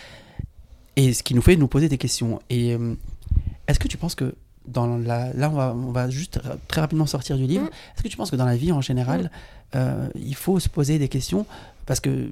Et 0.96 1.14
ce 1.14 1.24
qui 1.24 1.34
nous 1.34 1.42
fait 1.42 1.56
nous 1.56 1.68
poser 1.68 1.90
des 1.90 1.98
questions. 1.98 2.42
Et 2.50 2.78
est-ce 3.68 3.80
que 3.80 3.88
tu 3.88 3.98
penses 3.98 4.16
que 4.16 4.36
dans 4.68 4.98
la, 4.98 5.34
là, 5.34 5.50
on 5.50 5.56
va, 5.56 5.76
on 5.76 5.92
va 5.92 6.10
juste 6.10 6.40
très 6.68 6.82
rapidement 6.82 7.06
sortir 7.06 7.38
du 7.38 7.46
livre. 7.46 7.66
Mm. 7.66 7.70
Est-ce 7.96 8.04
que 8.04 8.08
tu 8.08 8.18
penses 8.18 8.32
que 8.32 8.36
dans 8.36 8.46
la 8.46 8.56
vie 8.56 8.72
en 8.72 8.82
général, 8.82 9.24
mm. 9.24 9.30
euh, 9.76 10.08
il 10.16 10.36
faut 10.36 10.60
se 10.60 10.70
poser 10.70 11.00
des 11.00 11.10
questions 11.10 11.46
parce 11.86 12.00
que 12.00 12.32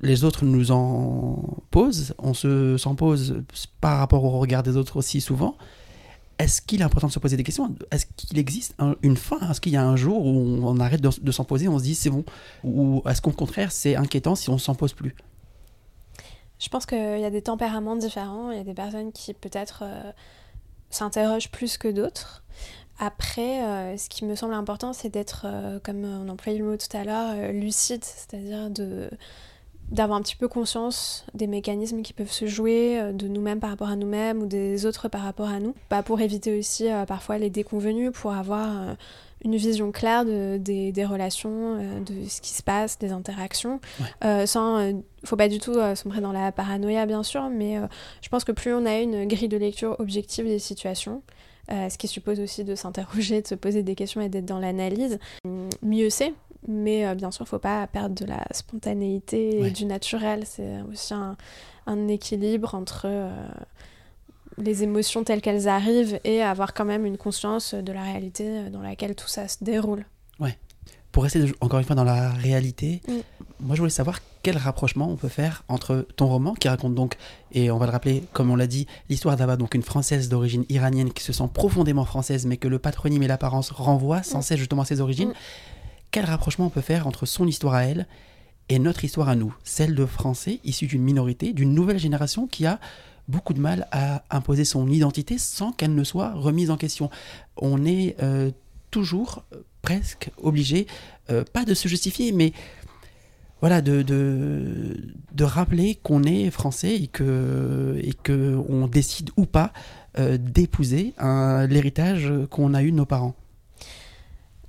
les 0.00 0.24
autres 0.24 0.44
nous 0.44 0.72
en 0.72 1.56
posent, 1.70 2.14
on 2.18 2.34
se 2.34 2.76
s'en 2.78 2.96
pose 2.96 3.42
par 3.80 3.98
rapport 3.98 4.24
au 4.24 4.38
regard 4.38 4.62
des 4.62 4.76
autres 4.76 4.96
aussi 4.96 5.20
souvent. 5.20 5.56
Est-ce 6.38 6.62
qu'il 6.62 6.80
est 6.80 6.84
important 6.84 7.08
de 7.08 7.12
se 7.12 7.18
poser 7.18 7.36
des 7.36 7.42
questions? 7.42 7.74
Est-ce 7.90 8.06
qu'il 8.16 8.38
existe 8.38 8.76
une 9.02 9.16
fin? 9.16 9.38
Est-ce 9.50 9.60
qu'il 9.60 9.72
y 9.72 9.76
a 9.76 9.84
un 9.84 9.96
jour 9.96 10.24
où 10.24 10.60
on, 10.62 10.78
arrête 10.78 11.00
de, 11.00 11.32
s'en 11.32 11.44
poser, 11.44 11.68
on 11.68 11.78
se 11.78 11.84
dit 11.84 11.94
c'est 11.94 12.10
bon? 12.10 12.24
Ou 12.64 13.02
est-ce 13.08 13.20
qu'au 13.20 13.32
contraire 13.32 13.72
c'est 13.72 13.96
inquiétant 13.96 14.34
si 14.34 14.50
on 14.50 14.58
s'en 14.58 14.74
pose 14.74 14.92
plus? 14.92 15.14
Je 16.58 16.68
pense 16.68 16.86
qu'il 16.86 17.20
y 17.20 17.24
a 17.24 17.30
des 17.30 17.42
tempéraments 17.42 17.96
différents. 17.96 18.50
Il 18.50 18.58
y 18.58 18.60
a 18.60 18.64
des 18.64 18.74
personnes 18.74 19.12
qui 19.12 19.32
peut-être 19.34 19.80
euh, 19.82 20.12
s'interrogent 20.90 21.50
plus 21.50 21.78
que 21.78 21.88
d'autres. 21.88 22.42
Après, 22.98 23.62
euh, 23.62 23.96
ce 23.96 24.08
qui 24.08 24.24
me 24.24 24.34
semble 24.34 24.54
important, 24.54 24.92
c'est 24.92 25.08
d'être, 25.08 25.42
euh, 25.44 25.78
comme 25.82 26.04
on 26.04 26.28
employait 26.28 26.58
le 26.58 26.64
mot 26.64 26.76
tout 26.76 26.96
à 26.96 27.04
l'heure, 27.04 27.52
lucide, 27.52 28.04
c'est-à-dire 28.04 28.70
de 28.70 29.10
d'avoir 29.90 30.18
un 30.18 30.22
petit 30.22 30.36
peu 30.36 30.48
conscience 30.48 31.24
des 31.32 31.46
mécanismes 31.46 32.02
qui 32.02 32.12
peuvent 32.12 32.30
se 32.30 32.46
jouer 32.46 33.10
de 33.14 33.26
nous-mêmes 33.26 33.58
par 33.58 33.70
rapport 33.70 33.88
à 33.88 33.96
nous-mêmes 33.96 34.42
ou 34.42 34.44
des 34.44 34.84
autres 34.84 35.08
par 35.08 35.22
rapport 35.22 35.48
à 35.48 35.60
nous. 35.60 35.74
Bah, 35.88 36.02
pour 36.02 36.20
éviter 36.20 36.58
aussi 36.58 36.88
parfois 37.06 37.38
les 37.38 37.48
déconvenus, 37.48 38.12
pour 38.12 38.34
avoir 38.34 38.96
une 39.44 39.56
vision 39.56 39.92
claire 39.92 40.24
de, 40.24 40.56
des, 40.58 41.04
relations, 41.04 41.76
de 41.76 42.28
ce 42.28 42.40
qui 42.40 42.50
se 42.50 42.62
passe, 42.62 42.98
des 42.98 43.12
interactions, 43.12 43.80
sans 44.46 44.92
faut 45.24 45.36
pas 45.36 45.48
du 45.48 45.58
tout 45.58 45.74
sombrer 45.94 46.20
dans 46.20 46.32
la 46.32 46.52
paranoïa 46.52 47.06
bien 47.06 47.22
sûr, 47.22 47.48
mais 47.48 47.76
je 48.20 48.28
pense 48.28 48.44
que 48.44 48.52
plus 48.52 48.72
on 48.74 48.84
a 48.84 48.98
une 48.98 49.26
grille 49.26 49.48
de 49.48 49.56
lecture 49.56 49.96
objective 49.98 50.46
des 50.46 50.58
situations, 50.58 51.22
euh, 51.70 51.90
ce 51.90 51.98
qui 51.98 52.08
suppose 52.08 52.40
aussi 52.40 52.64
de 52.64 52.74
s'interroger, 52.74 53.42
de 53.42 53.46
se 53.46 53.54
poser 53.54 53.82
des 53.82 53.94
questions 53.94 54.22
et 54.22 54.30
d'être 54.30 54.46
dans 54.46 54.58
l'analyse. 54.58 55.18
Mieux 55.82 56.08
c'est, 56.08 56.32
mais 56.66 57.06
euh, 57.06 57.14
bien 57.14 57.30
sûr, 57.30 57.42
il 57.42 57.44
ne 57.44 57.48
faut 57.48 57.58
pas 57.58 57.86
perdre 57.86 58.14
de 58.14 58.24
la 58.24 58.42
spontanéité 58.52 59.60
et 59.60 59.70
du 59.70 59.84
naturel. 59.84 60.44
C'est 60.46 60.80
aussi 60.90 61.12
un, 61.12 61.36
équilibre 62.08 62.74
entre 62.74 63.02
euh, 63.04 63.30
les 64.60 64.82
émotions 64.82 65.24
telles 65.24 65.40
qu'elles 65.40 65.68
arrivent 65.68 66.20
et 66.24 66.42
avoir 66.42 66.74
quand 66.74 66.84
même 66.84 67.06
une 67.06 67.16
conscience 67.16 67.74
de 67.74 67.92
la 67.92 68.02
réalité 68.02 68.70
dans 68.70 68.82
laquelle 68.82 69.14
tout 69.14 69.28
ça 69.28 69.48
se 69.48 69.62
déroule. 69.62 70.04
Ouais. 70.40 70.58
Pour 71.12 71.22
rester 71.22 71.44
encore 71.60 71.78
une 71.78 71.86
fois 71.86 71.96
dans 71.96 72.04
la 72.04 72.30
réalité, 72.30 73.00
mm. 73.08 73.12
moi 73.60 73.74
je 73.74 73.80
voulais 73.80 73.90
savoir 73.90 74.20
quel 74.42 74.56
rapprochement 74.56 75.10
on 75.10 75.16
peut 75.16 75.28
faire 75.28 75.64
entre 75.68 76.06
ton 76.16 76.26
roman 76.26 76.54
qui 76.54 76.68
raconte 76.68 76.94
donc, 76.94 77.16
et 77.52 77.70
on 77.70 77.78
va 77.78 77.86
le 77.86 77.92
rappeler 77.92 78.24
comme 78.32 78.50
on 78.50 78.56
l'a 78.56 78.66
dit, 78.66 78.86
l'histoire 79.08 79.36
d'Ava, 79.36 79.56
donc 79.56 79.74
une 79.74 79.82
française 79.82 80.28
d'origine 80.28 80.64
iranienne 80.68 81.12
qui 81.12 81.24
se 81.24 81.32
sent 81.32 81.48
profondément 81.52 82.04
française 82.04 82.46
mais 82.46 82.56
que 82.56 82.68
le 82.68 82.78
patronyme 82.78 83.22
et 83.22 83.28
l'apparence 83.28 83.70
renvoient 83.70 84.22
sans 84.22 84.38
mm. 84.38 84.42
cesse 84.42 84.58
justement 84.58 84.82
à 84.82 84.84
ses 84.84 85.00
origines. 85.00 85.30
Mm. 85.30 85.34
Quel 86.10 86.24
rapprochement 86.24 86.66
on 86.66 86.70
peut 86.70 86.80
faire 86.80 87.06
entre 87.06 87.26
son 87.26 87.46
histoire 87.46 87.74
à 87.74 87.84
elle 87.84 88.06
et 88.68 88.78
notre 88.78 89.04
histoire 89.04 89.28
à 89.28 89.34
nous, 89.34 89.54
celle 89.64 89.94
de 89.94 90.04
Français 90.04 90.60
issus 90.62 90.86
d'une 90.86 91.02
minorité, 91.02 91.52
d'une 91.52 91.72
nouvelle 91.72 91.98
génération 91.98 92.46
qui 92.46 92.66
a 92.66 92.78
beaucoup 93.28 93.52
de 93.52 93.60
mal 93.60 93.86
à 93.92 94.22
imposer 94.30 94.64
son 94.64 94.88
identité 94.88 95.38
sans 95.38 95.72
qu'elle 95.72 95.94
ne 95.94 96.04
soit 96.04 96.32
remise 96.32 96.70
en 96.70 96.76
question. 96.76 97.10
On 97.56 97.84
est 97.84 98.16
euh, 98.22 98.50
toujours 98.90 99.44
euh, 99.52 99.62
presque 99.82 100.30
obligé, 100.42 100.86
euh, 101.30 101.44
pas 101.52 101.64
de 101.64 101.74
se 101.74 101.86
justifier, 101.88 102.32
mais 102.32 102.52
voilà, 103.60 103.82
de, 103.82 104.02
de, 104.02 105.44
rappeler 105.44 105.96
qu'on 105.96 106.22
est 106.22 106.48
français 106.50 106.94
et 106.94 107.08
que, 107.08 108.00
et 108.00 108.12
que 108.14 108.56
on 108.68 108.86
décide 108.86 109.30
ou 109.36 109.46
pas 109.46 109.72
d'épouser 110.16 111.12
l'héritage 111.68 112.32
qu'on 112.50 112.72
a 112.72 112.84
eu 112.84 112.92
de 112.92 112.96
nos 112.96 113.04
parents. 113.04 113.34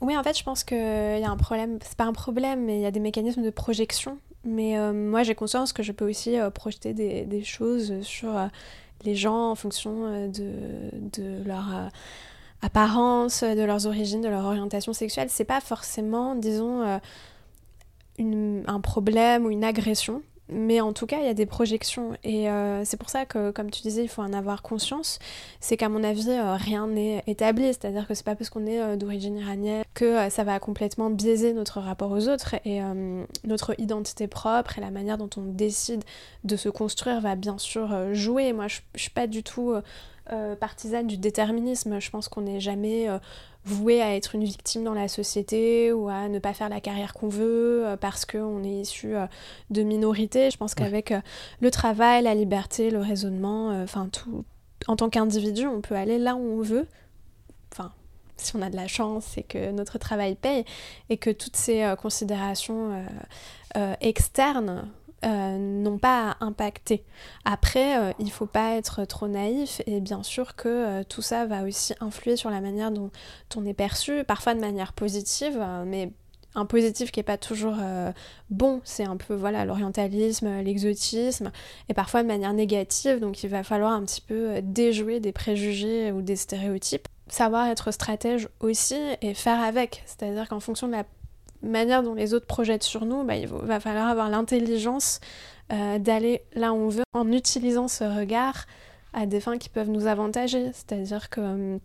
Oui, 0.02 0.18
en 0.18 0.24
fait, 0.24 0.38
je 0.38 0.44
pense 0.44 0.64
qu'il 0.64 0.78
y 0.78 1.24
a 1.24 1.30
un 1.30 1.38
problème, 1.38 1.78
c'est 1.84 1.98
pas 1.98 2.06
un 2.06 2.14
problème, 2.14 2.66
mais 2.66 2.80
il 2.80 2.82
y 2.82 2.86
a 2.86 2.92
des 2.92 3.00
mécanismes 3.00 3.44
de 3.44 3.50
projection. 3.52 4.18
Mais 4.46 4.78
moi, 4.94 5.24
j'ai 5.24 5.36
conscience 5.36 5.74
que 5.74 5.84
je 5.84 5.92
peux 5.92 6.10
aussi 6.10 6.38
projeter 6.54 6.94
des, 6.94 7.44
choses 7.44 8.02
sur 8.02 8.32
les 9.04 9.16
gens 9.16 9.52
en 9.52 9.56
fonction 9.56 10.28
de, 10.28 10.54
de 10.94 11.44
leur 11.46 11.90
apparence, 12.62 13.44
de 13.44 13.64
leurs 13.64 13.88
origines, 13.88 14.22
de 14.22 14.28
leur 14.28 14.46
orientation 14.46 14.94
sexuelle. 14.94 15.30
C'est 15.30 15.46
pas 15.46 15.62
forcément, 15.62 16.36
disons, 16.36 16.82
euh, 16.82 18.62
un 18.68 18.82
problème 18.82 19.46
ou 19.46 19.52
une 19.52 19.64
agression. 19.64 20.22
Mais 20.52 20.82
en 20.82 20.94
tout 20.94 21.06
cas, 21.06 21.18
il 21.20 21.26
y 21.26 21.30
a 21.30 21.34
des 21.34 21.46
projections. 21.46 22.18
Et 22.24 22.50
euh, 22.50 22.84
c'est 22.86 22.98
pour 22.98 23.10
ça 23.10 23.26
que, 23.26 23.52
comme 23.52 23.70
tu 23.70 23.82
disais, 23.82 24.04
il 24.04 24.08
faut 24.08 24.22
en 24.22 24.34
avoir 24.34 24.62
conscience. 24.62 25.20
C'est 25.60 25.78
qu'à 25.78 25.90
mon 25.90 26.04
avis, 26.04 26.30
euh, 26.30 26.56
rien 26.56 26.88
n'est 26.88 27.24
établi. 27.28 27.66
C'est-à-dire 27.68 28.08
que 28.08 28.14
c'est 28.14 28.26
pas 28.26 28.36
parce 28.36 28.50
qu'on 28.50 28.66
est 28.66 28.98
d'origine 28.98 29.38
iranienne 29.38 29.84
que 29.94 30.30
ça 30.30 30.44
va 30.44 30.60
complètement 30.60 31.10
biaiser 31.10 31.54
notre 31.54 31.80
rapport 31.80 32.12
aux 32.12 32.28
autres. 32.28 32.56
Et 32.66 32.82
notre 33.44 33.80
identité 33.80 34.28
propre 34.28 34.78
et 34.78 34.82
la 34.82 34.92
manière 34.92 35.18
dont 35.18 35.30
on 35.38 35.42
décide 35.42 36.04
de 36.44 36.56
se 36.56 36.70
construire 36.70 37.22
va 37.22 37.36
bien 37.36 37.58
sûr 37.58 38.14
jouer. 38.14 38.54
Moi, 38.54 38.68
je, 38.68 38.80
suis 38.96 39.10
pas 39.10 39.28
du 39.28 39.44
tout 39.44 39.76
euh, 40.32 40.56
partisane 40.56 41.08
du 41.08 41.18
déterminisme. 41.18 42.00
Je 42.00 42.12
pense 42.12 42.30
qu'on 42.30 42.42
n'est 42.42 42.60
jamais 42.60 43.10
euh, 43.10 43.18
voué 43.66 44.02
à 44.02 44.16
être 44.16 44.36
une 44.36 44.44
victime 44.44 44.84
dans 44.84 44.94
la 44.94 45.08
société 45.08 45.92
ou 45.92 46.10
à 46.10 46.30
ne 46.30 46.40
pas 46.40 46.54
faire 46.54 46.70
la 46.70 46.82
carrière 46.82 47.14
qu'on 47.14 47.28
veut 47.28 47.86
euh, 47.86 47.98
parce 47.98 48.26
qu'on 48.26 48.64
est 48.64 48.82
issu 48.82 49.14
de 49.70 49.84
minorités. 49.84 50.50
Je 50.52 50.58
pense 50.58 50.76
qu'avec 50.76 51.14
le 51.62 51.72
travail, 51.72 52.24
la 52.24 52.36
liberté, 52.36 52.90
le 52.90 53.00
raisonnement, 53.00 53.70
enfin 53.84 54.10
tout, 54.12 54.46
en 54.88 54.96
tant 54.96 55.10
qu'individu, 55.10 55.68
on 55.68 55.82
peut 55.82 55.96
aller 55.96 56.18
là 56.18 56.36
où 56.36 56.60
on 56.60 56.62
veut. 56.62 56.88
Enfin, 57.72 57.92
si 58.38 58.56
on 58.56 58.62
a 58.62 58.70
de 58.70 58.76
la 58.76 58.88
chance 58.88 59.38
et 59.38 59.44
que 59.44 59.72
notre 59.72 59.98
travail 59.98 60.36
paye 60.36 60.66
et 61.10 61.18
que 61.18 61.30
toutes 61.30 61.56
ces 61.56 61.94
considérations 62.02 63.04
externes 64.02 64.90
euh, 65.26 65.58
n'ont 65.58 65.98
pas 65.98 66.38
impacté. 66.40 67.04
Après, 67.44 68.00
euh, 68.00 68.14
il 68.20 68.26
ne 68.26 68.32
faut 68.32 68.46
pas 68.46 68.76
être 68.76 69.04
trop 69.04 69.28
naïf 69.28 69.82
et 69.86 70.00
bien 70.00 70.24
sûr 70.24 70.56
que 70.56 70.70
euh, 70.70 71.04
tout 71.04 71.22
ça 71.22 71.46
va 71.46 71.64
aussi 71.64 71.94
influer 72.00 72.38
sur 72.38 72.50
la 72.50 72.62
manière 72.62 72.90
dont 72.90 73.12
on 73.58 73.66
est 73.66 73.74
perçu, 73.74 74.24
parfois 74.24 74.54
de 74.54 74.62
manière 74.62 74.94
positive, 74.94 75.62
mais 75.86 76.12
un 76.56 76.66
positif 76.66 77.12
qui 77.12 77.20
n'est 77.20 77.24
pas 77.24 77.38
toujours 77.38 77.76
bon, 78.50 78.82
c'est 78.84 79.04
un 79.04 79.18
peu 79.18 79.36
voilà 79.36 79.66
l'orientalisme, 79.66 80.62
l'exotisme, 80.62 81.52
et 81.90 81.94
parfois 81.94 82.24
de 82.24 82.28
manière 82.28 82.54
négative, 82.54 83.20
donc 83.20 83.44
il 83.44 83.50
va 83.50 83.64
falloir 83.64 83.92
un 83.92 84.04
petit 84.04 84.22
peu 84.22 84.62
déjouer 84.64 85.20
des 85.20 85.32
préjugés 85.32 86.12
ou 86.12 86.22
des 86.22 86.36
stéréotypes. 86.36 87.08
Savoir 87.28 87.68
être 87.68 87.92
stratège 87.92 88.50
aussi 88.62 88.98
et 89.22 89.36
faire 89.36 89.62
avec, 89.62 90.02
c'est-à-dire 90.08 90.50
qu'en 90.50 90.60
fonction 90.60 90.88
de 90.88 90.94
la 90.94 91.04
manière 91.62 92.04
dont 92.04 92.14
les 92.14 92.34
autres 92.34 92.46
projettent 92.46 92.84
sur 92.84 93.06
nous, 93.06 93.24
bah, 93.24 93.36
il 93.36 93.48
va 93.48 93.80
falloir 93.80 94.08
avoir 94.08 94.30
l'intelligence 94.30 95.20
euh, 95.72 96.00
d'aller 96.00 96.42
là 96.54 96.74
où 96.74 96.78
on 96.78 96.90
veut 96.90 97.04
en 97.14 97.32
utilisant 97.32 97.88
ce 97.88 98.04
regard 98.04 98.66
à 99.14 99.26
des 99.26 99.40
fins 99.40 99.58
qui 99.58 99.70
peuvent 99.70 99.90
nous 99.90 100.08
avantager. 100.08 100.72
C'est-à-dire 100.74 101.30
que 101.30 101.42
hum, 101.42 101.80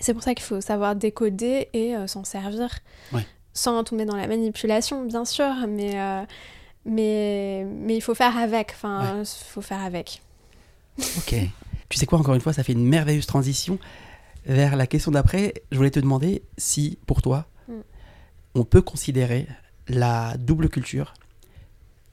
c'est 0.00 0.12
pour 0.12 0.22
ça 0.22 0.34
qu'il 0.34 0.44
faut 0.44 0.60
savoir 0.60 0.96
décoder 0.96 1.68
et 1.72 1.96
euh, 1.96 2.06
s'en 2.06 2.24
servir. 2.24 2.68
Sans 3.54 3.82
tomber 3.84 4.04
dans 4.04 4.16
la 4.16 4.26
manipulation, 4.26 5.06
bien 5.06 5.24
sûr, 5.24 5.50
mais, 5.66 5.98
euh, 5.98 6.22
mais, 6.84 7.64
mais 7.64 7.96
il 7.96 8.02
faut 8.02 8.14
faire 8.14 8.36
avec. 8.36 8.72
Enfin, 8.72 9.20
il 9.20 9.26
faut 9.26 9.62
faire 9.62 9.82
avec. 9.82 10.22
Ok. 11.18 11.34
tu 11.88 11.98
sais 11.98 12.04
quoi, 12.04 12.18
encore 12.18 12.34
une 12.34 12.40
fois, 12.40 12.52
ça 12.52 12.62
fait 12.62 12.72
une 12.72 12.86
merveilleuse 12.86 13.26
transition 13.26 13.78
vers 14.44 14.76
la 14.76 14.86
question 14.86 15.10
d'après. 15.10 15.54
Je 15.70 15.76
voulais 15.78 15.90
te 15.90 16.00
demander 16.00 16.42
si, 16.58 16.98
pour 17.06 17.22
toi, 17.22 17.46
on 18.56 18.64
peut 18.64 18.82
considérer 18.82 19.46
la 19.88 20.36
double 20.38 20.68
culture 20.68 21.14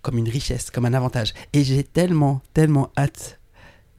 comme 0.02 0.18
une 0.18 0.28
richesse, 0.28 0.70
comme 0.70 0.86
un 0.86 0.94
avantage. 0.94 1.34
Et 1.54 1.64
j'ai 1.64 1.84
tellement, 1.84 2.41
tellement 2.54 2.91
hâte 2.98 3.39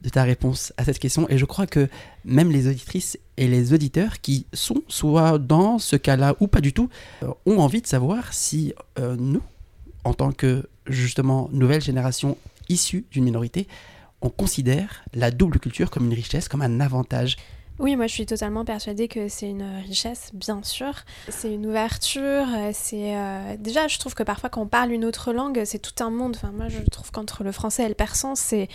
de 0.01 0.09
ta 0.09 0.23
réponse 0.23 0.71
à 0.77 0.85
cette 0.85 0.99
question. 0.99 1.27
Et 1.29 1.39
je 1.39 1.45
crois 1.45 1.65
que 1.65 1.89
même 2.23 2.51
les 2.51 2.67
auditrices 2.67 3.17
et 3.37 3.47
les 3.47 3.73
auditeurs 3.73 4.21
qui 4.21 4.45
sont 4.53 4.83
soit 4.87 5.39
dans 5.39 5.79
ce 5.79 5.95
cas-là 5.95 6.35
ou 6.39 6.47
pas 6.47 6.61
du 6.61 6.73
tout, 6.73 6.89
euh, 7.23 7.31
ont 7.47 7.57
envie 7.57 7.81
de 7.81 7.87
savoir 7.87 8.31
si 8.33 8.73
euh, 8.99 9.15
nous, 9.17 9.41
en 10.03 10.13
tant 10.13 10.31
que 10.31 10.69
justement 10.85 11.49
nouvelle 11.51 11.81
génération 11.81 12.37
issue 12.69 13.05
d'une 13.09 13.23
minorité, 13.23 13.67
on 14.21 14.29
considère 14.29 15.03
la 15.15 15.31
double 15.31 15.59
culture 15.59 15.89
comme 15.89 16.05
une 16.05 16.13
richesse, 16.13 16.47
comme 16.47 16.61
un 16.61 16.79
avantage 16.79 17.37
Oui, 17.77 17.95
moi 17.95 18.07
je 18.07 18.13
suis 18.13 18.25
totalement 18.25 18.63
persuadée 18.63 19.07
que 19.07 19.27
c'est 19.27 19.49
une 19.49 19.81
richesse, 19.85 20.31
bien 20.33 20.63
sûr. 20.63 20.93
C'est 21.29 21.53
une 21.53 21.65
ouverture. 21.65 22.45
C'est 22.73 23.15
euh, 23.17 23.57
déjà, 23.59 23.87
je 23.87 23.99
trouve 23.99 24.15
que 24.15 24.23
parfois 24.23 24.49
quand 24.49 24.61
on 24.61 24.67
parle 24.67 24.91
une 24.91 25.03
autre 25.03 25.33
langue, 25.33 25.61
c'est 25.65 25.79
tout 25.79 26.03
un 26.03 26.09
monde. 26.09 26.35
Enfin, 26.35 26.51
moi 26.51 26.67
je 26.69 26.79
trouve 26.89 27.11
qu'entre 27.11 27.43
le 27.43 27.51
français 27.51 27.83
et 27.83 27.89
le 27.89 27.95
persan, 27.95 28.35
c'est 28.35 28.69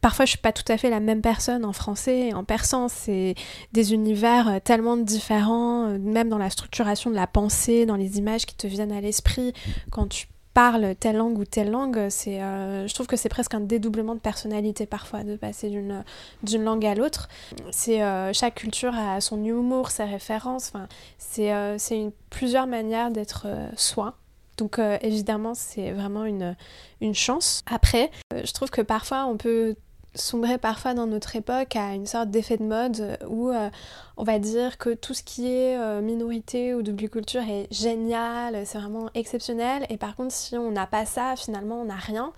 parfois 0.00 0.26
je 0.26 0.30
suis 0.30 0.38
pas 0.38 0.52
tout 0.52 0.70
à 0.70 0.76
fait 0.76 0.90
la 0.90 1.00
même 1.00 1.22
personne 1.22 1.64
en 1.64 1.72
français 1.72 2.28
et 2.28 2.34
en 2.34 2.44
persan. 2.44 2.88
C'est 2.88 3.34
des 3.72 3.94
univers 3.94 4.60
tellement 4.62 4.96
différents, 4.96 5.98
même 5.98 6.28
dans 6.28 6.38
la 6.38 6.50
structuration 6.50 7.10
de 7.10 7.16
la 7.16 7.26
pensée, 7.26 7.84
dans 7.84 7.96
les 7.96 8.18
images 8.18 8.46
qui 8.46 8.54
te 8.54 8.68
viennent 8.68 8.92
à 8.92 9.00
l'esprit 9.00 9.52
quand 9.90 10.06
tu 10.06 10.28
parle 10.54 10.94
telle 10.94 11.16
langue 11.16 11.38
ou 11.38 11.44
telle 11.44 11.70
langue, 11.70 12.06
c'est, 12.08 12.40
euh, 12.40 12.86
je 12.86 12.94
trouve 12.94 13.08
que 13.08 13.16
c'est 13.16 13.28
presque 13.28 13.54
un 13.54 13.60
dédoublement 13.60 14.14
de 14.14 14.20
personnalité 14.20 14.86
parfois 14.86 15.24
de 15.24 15.36
passer 15.36 15.68
d'une, 15.68 16.04
d'une 16.44 16.62
langue 16.62 16.86
à 16.86 16.94
l'autre. 16.94 17.28
C'est 17.72 18.02
euh, 18.02 18.32
chaque 18.32 18.54
culture 18.54 18.94
a 18.94 19.20
son 19.20 19.44
humour, 19.44 19.90
ses 19.90 20.04
références. 20.04 20.70
Enfin, 20.72 20.86
c'est, 21.18 21.52
euh, 21.52 21.76
c'est 21.78 22.10
plusieurs 22.30 22.68
manières 22.68 23.10
d'être 23.10 23.46
soi. 23.76 24.14
Donc 24.56 24.78
évidemment, 24.78 25.54
c'est 25.54 25.90
vraiment 25.90 26.24
une, 26.24 26.54
une 27.00 27.14
chance. 27.14 27.60
Après, 27.66 28.12
je 28.32 28.52
trouve 28.52 28.70
que 28.70 28.82
parfois 28.82 29.26
on 29.26 29.36
peut 29.36 29.74
sombrer 30.14 30.58
parfois 30.58 30.94
dans 30.94 31.06
notre 31.06 31.36
époque 31.36 31.76
à 31.76 31.94
une 31.94 32.06
sorte 32.06 32.30
d'effet 32.30 32.56
de 32.56 32.64
mode 32.64 33.00
euh, 33.00 33.16
où 33.28 33.50
euh, 33.50 33.68
on 34.16 34.24
va 34.24 34.38
dire 34.38 34.78
que 34.78 34.94
tout 34.94 35.14
ce 35.14 35.22
qui 35.22 35.52
est 35.52 35.76
euh, 35.78 36.00
minorité 36.00 36.74
ou 36.74 36.82
double 36.82 37.08
culture 37.08 37.42
est 37.42 37.66
génial, 37.70 38.66
c'est 38.66 38.78
vraiment 38.78 39.10
exceptionnel, 39.14 39.86
et 39.88 39.96
par 39.96 40.16
contre 40.16 40.32
si 40.32 40.56
on 40.56 40.70
n'a 40.70 40.86
pas 40.86 41.04
ça, 41.04 41.34
finalement 41.36 41.80
on 41.80 41.86
n'a 41.86 41.96
rien. 41.96 42.32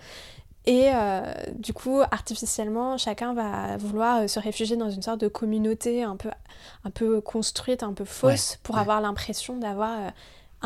Et 0.68 0.91
du 1.55 1.72
coup, 1.72 2.01
artificiellement, 2.11 2.99
chacun 2.99 3.35
va 3.35 3.77
vouloir 3.77 4.29
se 4.29 4.41
réfugier 4.41 4.77
dans 4.77 4.91
une 4.91 5.01
sorte 5.01 5.20
de 5.20 5.29
communauté 5.29 6.03
un 6.03 6.16
peu, 6.16 6.29
un 6.83 6.91
peu 6.91 7.20
construite, 7.20 7.85
un 7.85 7.93
peu 7.93 8.05
fausse, 8.05 8.59
pour 8.64 8.77
avoir 8.77 9.01
l'impression 9.01 9.59
d'avoir 9.59 10.11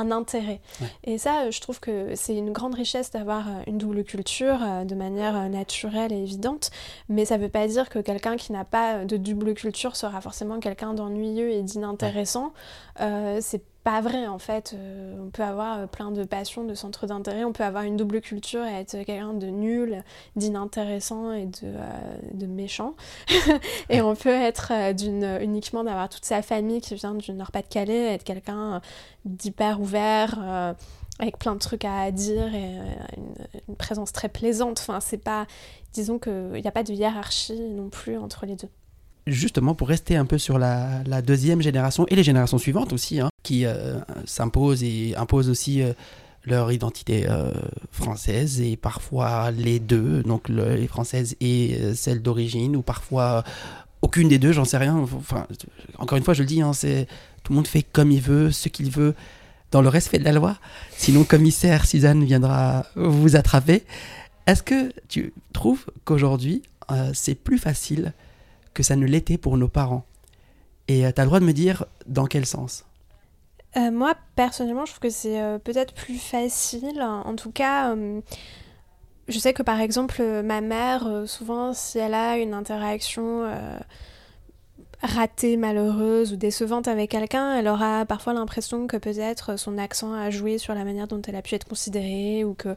un 0.01 0.11
intérêt. 0.11 0.61
Et 1.05 1.19
ça, 1.19 1.51
je 1.51 1.61
trouve 1.61 1.81
que 1.81 2.15
c'est 2.15 2.37
une 2.37 2.53
grande 2.53 2.75
richesse 2.75 3.11
d'avoir 3.11 3.49
euh, 3.49 3.63
une 3.67 3.79
double 3.79 4.05
culture 4.05 4.59
euh, 4.63 4.85
de 4.85 4.95
manière 4.95 5.37
euh, 5.37 5.49
naturelle 5.49 6.13
et 6.13 6.23
évidente, 6.23 6.71
mais 7.09 7.25
ça 7.25 7.37
ne 7.37 7.43
veut 7.43 7.49
pas 7.49 7.67
dire 7.67 7.89
que 7.89 7.99
quelqu'un 7.99 8.37
qui 8.37 8.53
n'a 8.53 8.65
pas 8.65 9.05
de 9.05 9.17
double 9.17 9.55
culture 9.55 9.97
sera 9.97 10.21
forcément 10.21 10.59
quelqu'un 10.59 10.95
d'ennuyeux 10.95 11.51
et 11.51 11.63
d'inintéressant. 11.63 12.53
c'est 13.41 13.63
pas 13.85 14.01
vrai 14.01 14.27
en 14.27 14.39
fait. 14.39 14.75
Euh, 14.75 15.17
on 15.19 15.31
peut 15.31 15.43
avoir 15.43 15.79
euh, 15.79 15.87
plein 15.87 16.11
de 16.11 16.25
passions, 16.25 16.65
de 16.65 16.75
centres 16.75 17.07
d'intérêt, 17.07 17.45
on 17.45 17.53
peut 17.53 17.65
avoir 17.65 17.85
une 17.85 17.97
double 17.97 18.21
culture 18.21 18.65
et 18.65 18.73
être 18.81 18.93
quelqu'un 19.05 19.35
de 19.35 19.47
nul, 19.47 20.05
d'inintéressant 20.37 21.33
et 21.33 21.47
de, 21.47 21.65
euh, 21.65 22.17
de 22.33 22.47
méchant. 22.47 22.95
et 23.89 24.01
on 24.03 24.15
peut 24.15 24.29
être 24.29 24.93
d'une 24.93 25.39
uniquement 25.41 25.85
d'avoir 25.85 26.09
toute 26.09 26.25
sa 26.25 26.43
famille 26.43 26.81
qui 26.81 26.95
vient 26.95 27.15
du 27.15 27.33
Nord-Pas-de-Calais, 27.33 28.15
être 28.15 28.25
quelqu'un 28.25 28.81
d'hyper 29.25 29.81
ouvert. 29.81 30.75
avec 31.19 31.39
plein 31.39 31.55
de 31.55 31.61
trucs 31.61 31.85
à 31.85 32.11
dire 32.11 32.55
et 32.55 32.79
une, 33.69 33.77
présence 33.77 34.13
très 34.13 34.29
plaisante. 34.29 34.79
Enfin, 34.81 35.01
c'est 35.01 35.19
pas, 35.19 35.47
disons 35.93 36.19
qu'il 36.19 36.53
n'y 36.53 36.67
a 36.67 36.73
pas 36.73 36.83
de 36.83 36.93
hiérarchie 36.93 37.61
non 37.61 37.91
plus 37.91 38.17
entre 38.17 38.47
les 38.47 38.57
deux 38.57 38.69
justement 39.27 39.75
pour 39.75 39.89
rester 39.89 40.17
un 40.17 40.25
peu 40.25 40.39
sur 40.39 40.59
la, 40.59 41.03
deuxième 41.23 41.63
génération 41.63 42.07
et 42.09 42.15
les 42.15 42.23
générations 42.23 42.59
suivantes 42.59 42.93
aussi, 42.93 43.21
hein, 43.21 43.31
qui 43.43 43.65
euh, 43.65 43.99
s'imposent 44.25 44.83
et 44.83 45.15
imposent 45.17 45.51
aussi 45.51 45.83
euh, 45.83 45.93
leur 46.45 46.73
identité 46.73 47.27
euh, 47.29 47.51
française 47.93 48.61
et 48.61 48.77
parfois 48.77 49.51
les 49.51 49.79
deux, 49.79 50.23
donc 50.23 50.49
les 50.49 50.87
françaises 50.87 51.37
et 51.41 51.95
celles 51.95 52.23
d'origine, 52.23 52.77
ou 52.77 52.83
parfois 52.83 53.45
aucune 54.03 54.29
des 54.29 54.39
deux, 54.39 54.53
j'en 54.53 54.65
sais 54.65 54.79
rien. 54.79 54.97
Enfin, 54.97 55.47
encore 55.99 56.17
une 56.17 56.25
fois, 56.25 56.35
je 56.35 56.43
le 56.43 56.47
dis, 56.47 56.63
hein, 56.63 56.73
c'est 56.73 57.07
tout 57.43 57.53
le 57.53 57.57
monde 57.57 57.69
fait 57.69 57.83
comme 57.83 58.11
il 58.11 58.23
veut, 58.23 58.51
ce 58.51 58.69
qu'il 58.69 58.91
veut, 58.91 59.15
dans 59.71 59.83
le 59.83 59.89
respect 59.89 60.19
de 60.19 60.25
la 60.25 60.33
loi. 60.33 60.57
Sinon, 60.97 61.25
commissaire 61.25 61.87
Suzanne 61.87 62.25
viendra 62.25 62.87
vous 62.97 63.37
attraper. 63.37 63.85
Est-ce 64.47 64.63
que 64.63 64.91
tu 65.09 65.35
trouves 65.53 65.85
qu'aujourd'hui, 66.05 66.63
c'est 67.13 67.37
plus 67.37 67.59
facile 67.59 68.15
que 68.75 68.83
ça 68.83 68.97
ne 68.97 69.07
l'était 69.07 69.39
pour 69.39 69.57
nos 69.57 69.69
parents. 69.69 70.05
Et 70.89 71.07
euh, 71.07 71.13
tu 71.13 71.21
as 71.21 71.25
le 71.25 71.29
droit 71.29 71.41
de 71.41 71.45
me 71.45 71.53
dire 71.53 71.85
dans 72.07 72.27
quel 72.27 72.47
sens? 72.47 72.85
Euh, 73.77 73.91
Moi, 73.91 74.15
personnellement, 74.35 74.85
je 74.85 74.93
trouve 74.93 75.01
que 75.01 75.11
c'est 75.11 75.41
euh, 75.41 75.59
peut-être 75.59 75.95
plus 75.95 76.19
facile. 76.19 77.01
En 77.03 77.37
tout 77.37 77.53
cas, 77.53 77.95
je 79.29 79.39
sais 79.39 79.53
que 79.53 79.63
par 79.63 79.81
exemple, 79.81 80.23
ma 80.43 80.61
mère, 80.61 81.07
souvent, 81.27 81.73
si 81.73 81.99
elle 81.99 82.15
a 82.15 82.37
une 82.37 82.55
interaction 82.55 83.49
ratée, 85.03 85.57
malheureuse 85.57 86.33
ou 86.33 86.37
décevante 86.37 86.89
avec 86.89 87.11
quelqu'un, 87.11 87.55
elle 87.55 87.69
aura 87.69 88.05
parfois 88.05 88.35
l'impression 88.35 88.87
que 88.87 88.97
peut-être 88.97 89.59
son 89.59 89.79
accent 89.79 90.13
a 90.13 90.31
joué 90.31 90.59
sur 90.59 90.75
la 90.75 90.85
manière 90.85 91.09
dont 91.09 91.23
elle 91.23 91.37
a 91.37 91.43
pu 91.43 91.55
être 91.55 91.67
considérée 91.67 92.45
ou 92.45 92.55
que 92.55 92.77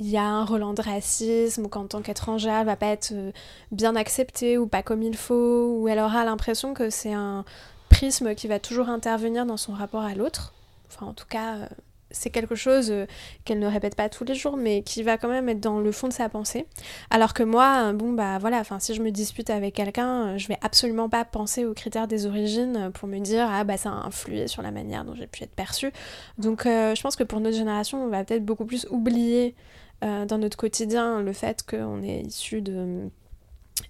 il 0.00 0.08
y 0.08 0.16
a 0.16 0.24
un 0.24 0.44
relent 0.46 0.72
de 0.72 0.80
racisme, 0.80 1.66
ou 1.66 1.68
qu'en 1.68 1.86
tant 1.86 2.00
qu'étrangère, 2.00 2.60
elle 2.60 2.66
va 2.66 2.76
pas 2.76 2.86
être 2.86 3.12
euh, 3.12 3.32
bien 3.70 3.94
acceptée 3.96 4.56
ou 4.56 4.66
pas 4.66 4.82
comme 4.82 5.02
il 5.02 5.16
faut, 5.16 5.76
ou 5.78 5.88
elle 5.88 5.98
aura 5.98 6.24
l'impression 6.24 6.72
que 6.72 6.88
c'est 6.88 7.12
un 7.12 7.44
prisme 7.90 8.34
qui 8.34 8.48
va 8.48 8.58
toujours 8.58 8.88
intervenir 8.88 9.44
dans 9.44 9.58
son 9.58 9.74
rapport 9.74 10.00
à 10.00 10.14
l'autre. 10.14 10.54
Enfin, 10.88 11.04
en 11.04 11.12
tout 11.12 11.26
cas, 11.28 11.56
euh, 11.56 11.66
c'est 12.10 12.30
quelque 12.30 12.54
chose 12.54 12.90
euh, 12.90 13.04
qu'elle 13.44 13.58
ne 13.58 13.66
répète 13.66 13.94
pas 13.94 14.08
tous 14.08 14.24
les 14.24 14.34
jours, 14.34 14.56
mais 14.56 14.80
qui 14.80 15.02
va 15.02 15.18
quand 15.18 15.28
même 15.28 15.50
être 15.50 15.60
dans 15.60 15.80
le 15.80 15.92
fond 15.92 16.08
de 16.08 16.14
sa 16.14 16.30
pensée. 16.30 16.64
Alors 17.10 17.34
que 17.34 17.42
moi, 17.42 17.92
bon, 17.92 18.14
bah 18.14 18.38
voilà, 18.38 18.60
enfin, 18.60 18.78
si 18.78 18.94
je 18.94 19.02
me 19.02 19.10
dispute 19.10 19.50
avec 19.50 19.74
quelqu'un, 19.74 20.38
je 20.38 20.48
vais 20.48 20.58
absolument 20.62 21.10
pas 21.10 21.26
penser 21.26 21.66
aux 21.66 21.74
critères 21.74 22.08
des 22.08 22.24
origines 22.24 22.90
pour 22.94 23.06
me 23.06 23.18
dire, 23.18 23.46
ah 23.50 23.64
bah 23.64 23.76
ça 23.76 23.90
a 23.90 24.06
influé 24.06 24.48
sur 24.48 24.62
la 24.62 24.70
manière 24.70 25.04
dont 25.04 25.14
j'ai 25.14 25.26
pu 25.26 25.44
être 25.44 25.54
perçue. 25.54 25.92
Donc, 26.38 26.62
je 26.64 27.00
pense 27.02 27.16
que 27.16 27.24
pour 27.24 27.38
notre 27.40 27.56
génération, 27.56 28.02
on 28.02 28.08
va 28.08 28.24
peut-être 28.24 28.46
beaucoup 28.46 28.64
plus 28.64 28.86
oublier 28.90 29.54
euh, 30.02 30.24
dans 30.24 30.38
notre 30.38 30.56
quotidien 30.56 31.20
le 31.20 31.32
fait 31.32 31.64
qu'on 31.68 32.02
est 32.02 32.22
issu 32.22 32.62
de 32.62 33.08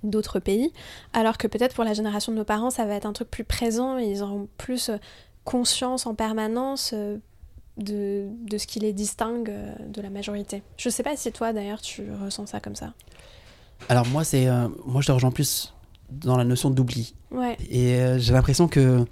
d'autres 0.05 0.39
pays, 0.39 0.73
alors 1.13 1.37
que 1.37 1.47
peut-être 1.47 1.75
pour 1.75 1.85
la 1.85 1.95
génération 1.95 2.33
de 2.33 2.39
nos 2.39 2.45
parents, 2.45 2.71
ça 2.71 2.87
va 2.87 2.95
être 2.95 3.07
un 3.07 3.13
truc 3.13 3.29
plus 3.31 3.45
présent 3.45 3.99
et 3.99 4.05
ils 4.05 4.23
auront 4.23 4.49
plus 4.57 4.89
euh, 4.89 4.97
conscience 5.45 6.07
en 6.07 6.15
permanence 6.15 6.93
euh, 6.95 7.19
de, 7.77 8.29
de, 8.49 8.57
ce 8.57 8.67
qui 8.67 8.79
les 8.79 8.93
distingue 8.93 9.53
de 9.89 10.01
la 10.01 10.11
majorité. 10.11 10.63
Je 10.77 10.89
sais 10.89 11.03
pas 11.03 11.17
si 11.17 11.31
toi 11.33 11.53
d'ailleurs 11.53 11.81
tu 11.81 12.05
ressens 12.23 12.47
ça 12.47 12.61
comme 12.61 12.77
ça. 12.77 12.93
Alors 13.89 14.07
moi 14.07 14.23
c'est 14.25 14.47
moi 14.85 15.01
je 15.01 15.07
te 15.07 15.13
rejoins 15.13 15.31
plus 15.31 15.75
dans 16.11 16.37
la 16.37 16.45
notion 16.45 16.71
d'oubli. 16.71 17.15
Ouais. 17.31 17.57
Et 17.71 17.99
j'ai 18.19 18.33
l'impression 18.33 18.69
que 18.69 19.05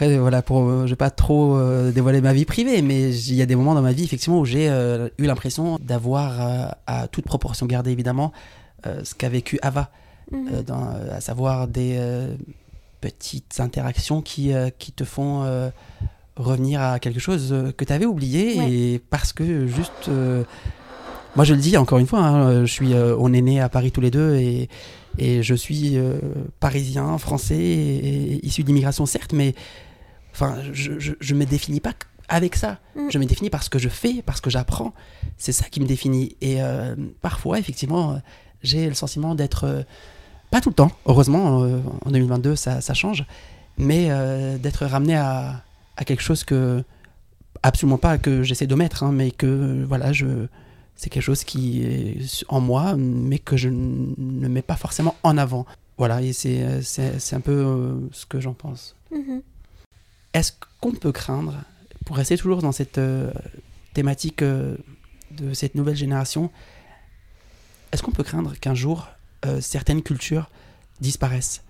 après, 0.00 0.16
voilà, 0.16 0.40
pour, 0.40 0.62
euh, 0.62 0.86
je 0.86 0.90
vais 0.90 0.96
pas 0.96 1.10
trop 1.10 1.58
euh, 1.58 1.92
dévoiler 1.92 2.22
ma 2.22 2.32
vie 2.32 2.46
privée, 2.46 2.80
mais 2.80 3.14
il 3.14 3.34
y 3.34 3.42
a 3.42 3.46
des 3.46 3.54
moments 3.54 3.74
dans 3.74 3.82
ma 3.82 3.92
vie, 3.92 4.02
effectivement, 4.02 4.40
où 4.40 4.46
j'ai 4.46 4.70
euh, 4.70 5.10
eu 5.18 5.26
l'impression 5.26 5.78
d'avoir, 5.78 6.74
à 6.86 7.06
toute 7.06 7.26
proportion 7.26 7.66
gardée, 7.66 7.90
évidemment, 7.90 8.32
ce 8.82 9.14
qu'a 9.14 9.28
vécu 9.28 9.58
Ava, 9.60 9.90
mhm. 10.32 10.64
à 11.12 11.20
savoir 11.20 11.68
des 11.68 12.00
petites 13.02 13.60
interactions 13.60 14.22
qui, 14.22 14.52
qui 14.78 14.92
te 14.92 15.04
font 15.04 15.44
revenir 16.36 16.80
à 16.80 16.98
quelque 16.98 17.20
chose 17.20 17.54
que 17.76 17.84
tu 17.84 17.92
avais 17.92 18.06
oublié, 18.06 18.94
et 18.94 18.98
parce 18.98 19.34
que 19.34 19.66
juste... 19.66 20.08
moi, 21.36 21.44
je 21.44 21.52
le 21.52 21.60
dis 21.60 21.76
encore 21.76 21.98
une 21.98 22.06
fois, 22.06 22.20
hein, 22.20 22.64
je 22.64 22.72
suis, 22.72 22.94
on 22.94 23.34
est 23.34 23.42
nés 23.42 23.60
à 23.60 23.68
Paris 23.68 23.92
tous 23.92 24.00
les 24.00 24.10
deux, 24.10 24.36
et, 24.36 24.70
et 25.18 25.42
je 25.42 25.54
suis 25.54 25.98
parisien, 26.58 27.18
français, 27.18 27.58
et, 27.58 28.46
issu 28.46 28.64
d'immigration, 28.64 29.04
certes, 29.04 29.34
mais 29.34 29.54
Enfin, 30.40 30.56
je, 30.72 30.92
je, 31.20 31.34
me 31.34 31.44
définis 31.44 31.80
pas 31.80 31.92
avec 32.28 32.56
ça. 32.56 32.78
Mm. 32.96 33.10
Je 33.10 33.18
me 33.18 33.26
définis 33.26 33.50
par 33.50 33.62
ce 33.62 33.68
que 33.68 33.78
je 33.78 33.90
fais, 33.90 34.22
par 34.22 34.38
ce 34.38 34.42
que 34.42 34.48
j'apprends. 34.48 34.94
C'est 35.36 35.52
ça 35.52 35.66
qui 35.66 35.80
me 35.80 35.86
définit. 35.86 36.34
Et 36.40 36.62
euh, 36.62 36.96
parfois, 37.20 37.58
effectivement, 37.58 38.20
j'ai 38.62 38.88
le 38.88 38.94
sentiment 38.94 39.34
d'être. 39.34 39.64
Euh, 39.64 39.82
pas 40.50 40.60
tout 40.60 40.70
le 40.70 40.74
temps, 40.74 40.90
heureusement, 41.06 41.62
euh, 41.62 41.78
en 42.04 42.10
2022, 42.10 42.56
ça, 42.56 42.80
ça 42.80 42.94
change. 42.94 43.26
Mais 43.76 44.10
d'être 44.58 44.84
ramené 44.84 45.16
à, 45.16 45.62
à, 45.96 46.04
quelque 46.04 46.22
chose 46.22 46.44
que. 46.44 46.82
Absolument 47.62 47.98
pas 47.98 48.16
que 48.16 48.42
j'essaie 48.42 48.66
de 48.66 48.74
mettre, 48.74 49.02
hein, 49.02 49.12
mais 49.12 49.30
que 49.32 49.84
voilà, 49.86 50.12
je. 50.12 50.46
C'est 50.96 51.10
quelque 51.10 51.22
chose 51.22 51.44
qui 51.44 51.82
est 51.82 52.44
en 52.48 52.60
moi, 52.60 52.94
mais 52.96 53.38
que 53.38 53.56
je 53.56 53.68
ne 53.68 54.48
mets 54.48 54.62
pas 54.62 54.76
forcément 54.76 55.16
en 55.22 55.36
avant. 55.38 55.66
Voilà, 55.98 56.22
et 56.22 56.32
c'est 56.32 56.62
un 57.32 57.40
peu 57.40 58.08
ce 58.12 58.26
que 58.26 58.40
j'en 58.40 58.54
pense. 58.54 58.96
Mm-hmm. 59.12 59.40
Est-ce 60.32 60.52
qu'on 60.80 60.92
peut 60.92 61.12
craindre, 61.12 61.54
pour 62.06 62.16
rester 62.16 62.36
toujours 62.36 62.62
dans 62.62 62.72
cette 62.72 62.98
euh, 62.98 63.32
thématique 63.94 64.42
euh, 64.42 64.76
de 65.32 65.54
cette 65.54 65.74
nouvelle 65.74 65.96
génération, 65.96 66.50
est-ce 67.92 68.02
qu'on 68.02 68.12
peut 68.12 68.22
craindre 68.22 68.54
qu'un 68.58 68.74
jour 68.74 69.08
euh, 69.44 69.60
certaines 69.60 70.02
cultures 70.02 70.48
disparaissent? 71.00 71.62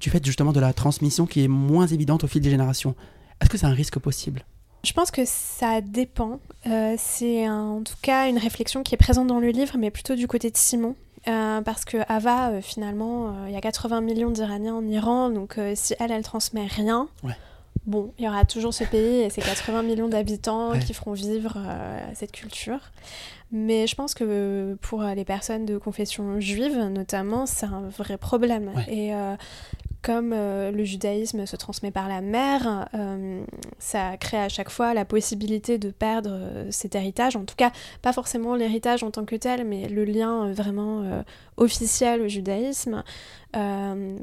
Du 0.00 0.10
fait 0.10 0.24
justement 0.24 0.52
de 0.52 0.60
la 0.60 0.72
transmission 0.72 1.26
qui 1.26 1.44
est 1.44 1.48
moins 1.48 1.86
évidente 1.86 2.24
au 2.24 2.28
fil 2.28 2.40
des 2.40 2.50
générations 2.50 2.94
Est-ce 3.40 3.50
que 3.50 3.58
c'est 3.58 3.66
un 3.66 3.74
risque 3.74 3.98
possible? 3.98 4.44
Je 4.84 4.92
pense 4.92 5.10
que 5.10 5.22
ça 5.26 5.80
dépend. 5.80 6.40
c'est 6.64 7.48
en 7.48 7.82
tout 7.82 7.96
cas 8.00 8.28
une 8.28 8.38
réflexion 8.38 8.84
qui 8.84 8.94
est 8.94 8.98
présente 8.98 9.26
dans 9.26 9.40
le 9.40 9.48
livre, 9.48 9.76
mais 9.76 9.90
plutôt 9.90 10.14
du 10.14 10.28
côté 10.28 10.52
de 10.52 10.56
Simon. 10.56 10.94
parce 11.24 11.84
que 11.84 11.98
Ava, 12.08 12.62
finalement, 12.62 13.46
il 13.48 13.52
y 13.52 13.56
a 13.56 13.60
80 13.60 14.00
millions 14.02 14.30
d'Iraniens 14.30 14.74
en 14.74 14.86
Iran, 14.86 15.30
donc 15.30 15.58
si 15.74 15.94
elle, 15.98 16.12
elle 16.12 16.22
transmet 16.22 16.66
rien, 16.66 17.08
bon, 17.88 18.12
il 18.18 18.24
y 18.24 18.28
aura 18.28 18.44
toujours 18.44 18.72
ce 18.72 18.84
pays 18.84 19.22
et 19.22 19.30
ces 19.30 19.40
80 19.40 19.82
millions 19.82 20.08
d'habitants 20.08 20.78
qui 20.78 20.94
feront 20.94 21.12
vivre 21.12 21.58
cette 22.14 22.30
culture. 22.30 22.80
Mais 23.50 23.86
je 23.86 23.94
pense 23.94 24.14
que 24.14 24.76
pour 24.82 25.02
les 25.02 25.24
personnes 25.24 25.64
de 25.64 25.78
confession 25.78 26.38
juive, 26.38 26.78
notamment, 26.90 27.46
c'est 27.46 27.66
un 27.66 27.88
vrai 27.88 28.18
problème. 28.18 28.72
Et 28.88 29.14
euh, 29.14 29.36
comme 30.02 30.32
euh, 30.32 30.70
le 30.70 30.84
judaïsme 30.84 31.46
se 31.46 31.56
transmet 31.56 31.90
par 31.90 32.08
la 32.08 32.20
mère, 32.20 32.88
euh, 32.94 33.42
ça 33.78 34.16
crée 34.16 34.38
à 34.38 34.48
chaque 34.48 34.70
fois 34.70 34.94
la 34.94 35.04
possibilité 35.04 35.78
de 35.78 35.90
perdre 35.90 36.66
cet 36.70 36.94
héritage. 36.94 37.36
En 37.36 37.44
tout 37.44 37.56
cas, 37.56 37.72
pas 38.02 38.12
forcément 38.12 38.54
l'héritage 38.54 39.02
en 39.02 39.10
tant 39.10 39.24
que 39.24 39.36
tel, 39.36 39.64
mais 39.64 39.88
le 39.88 40.04
lien 40.04 40.52
vraiment 40.52 41.04
officiel 41.56 42.22
au 42.22 42.28
judaïsme. 42.28 43.02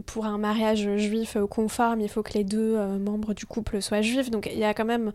pour 0.06 0.26
un 0.26 0.38
mariage 0.38 0.90
juif 0.98 1.38
conforme, 1.50 2.02
il 2.02 2.10
faut 2.10 2.24
que 2.24 2.34
les 2.34 2.44
deux 2.44 2.78
membres 3.00 3.34
du 3.34 3.46
couple 3.46 3.82
soient 3.82 4.02
juifs. 4.02 4.32
Donc 4.32 4.48
il 4.52 4.58
y 4.58 4.64
a 4.64 4.74
quand 4.74 4.86
même 4.86 5.12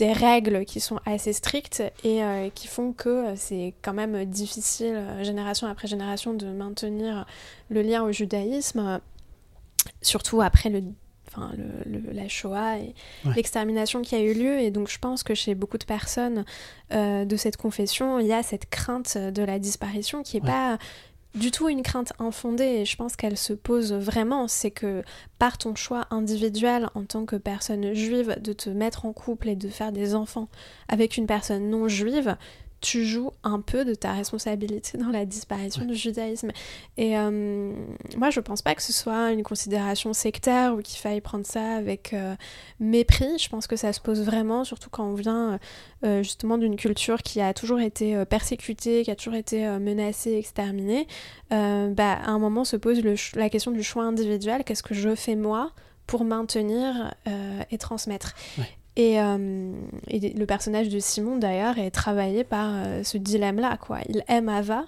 des 0.00 0.12
règles 0.14 0.64
qui 0.64 0.80
sont 0.80 0.98
assez 1.04 1.34
strictes 1.34 1.82
et 2.04 2.24
euh, 2.24 2.48
qui 2.54 2.68
font 2.68 2.92
que 2.92 3.08
euh, 3.08 3.32
c'est 3.36 3.74
quand 3.82 3.92
même 3.92 4.24
difficile, 4.24 4.94
euh, 4.94 5.22
génération 5.22 5.66
après 5.66 5.88
génération, 5.88 6.32
de 6.32 6.46
maintenir 6.46 7.26
le 7.68 7.82
lien 7.82 8.02
au 8.02 8.10
judaïsme, 8.10 9.00
surtout 10.02 10.40
après 10.42 10.68
le, 10.68 10.82
enfin, 11.28 11.52
le, 11.86 12.12
la 12.12 12.28
Shoah 12.28 12.78
et 12.78 12.94
l'extermination 13.34 14.02
qui 14.02 14.14
a 14.14 14.20
eu 14.20 14.34
lieu. 14.34 14.58
Et 14.60 14.70
donc 14.70 14.88
je 14.88 14.98
pense 14.98 15.22
que 15.22 15.34
chez 15.34 15.54
beaucoup 15.54 15.78
de 15.78 15.84
personnes 15.84 16.44
de 16.90 17.36
cette 17.36 17.56
confession, 17.56 18.18
il 18.18 18.26
y 18.26 18.32
a 18.32 18.42
cette 18.42 18.68
crainte 18.68 19.16
de 19.16 19.42
la 19.42 19.58
disparition 19.58 20.22
qui 20.22 20.36
n'est 20.40 20.46
pas 20.46 20.78
du 21.34 21.50
tout 21.50 21.68
une 21.68 21.82
crainte 21.82 22.12
infondée. 22.18 22.64
Et 22.64 22.84
je 22.84 22.96
pense 22.96 23.16
qu'elle 23.16 23.36
se 23.36 23.52
pose 23.52 23.92
vraiment, 23.92 24.48
c'est 24.48 24.70
que 24.70 25.02
par 25.38 25.58
ton 25.58 25.74
choix 25.74 26.06
individuel 26.10 26.88
en 26.94 27.04
tant 27.04 27.24
que 27.24 27.36
personne 27.36 27.94
juive 27.94 28.36
de 28.40 28.52
te 28.52 28.70
mettre 28.70 29.04
en 29.04 29.12
couple 29.12 29.48
et 29.48 29.56
de 29.56 29.68
faire 29.68 29.92
des 29.92 30.14
enfants 30.14 30.48
avec 30.88 31.16
une 31.16 31.26
personne 31.26 31.70
non 31.70 31.88
juive, 31.88 32.36
tu 32.80 33.04
joues 33.04 33.30
un 33.42 33.60
peu 33.60 33.84
de 33.84 33.94
ta 33.94 34.12
responsabilité 34.12 34.96
dans 34.98 35.10
la 35.10 35.26
disparition 35.26 35.84
du 35.84 35.94
judaïsme. 35.94 36.50
Et 36.96 37.18
euh, 37.18 37.72
moi, 38.16 38.30
je 38.30 38.40
pense 38.40 38.62
pas 38.62 38.74
que 38.74 38.82
ce 38.82 38.92
soit 38.92 39.32
une 39.32 39.42
considération 39.42 40.12
sectaire 40.12 40.74
ou 40.74 40.80
qu'il 40.80 40.98
faille 40.98 41.20
prendre 41.20 41.44
ça 41.44 41.74
avec 41.74 42.12
euh, 42.12 42.34
mépris. 42.78 43.38
Je 43.38 43.48
pense 43.48 43.66
que 43.66 43.76
ça 43.76 43.92
se 43.92 44.00
pose 44.00 44.22
vraiment, 44.22 44.64
surtout 44.64 44.88
quand 44.90 45.04
on 45.04 45.14
vient 45.14 45.58
euh, 46.04 46.22
justement 46.22 46.56
d'une 46.56 46.76
culture 46.76 47.22
qui 47.22 47.40
a 47.40 47.52
toujours 47.52 47.80
été 47.80 48.24
persécutée, 48.24 49.02
qui 49.04 49.10
a 49.10 49.16
toujours 49.16 49.34
été 49.34 49.66
menacée, 49.78 50.32
exterminée. 50.32 51.06
bah, 51.50 51.94
à 51.98 52.30
un 52.30 52.38
moment 52.38 52.64
se 52.64 52.76
pose 52.76 53.02
la 53.34 53.50
question 53.50 53.72
du 53.72 53.82
choix 53.82 54.04
individuel. 54.04 54.64
Qu'est-ce 54.64 54.82
que 54.82 54.94
je 54.94 55.14
fais 55.14 55.36
moi 55.36 55.72
pour 56.06 56.24
maintenir 56.24 57.14
et 57.70 57.78
transmettre? 57.78 58.34
Euh, 59.00 59.72
et, 60.08 60.30
le 60.30 60.46
personnage 60.46 60.88
de 60.88 60.98
Simon, 60.98 61.36
d'ailleurs, 61.36 61.78
est 61.78 61.90
travaillé 61.90 62.44
par 62.44 62.70
euh, 62.72 63.02
ce 63.02 63.18
dilemme-là, 63.18 63.76
quoi. 63.78 63.98
Il 64.08 64.22
aime 64.28 64.48
Ava, 64.48 64.84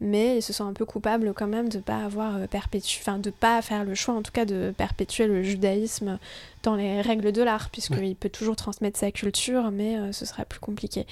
mais 0.00 0.38
il 0.38 0.42
se 0.42 0.52
sent 0.52 0.62
un 0.62 0.72
peu 0.72 0.84
coupable 0.84 1.32
quand 1.34 1.46
même 1.46 1.68
de 1.68 1.78
pas 1.78 2.04
avoir 2.04 2.36
euh, 2.36 2.46
perpétué, 2.46 3.00
enfin 3.00 3.18
de 3.18 3.30
pas 3.30 3.60
faire 3.62 3.84
le 3.84 3.94
choix, 3.94 4.14
en 4.14 4.22
tout 4.22 4.32
cas, 4.32 4.44
de 4.44 4.72
perpétuer 4.76 5.26
le 5.26 5.42
judaïsme 5.42 6.18
dans 6.62 6.76
les 6.76 7.00
règles 7.00 7.32
de 7.32 7.42
l'art, 7.42 7.70
puisqu'il 7.70 8.16
peut 8.16 8.28
toujours 8.28 8.56
transmettre 8.56 8.98
sa 8.98 9.10
culture, 9.10 9.70
mais 9.70 10.12
ce 10.12 10.26
sera 10.26 10.44
plus 10.44 10.60
compliqué. 10.60 11.06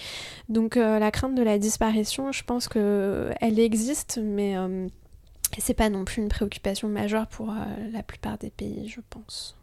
Donc 0.48 0.74
la 0.74 1.11
crainte 1.12 1.36
de 1.36 1.42
la 1.44 1.59
disparition, 1.59 2.32
je 2.32 2.42
pense 2.42 2.66
que 2.66 3.30
elle 3.40 3.61
existe, 3.61 4.18
mais 4.20 4.57
c'est 5.59 5.74
pas 5.74 5.90
non 5.90 6.05
plus 6.05 6.22
une 6.22 6.28
préoccupation 6.28 6.88
majeure 6.88 7.28
pour 7.28 7.55
la 7.92 8.02
plupart 8.02 8.36
des 8.38 8.50
pays, 8.50 8.88
je 8.88 9.00
pense. 9.11 9.55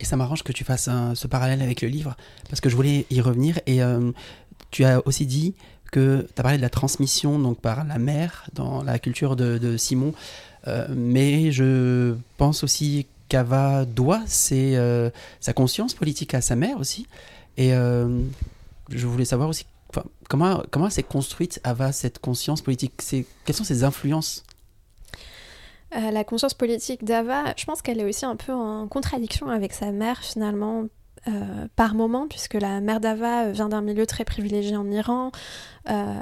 Et 0.00 0.04
ça 0.04 0.16
m'arrange 0.16 0.42
que 0.42 0.52
tu 0.52 0.64
fasses 0.64 0.88
ce 1.14 1.26
parallèle 1.26 1.62
avec 1.62 1.80
le 1.80 1.88
livre, 1.88 2.16
parce 2.48 2.60
que 2.60 2.68
je 2.68 2.76
voulais 2.76 3.06
y 3.10 3.20
revenir. 3.20 3.60
Et 3.66 3.82
euh, 3.82 4.10
tu 4.70 4.84
as 4.84 5.06
aussi 5.06 5.26
dit 5.26 5.54
que 5.90 6.26
tu 6.34 6.40
as 6.40 6.42
parlé 6.42 6.56
de 6.58 6.62
la 6.62 6.70
transmission 6.70 7.38
donc 7.38 7.60
par 7.60 7.84
la 7.84 7.98
mère 7.98 8.46
dans 8.54 8.82
la 8.82 8.98
culture 8.98 9.36
de, 9.36 9.76
Simon. 9.76 10.12
Euh, 10.66 10.86
mais 10.90 11.52
je 11.52 12.14
pense 12.36 12.64
aussi 12.64 13.06
qu'Ava 13.28 13.84
doit 13.84 14.24
euh, 14.52 15.10
sa 15.40 15.52
conscience 15.52 15.94
politique 15.94 16.34
à 16.34 16.40
sa 16.40 16.56
mère 16.56 16.78
aussi. 16.78 17.06
Et 17.56 17.70
je 17.70 19.06
voulais 19.06 19.24
savoir 19.24 19.48
aussi 19.48 19.66
comment, 20.28 20.62
comment 20.70 20.90
s'est 20.90 21.02
construite 21.02 21.60
Ava 21.64 21.92
cette 21.92 22.18
conscience 22.18 22.62
politique? 22.62 22.94
Quelles 23.44 23.54
sont 23.54 23.64
ses 23.64 23.84
influences 23.84 24.42
euh, 25.96 26.10
la 26.10 26.24
conscience 26.24 26.54
politique 26.54 27.04
d'Ava, 27.04 27.54
je 27.56 27.64
pense 27.64 27.82
qu'elle 27.82 28.00
est 28.00 28.04
aussi 28.04 28.24
un 28.24 28.36
peu 28.36 28.52
en 28.52 28.88
contradiction 28.88 29.48
avec 29.48 29.72
sa 29.72 29.92
mère 29.92 30.20
finalement. 30.22 30.84
Euh, 31.28 31.68
par 31.76 31.94
moment, 31.94 32.26
puisque 32.26 32.54
la 32.54 32.80
mère 32.80 32.98
d'Ava 32.98 33.52
vient 33.52 33.68
d'un 33.68 33.80
milieu 33.80 34.06
très 34.06 34.24
privilégié 34.24 34.76
en 34.76 34.90
Iran. 34.90 35.30
Euh, 35.88 36.14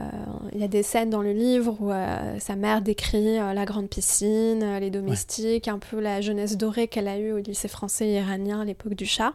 il 0.53 0.61
y 0.61 0.63
a 0.63 0.69
des 0.69 0.83
scènes 0.83 1.09
dans 1.09 1.23
le 1.23 1.33
livre 1.33 1.81
où 1.81 1.91
sa 2.39 2.55
mère 2.55 2.83
décrit 2.83 3.37
la 3.37 3.65
grande 3.65 3.89
piscine, 3.89 4.77
les 4.79 4.91
domestiques, 4.91 5.69
un 5.69 5.79
peu 5.79 6.01
la 6.01 6.21
jeunesse 6.21 6.59
dorée 6.59 6.87
qu'elle 6.87 7.09
a 7.09 7.17
eue 7.17 7.33
au 7.33 7.39
lycée 7.39 7.67
français 7.67 8.11
iranien 8.11 8.61
à 8.61 8.65
l'époque 8.67 8.93
du 8.93 9.07
Shah. 9.07 9.33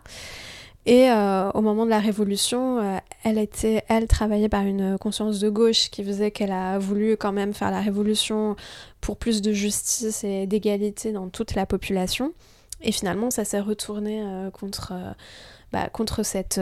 Et 0.86 1.10
euh, 1.10 1.50
au 1.52 1.62
moment 1.62 1.86
de 1.86 1.90
la 1.90 2.00
Révolution, 2.00 2.78
euh, 2.78 2.98
elle 3.24 3.40
était, 3.40 3.84
elle, 3.88 4.08
travaillait 4.08 4.50
par 4.50 4.62
une 4.62 5.00
conscience 5.00 5.40
de 5.40 5.50
gauche 5.50 5.90
qui 5.90 6.04
faisait 6.04 6.30
qu'elle 6.30 6.52
a 6.52 6.78
voulu 6.78 7.18
quand 7.18 7.32
même 7.32 7.54
faire 7.54 7.72
la 7.72 7.82
Révolution 7.82 8.56
pour 9.02 9.18
plus 9.18 9.42
de 9.42 9.52
justice 9.52 10.24
et 10.24 10.46
d'égalité 10.46 11.12
dans 11.12 11.30
toute 11.30 11.56
la 11.56 11.66
population. 11.66 12.34
Et 12.82 12.92
finalement, 12.92 13.32
ça 13.32 13.46
s'est 13.46 13.60
retourné 13.60 14.22
euh, 14.22 14.52
contre, 14.52 14.94
bah, 15.72 15.90
contre 15.90 16.22
cette, 16.22 16.62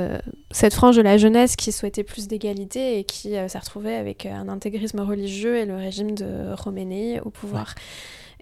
cette 0.52 0.74
frange 0.74 0.96
de 0.96 1.02
la 1.02 1.18
jeunesse 1.18 1.58
qui 1.58 1.74
souhaitait 1.74 2.06
plus 2.06 2.30
d'égalité 2.30 3.00
et 3.00 3.04
qui 3.04 3.32
s'est 3.32 3.60
retrouvée 3.60 3.96
avec 3.96 4.26
un 4.26 4.48
intégrisme 4.48 5.02
religieux 5.02 5.58
et 5.58 5.66
le 5.66 5.76
régime 5.76 6.16
de 6.16 6.56
Khomeini 6.56 7.20
au 7.20 7.30
pouvoir. 7.30 7.76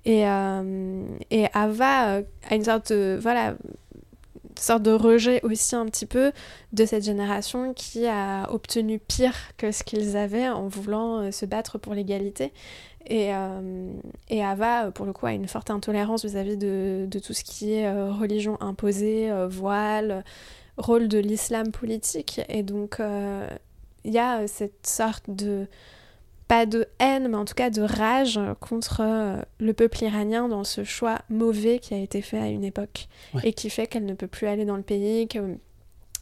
Et, 0.05 0.21
et 1.31 1.47
Ava 1.53 2.21
a 2.49 2.55
une 2.55 2.65
sorte 2.65 2.91
de... 2.91 3.17
Voilà, 3.19 3.55
sorte 4.59 4.83
de 4.83 4.91
rejet 4.91 5.41
aussi 5.43 5.75
un 5.75 5.85
petit 5.85 6.05
peu 6.05 6.31
de 6.73 6.85
cette 6.85 7.03
génération 7.03 7.73
qui 7.73 8.07
a 8.07 8.51
obtenu 8.51 8.99
pire 8.99 9.35
que 9.57 9.71
ce 9.71 9.83
qu'ils 9.83 10.17
avaient 10.17 10.49
en 10.49 10.67
voulant 10.67 11.19
euh, 11.19 11.31
se 11.31 11.45
battre 11.45 11.77
pour 11.77 11.93
l'égalité. 11.93 12.53
Et, 13.07 13.33
euh, 13.33 13.91
et, 14.29 14.43
Ava, 14.43 14.91
pour 14.91 15.05
le 15.05 15.13
coup, 15.13 15.25
a 15.25 15.33
une 15.33 15.47
forte 15.47 15.71
intolérance 15.71 16.23
vis-à-vis 16.23 16.57
de, 16.57 17.07
tout 17.23 17.33
ce 17.33 17.43
qui 17.43 17.73
est 17.73 17.87
euh, 17.87 18.11
religion 18.11 18.61
imposée, 18.61 19.31
voile, 19.49 20.23
rôle 20.77 21.07
de 21.07 21.17
l'islam 21.17 21.71
politique. 21.71 22.41
Et 22.47 22.61
donc, 22.61 23.01
il 24.03 24.13
y 24.13 24.19
a 24.19 24.47
cette 24.47 24.85
sorte 24.85 25.23
de 25.29 25.67
pas 26.51 26.65
de 26.65 26.85
haine, 26.99 27.29
mais 27.29 27.37
en 27.37 27.45
tout 27.45 27.53
cas 27.53 27.69
de 27.69 27.81
rage 27.81 28.37
contre 28.59 28.99
euh, 28.99 29.41
le 29.61 29.71
peuple 29.71 30.03
iranien 30.03 30.49
dans 30.49 30.65
ce 30.65 30.83
choix 30.83 31.19
mauvais 31.29 31.79
qui 31.79 31.93
a 31.93 31.97
été 31.97 32.21
fait 32.21 32.39
à 32.39 32.47
une 32.47 32.65
époque 32.65 33.07
et 33.45 33.53
qui 33.53 33.69
fait 33.69 33.87
qu'elle 33.87 34.03
ne 34.03 34.13
peut 34.13 34.27
plus 34.27 34.47
aller 34.47 34.65
dans 34.65 34.75
le 34.75 34.81
pays, 34.81 35.29
que 35.29 35.55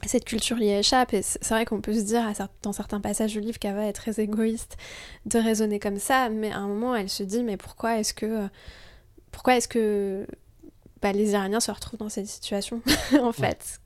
cette 0.05 0.25
culture 0.25 0.59
y 0.59 0.69
échappe. 0.69 1.15
Et 1.15 1.23
c'est 1.23 1.49
vrai 1.49 1.65
qu'on 1.65 1.81
peut 1.81 1.95
se 1.95 2.01
dire 2.01 2.31
dans 2.61 2.73
certains 2.73 3.01
passages 3.01 3.31
du 3.31 3.39
livre 3.39 3.57
qu'Ava 3.57 3.87
est 3.87 3.93
très 3.93 4.19
égoïste 4.19 4.77
de 5.25 5.39
raisonner 5.39 5.79
comme 5.79 5.97
ça, 5.97 6.29
mais 6.29 6.51
à 6.51 6.59
un 6.59 6.67
moment 6.67 6.95
elle 6.95 7.09
se 7.09 7.23
dit 7.23 7.41
mais 7.41 7.57
pourquoi 7.57 7.97
est-ce 7.97 8.13
que 8.13 8.47
pourquoi 9.31 9.57
est-ce 9.57 9.67
que 9.67 10.27
bah, 11.01 11.11
les 11.11 11.31
Iraniens 11.31 11.59
se 11.59 11.71
retrouvent 11.71 12.01
dans 12.01 12.09
cette 12.09 12.27
situation 12.27 12.83
en 13.19 13.31
fait? 13.31 13.81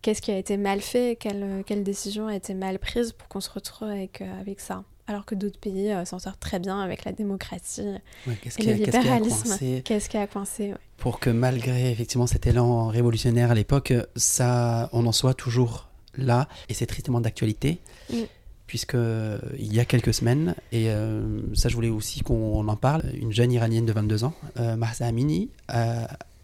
Qu'est-ce 0.00 0.22
qui 0.22 0.30
a 0.30 0.38
été 0.38 0.56
mal 0.56 0.80
fait? 0.80 1.18
Quelle, 1.20 1.64
quelle, 1.66 1.84
décision 1.84 2.28
a 2.28 2.34
été 2.34 2.54
mal 2.54 2.78
prise 2.78 3.12
pour 3.12 3.28
qu'on 3.28 3.42
se 3.42 3.50
retrouve 3.50 3.88
avec, 3.88 4.22
euh, 4.22 4.40
avec 4.40 4.60
ça? 4.60 4.82
Alors 5.06 5.24
que 5.24 5.34
d'autres 5.34 5.58
pays 5.58 5.90
euh, 5.90 6.04
s'en 6.04 6.18
sortent 6.18 6.40
très 6.40 6.58
bien 6.58 6.80
avec 6.80 7.04
la 7.04 7.12
démocratie 7.12 7.94
et 8.26 8.64
le 8.64 8.72
libéralisme. 8.72 9.56
Qu'est-ce 9.84 10.08
qui 10.08 10.16
a 10.16 10.26
coincé 10.26 10.74
Pour 10.96 11.20
que 11.20 11.30
malgré 11.30 11.90
effectivement 11.90 12.26
cet 12.26 12.46
élan 12.46 12.88
révolutionnaire 12.88 13.50
à 13.50 13.54
l'époque, 13.54 13.92
ça, 14.16 14.88
on 14.92 15.06
en 15.06 15.12
soit 15.12 15.34
toujours 15.34 15.88
là, 16.16 16.48
et 16.68 16.74
c'est 16.74 16.86
tristement 16.86 17.20
d'actualité. 17.20 17.80
Mm. 18.10 18.22
Puisque 18.66 18.96
euh, 18.96 19.38
il 19.60 19.72
y 19.72 19.78
a 19.78 19.84
quelques 19.84 20.12
semaines, 20.12 20.56
et 20.72 20.90
euh, 20.90 21.40
ça 21.54 21.68
je 21.68 21.76
voulais 21.76 21.88
aussi 21.88 22.22
qu'on 22.22 22.66
en 22.66 22.76
parle, 22.76 23.04
une 23.14 23.32
jeune 23.32 23.52
iranienne 23.52 23.86
de 23.86 23.92
22 23.92 24.24
ans, 24.24 24.34
Mahsa 24.56 25.06
Amini, 25.06 25.50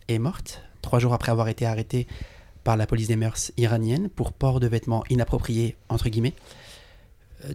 est 0.07 0.19
morte 0.19 0.63
trois 0.83 0.99
jours 0.99 1.15
après 1.15 1.33
avoir 1.33 1.49
été 1.49 1.65
arrêtée 1.65 2.07
par 2.65 2.77
la 2.77 2.87
police 2.87 3.09
des 3.09 3.17
mœurs 3.17 3.53
iranienne 3.57 4.09
pour 4.09 4.33
port 4.33 4.61
de 4.61 4.67
vêtements 4.67 5.05
inappropriés, 5.09 5.77
entre 5.89 6.09
guillemets. 6.09 6.35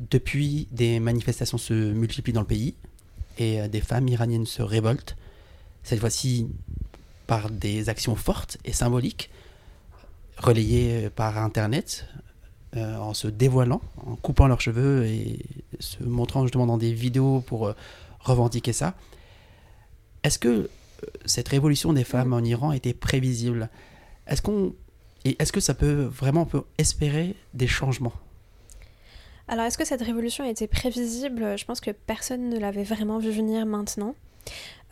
Depuis, 0.10 0.68
des 0.72 1.00
manifestations 1.00 1.58
se 1.58 1.74
multiplient 1.74 2.34
dans 2.34 2.42
le 2.42 2.48
pays 2.48 2.76
et 3.38 3.62
euh, 3.62 3.68
des 3.68 3.82
femmes 3.82 4.08
iraniennes 4.08 4.46
se 4.46 4.62
révoltent, 4.62 5.16
cette 5.84 6.00
fois-ci 6.00 6.48
par 7.26 7.50
des 7.50 7.90
actions 7.90 8.16
fortes 8.16 8.58
et 8.66 8.74
symboliques, 8.74 9.30
relayées 10.38 11.10
par 11.10 11.38
Internet, 11.38 12.08
euh, 12.76 12.98
en 12.98 13.14
se 13.14 13.28
dévoilant, 13.28 13.82
en 14.06 14.16
coupant 14.16 14.48
leurs 14.48 14.62
cheveux 14.62 15.06
et 15.06 15.40
se 15.80 16.04
montrant 16.04 16.44
justement 16.44 16.66
dans 16.66 16.78
des 16.78 16.94
vidéos 16.94 17.42
pour 17.42 17.68
euh, 17.68 17.74
revendiquer 18.20 18.74
ça. 18.74 18.94
Est-ce 20.24 20.38
que 20.38 20.70
cette 21.26 21.48
révolution 21.48 21.94
des 21.94 22.04
femmes 22.04 22.34
en 22.34 22.42
Iran 22.42 22.74
était 22.74 22.94
prévisible? 22.94 23.70
Est-ce 24.26 24.42
qu'on 24.42 24.74
et 25.24 25.36
est-ce 25.40 25.52
que 25.52 25.60
ça 25.60 25.74
peut 25.74 26.04
vraiment 26.04 26.46
peut 26.46 26.64
espérer 26.78 27.36
des 27.54 27.68
changements? 27.68 28.14
Alors 29.50 29.66
est-ce 29.66 29.78
que 29.78 29.86
cette 29.86 30.02
révolution 30.02 30.44
était 30.44 30.68
prévisible? 30.68 31.58
Je 31.58 31.66
pense 31.66 31.80
que 31.80 31.92
personne 31.92 32.50
ne 32.50 32.60
l'avait 32.60 32.84
vraiment 32.84 33.18
vu 33.18 33.32
venir 33.32 33.66
maintenant. 33.66 34.14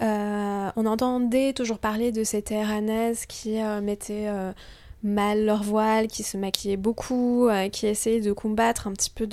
Euh, 0.02 0.70
on 0.76 0.86
entendait 0.86 1.54
toujours 1.54 1.80
parler 1.80 2.12
de 2.12 2.24
ces 2.24 2.42
terranaises 2.42 3.26
qui 3.26 3.62
euh, 3.62 3.82
mettaient 3.82 4.28
euh, 4.28 4.52
mal 5.04 5.46
leur 5.46 5.64
voile, 5.64 6.08
qui 6.08 6.24
se 6.24 6.38
maquillaient 6.38 6.78
beaucoup, 6.78 7.50
qui 7.72 7.88
essayaient 7.88 8.22
de 8.22 8.34
combattre 8.34 8.88
un 8.88 8.94
petit 8.94 9.10
peu 9.10 9.28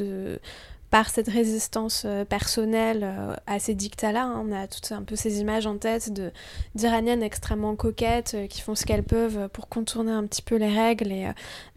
par 0.90 1.08
cette 1.08 1.28
résistance 1.28 2.06
personnelle 2.28 3.08
à 3.46 3.58
ces 3.58 3.74
dictats-là. 3.74 4.24
Hein. 4.24 4.44
On 4.46 4.52
a 4.52 4.66
toutes 4.66 4.92
un 4.92 5.02
peu 5.02 5.16
ces 5.16 5.40
images 5.40 5.66
en 5.66 5.78
tête 5.78 6.12
de 6.12 6.30
d'Iraniennes 6.74 7.22
extrêmement 7.22 7.74
coquettes 7.74 8.36
qui 8.50 8.60
font 8.60 8.74
ce 8.74 8.84
qu'elles 8.84 9.02
peuvent 9.02 9.48
pour 9.48 9.68
contourner 9.68 10.12
un 10.12 10.26
petit 10.26 10.42
peu 10.42 10.56
les 10.56 10.68
règles 10.68 11.10
et, 11.10 11.30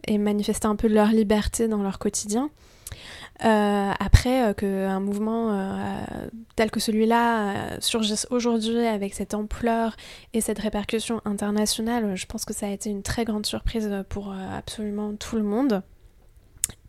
et 0.06 0.18
manifester 0.18 0.66
un 0.66 0.76
peu 0.76 0.88
leur 0.88 1.08
liberté 1.08 1.66
dans 1.66 1.82
leur 1.82 1.98
quotidien. 1.98 2.50
Euh, 3.44 3.92
après 3.98 4.48
euh, 4.48 4.54
qu'un 4.54 5.00
mouvement 5.00 5.50
euh, 5.52 6.04
tel 6.56 6.70
que 6.70 6.80
celui-là 6.80 7.80
surgisse 7.80 8.26
aujourd'hui 8.30 8.86
avec 8.86 9.12
cette 9.12 9.34
ampleur 9.34 9.94
et 10.32 10.40
cette 10.40 10.58
répercussion 10.58 11.20
internationale, 11.24 12.16
je 12.16 12.26
pense 12.26 12.44
que 12.44 12.54
ça 12.54 12.66
a 12.66 12.70
été 12.70 12.88
une 12.88 13.02
très 13.02 13.24
grande 13.24 13.44
surprise 13.44 13.90
pour 14.08 14.32
absolument 14.32 15.14
tout 15.16 15.36
le 15.36 15.42
monde. 15.42 15.82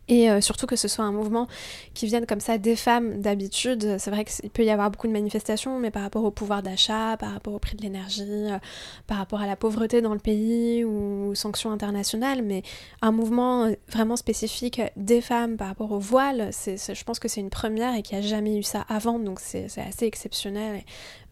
Et 0.08 0.30
euh, 0.30 0.40
surtout 0.40 0.66
que 0.66 0.76
ce 0.76 0.88
soit 0.88 1.04
un 1.04 1.12
mouvement 1.12 1.46
qui 1.94 2.06
vienne 2.06 2.26
comme 2.26 2.40
ça 2.40 2.56
des 2.58 2.76
femmes 2.76 3.20
d'habitude. 3.20 3.96
C'est 3.98 4.10
vrai 4.10 4.24
qu'il 4.24 4.50
peut 4.50 4.64
y 4.64 4.70
avoir 4.70 4.90
beaucoup 4.90 5.06
de 5.06 5.12
manifestations, 5.12 5.78
mais 5.78 5.90
par 5.90 6.02
rapport 6.02 6.24
au 6.24 6.30
pouvoir 6.30 6.62
d'achat, 6.62 7.16
par 7.18 7.32
rapport 7.32 7.54
au 7.54 7.58
prix 7.58 7.76
de 7.76 7.82
l'énergie, 7.82 8.24
euh, 8.28 8.58
par 9.06 9.18
rapport 9.18 9.40
à 9.40 9.46
la 9.46 9.56
pauvreté 9.56 10.00
dans 10.00 10.14
le 10.14 10.18
pays 10.18 10.84
ou 10.84 11.34
sanctions 11.34 11.70
internationales, 11.70 12.42
mais 12.42 12.62
un 13.02 13.12
mouvement 13.12 13.64
euh, 13.64 13.72
vraiment 13.88 14.16
spécifique 14.16 14.80
des 14.96 15.20
femmes 15.20 15.56
par 15.56 15.68
rapport 15.68 15.92
au 15.92 15.98
voile, 15.98 16.50
je 16.52 17.04
pense 17.04 17.18
que 17.18 17.28
c'est 17.28 17.40
une 17.40 17.50
première 17.50 17.94
et 17.94 18.02
qu'il 18.02 18.18
n'y 18.18 18.24
a 18.24 18.28
jamais 18.28 18.56
eu 18.56 18.62
ça 18.62 18.84
avant, 18.88 19.18
donc 19.18 19.40
c'est 19.40 19.66
assez 19.78 20.06
exceptionnel 20.06 20.82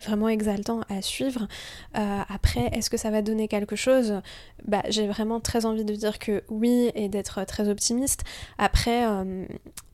vraiment 0.01 0.29
exaltant 0.29 0.81
à 0.89 1.03
suivre. 1.03 1.47
après, 1.95 2.69
est-ce 2.73 2.91
que 2.91 2.97
ça 2.97 3.11
va 3.11 3.23
donner 3.23 3.49
quelque 3.49 3.77
chose? 3.77 4.21
Bah, 4.67 4.83
J'ai 4.89 5.07
vraiment 5.07 5.41
très 5.41 5.67
envie 5.67 5.85
de 5.85 5.95
dire 5.95 6.19
que 6.19 6.43
oui 6.49 6.91
et 6.95 7.09
d'être 7.09 7.45
très 7.45 7.69
optimiste. 7.69 8.25
Après, 8.59 9.07
euh, 9.07 9.45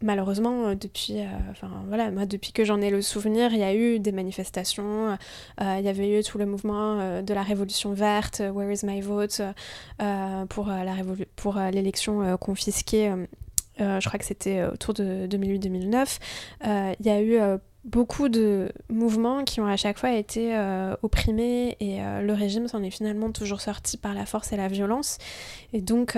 malheureusement, 0.03 0.69
euh, 0.69 0.75
depuis, 0.75 1.21
euh, 1.21 1.27
voilà, 1.89 2.11
moi 2.11 2.27
depuis 2.27 2.53
que 2.53 2.65
j'en 2.65 2.81
ai 2.81 2.91
le 2.91 3.03
souvenir, 3.03 3.53
il 3.53 3.59
y 3.59 3.65
a 3.65 3.75
eu 3.75 3.99
des 3.99 4.13
manifestations, 4.13 5.17
il 5.61 5.81
y 5.81 5.89
avait 5.89 6.19
eu 6.19 6.23
tout 6.23 6.39
le 6.39 6.47
mouvement 6.47 7.23
de 7.23 7.35
la 7.35 7.43
révolution 7.43 7.93
verte, 7.93 8.43
Where 8.55 8.71
is 8.73 8.85
my 8.85 9.01
vote, 9.01 9.43
pour 10.49 10.67
la 10.67 10.95
pour 11.37 11.57
l'élection 11.73 12.37
confisquée. 12.39 13.13
je 13.79 14.07
crois 14.07 14.19
que 14.19 14.25
c'était 14.25 14.65
autour 14.65 14.95
de 14.95 15.27
2008-2009. 15.27 16.19
Il 17.01 17.07
y 17.07 17.11
a 17.11 17.21
eu 17.21 17.39
beaucoup 17.85 18.29
de 18.29 18.71
mouvements 18.89 19.45
qui 19.45 19.61
ont 19.61 19.67
à 19.67 19.77
chaque 19.77 19.99
fois 19.99 20.13
été 20.13 20.57
opprimés 21.03 21.77
et 21.81 21.99
le 22.01 22.33
régime 22.33 22.69
s'en 22.69 22.83
est 22.83 22.91
finalement 22.91 23.33
toujours 23.33 23.61
sorti 23.61 23.97
par 23.97 24.15
la 24.15 24.25
force 24.25 24.53
et 24.53 24.57
la 24.57 24.69
violence. 24.69 25.19
Et 25.73 25.81
donc, 25.81 26.17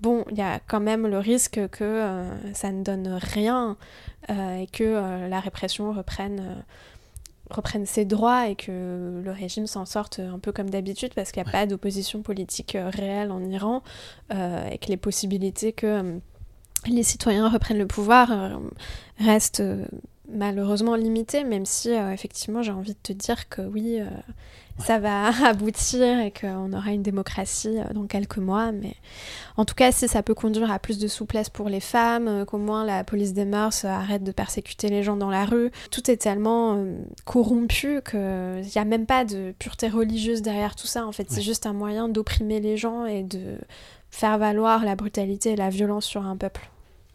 bon, 0.00 0.24
il 0.30 0.38
y 0.38 0.42
a 0.42 0.60
quand 0.60 0.80
même 0.80 1.06
le 1.06 1.18
risque 1.18 1.60
que 1.70 1.84
euh, 1.84 2.54
ça 2.54 2.72
ne 2.72 2.82
donne 2.82 3.08
rien 3.08 3.76
euh, 4.30 4.56
et 4.58 4.66
que 4.66 4.84
euh, 4.84 5.28
la 5.28 5.40
répression 5.40 5.92
reprenne, 5.92 6.64
reprenne 7.50 7.86
ses 7.86 8.04
droits 8.04 8.48
et 8.48 8.56
que 8.56 9.20
le 9.22 9.30
régime 9.30 9.66
s'en 9.66 9.86
sorte 9.86 10.20
un 10.20 10.38
peu 10.38 10.52
comme 10.52 10.70
d'habitude 10.70 11.14
parce 11.14 11.32
qu'il 11.32 11.42
n'y 11.42 11.48
a 11.48 11.52
pas 11.52 11.66
d'opposition 11.66 12.22
politique 12.22 12.76
réelle 12.76 13.30
en 13.30 13.42
Iran 13.44 13.82
et 14.30 14.78
que 14.78 14.86
les 14.88 14.96
possibilités 14.96 15.72
que 15.72 16.18
les 16.86 17.02
citoyens 17.02 17.48
reprennent 17.48 17.78
le 17.78 17.86
pouvoir 17.86 18.60
restent 19.18 19.62
malheureusement 20.32 20.94
limitées, 20.94 21.44
même 21.44 21.66
si 21.66 21.90
effectivement 21.90 22.62
j'ai 22.62 22.72
envie 22.72 22.92
de 22.92 22.98
te 23.02 23.12
dire 23.12 23.48
que 23.48 23.62
oui 23.62 24.00
ça 24.80 24.98
va 24.98 25.28
aboutir 25.46 26.20
et 26.20 26.30
qu'on 26.32 26.72
aura 26.72 26.92
une 26.92 27.02
démocratie 27.02 27.78
euh, 27.78 27.92
dans 27.92 28.06
quelques 28.06 28.38
mois. 28.38 28.72
Mais 28.72 28.94
en 29.56 29.64
tout 29.64 29.74
cas, 29.74 29.92
si 29.92 30.08
ça 30.08 30.22
peut 30.22 30.34
conduire 30.34 30.70
à 30.70 30.78
plus 30.78 30.98
de 30.98 31.08
souplesse 31.08 31.48
pour 31.48 31.68
les 31.68 31.80
femmes, 31.80 32.28
euh, 32.28 32.44
qu'au 32.44 32.58
moins 32.58 32.84
la 32.84 33.04
police 33.04 33.32
des 33.32 33.44
mœurs 33.44 33.84
arrête 33.84 34.24
de 34.24 34.32
persécuter 34.32 34.88
les 34.88 35.02
gens 35.02 35.16
dans 35.16 35.30
la 35.30 35.44
rue, 35.44 35.70
tout 35.90 36.10
est 36.10 36.16
tellement 36.16 36.76
euh, 36.76 36.98
corrompu 37.24 38.00
qu'il 38.08 38.18
n'y 38.20 38.80
a 38.80 38.84
même 38.84 39.06
pas 39.06 39.24
de 39.24 39.54
pureté 39.58 39.88
religieuse 39.88 40.42
derrière 40.42 40.74
tout 40.74 40.86
ça. 40.86 41.06
En 41.06 41.12
fait, 41.12 41.30
c'est 41.30 41.42
juste 41.42 41.66
un 41.66 41.72
moyen 41.72 42.08
d'opprimer 42.08 42.60
les 42.60 42.76
gens 42.76 43.06
et 43.06 43.22
de 43.22 43.58
faire 44.10 44.38
valoir 44.38 44.84
la 44.84 44.96
brutalité 44.96 45.50
et 45.50 45.56
la 45.56 45.70
violence 45.70 46.04
sur 46.04 46.26
un 46.26 46.36
peuple. 46.36 46.68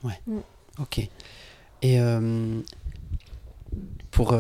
Ouais. 0.04 0.20
Mm. 0.28 0.40
Ok. 0.80 1.10
Et 1.82 2.00
pour 4.16 4.34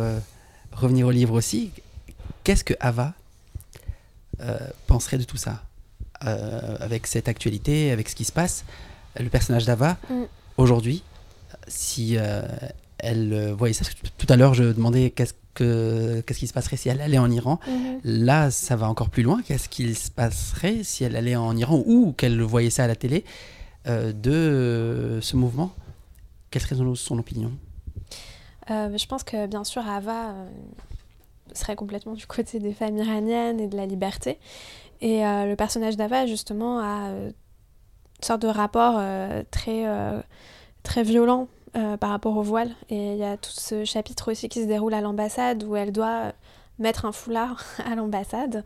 revenir 0.71 1.07
au 1.07 1.11
livre 1.11 1.33
aussi, 1.33 1.71
Qu'est-ce 2.45 2.63
que 2.63 2.75
Ava 2.79 3.15
euh, 4.39 4.57
penserait 4.85 5.17
de 5.17 5.23
tout 5.23 5.35
ça? 5.35 5.63
Euh, 6.23 6.77
Avec 6.79 7.07
cette 7.07 7.27
actualité, 7.27 7.91
avec 7.91 8.07
ce 8.07 8.15
qui 8.15 8.23
se 8.23 8.31
passe, 8.31 8.65
le 9.19 9.29
personnage 9.29 9.65
d'Ava, 9.65 9.97
mm. 10.09 10.23
aujourd'hui, 10.57 11.03
si 11.67 12.17
euh, 12.17 12.43
elle 12.99 13.51
voyait 13.57 13.73
ça, 13.73 13.83
tout 14.17 14.27
à 14.29 14.35
l'heure 14.37 14.53
je 14.53 14.63
demandais 14.63 15.09
qu'est-ce 15.09 15.33
que 15.55 16.21
qu'est-ce 16.25 16.39
qui 16.39 16.47
se 16.47 16.53
passerait 16.53 16.77
si 16.77 16.89
elle 16.89 17.01
allait 17.01 17.17
en 17.17 17.31
Iran. 17.31 17.59
Mm-hmm. 17.67 17.99
Là, 18.03 18.51
ça 18.51 18.75
va 18.75 18.87
encore 18.89 19.09
plus 19.09 19.23
loin. 19.23 19.41
Qu'est-ce 19.41 19.67
qu'il 19.67 19.97
se 19.97 20.11
passerait 20.11 20.83
si 20.83 21.03
elle 21.03 21.15
allait 21.15 21.35
en 21.35 21.57
Iran 21.57 21.81
ou 21.85 22.13
qu'elle 22.15 22.39
voyait 22.43 22.69
ça 22.69 22.83
à 22.83 22.87
la 22.87 22.95
télé 22.95 23.25
de 23.87 25.19
ce 25.21 25.35
mouvement? 25.35 25.73
Quelle 26.51 26.61
serait 26.61 26.75
son, 26.95 27.17
opinion? 27.17 27.51
Je 28.67 29.05
pense 29.07 29.23
que 29.23 29.47
bien 29.47 29.63
sûr, 29.63 29.87
Ava 29.87 30.33
serait 31.53 31.75
complètement 31.75 32.13
du 32.13 32.27
côté 32.27 32.59
des 32.59 32.73
femmes 32.73 32.97
iraniennes 32.97 33.59
et 33.59 33.67
de 33.67 33.77
la 33.77 33.85
liberté. 33.85 34.39
Et 35.01 35.25
euh, 35.25 35.45
le 35.45 35.55
personnage 35.55 35.97
d'Ava, 35.97 36.25
justement, 36.25 36.79
a 36.79 37.09
euh, 37.09 37.27
une 37.27 38.23
sorte 38.23 38.41
de 38.41 38.47
rapport 38.47 38.95
euh, 38.97 39.43
très, 39.51 39.85
très 40.83 41.03
violent 41.03 41.47
par 41.99 42.09
rapport 42.09 42.37
au 42.37 42.41
voile. 42.41 42.71
Et 42.89 43.11
il 43.13 43.17
y 43.17 43.23
a 43.23 43.35
tout 43.35 43.51
ce 43.51 43.83
chapitre 43.83 44.31
aussi 44.31 44.47
qui 44.47 44.61
se 44.61 44.67
déroule 44.67 44.93
à 44.93 45.01
l'ambassade 45.01 45.63
où 45.63 45.75
elle 45.75 45.91
doit 45.91 46.31
mettre 46.79 47.05
un 47.05 47.11
foulard 47.11 47.63
à 47.85 47.95
l'ambassade, 47.95 48.63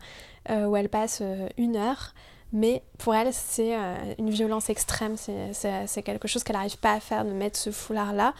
où 0.48 0.76
elle 0.76 0.88
passe 0.88 1.22
une 1.58 1.76
heure 1.76 2.14
mais 2.52 2.82
pour 2.98 3.14
elle, 3.14 3.32
c'est 3.32 3.76
euh, 3.76 3.94
une 4.18 4.30
violence 4.30 4.70
extrême, 4.70 5.16
c'est 5.16 6.02
quelque 6.02 6.26
chose 6.26 6.42
qu'elle 6.42 6.56
n'arrive 6.56 6.78
pas 6.78 6.94
à 6.94 7.00
faire 7.00 7.24
de 7.24 7.30
mettre 7.30 7.56
ce 7.56 7.70
foulard-là, 7.70 8.34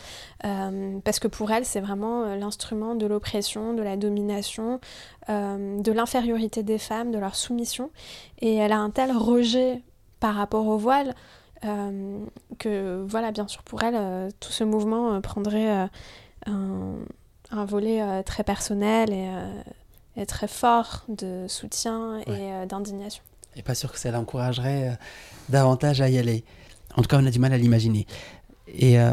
euh, 0.44 0.98
parce 1.04 1.20
que 1.20 1.28
pour 1.28 1.50
elle, 1.52 1.64
c'est 1.64 1.80
vraiment 1.80 2.24
euh, 2.24 2.36
l'instrument 2.36 2.96
de 2.96 3.06
l'oppression, 3.06 3.72
de 3.72 3.82
la 3.82 3.96
domination, 3.96 4.80
de 5.28 5.92
l'infériorité 5.92 6.64
des 6.64 6.78
femmes, 6.78 7.12
de 7.12 7.18
leur 7.18 7.36
soumission, 7.36 7.90
et 8.40 8.56
elle 8.56 8.72
a 8.72 8.78
un 8.78 8.90
tel 8.90 9.12
rejet 9.12 9.80
par 10.18 10.34
rapport 10.34 10.66
au 10.66 10.76
voile 10.76 11.14
que, 12.58 13.04
voilà, 13.06 13.30
bien 13.30 13.46
sûr, 13.46 13.62
pour 13.62 13.80
elle, 13.84 14.32
tout 14.40 14.50
ce 14.50 14.64
mouvement 14.64 15.20
prendrait 15.20 15.88
un, 16.46 16.96
un, 17.52 17.64
volet 17.64 18.24
très 18.24 18.42
personnel 18.42 19.12
et, 19.12 19.30
et, 20.16 20.26
très 20.26 20.48
fort 20.48 21.04
de 21.06 21.46
soutien 21.46 22.18
et 22.26 22.66
d'indignation 22.66 23.22
pas 23.62 23.74
sûr 23.74 23.92
que 23.92 23.98
ça 23.98 24.10
l'encouragerait 24.10 24.90
euh, 24.90 24.94
davantage 25.48 26.00
à 26.00 26.08
y 26.08 26.18
aller. 26.18 26.44
En 26.96 27.02
tout 27.02 27.08
cas, 27.08 27.18
on 27.20 27.26
a 27.26 27.30
du 27.30 27.38
mal 27.38 27.52
à 27.52 27.58
l'imaginer. 27.58 28.06
Et 28.66 28.98
euh, 28.98 29.12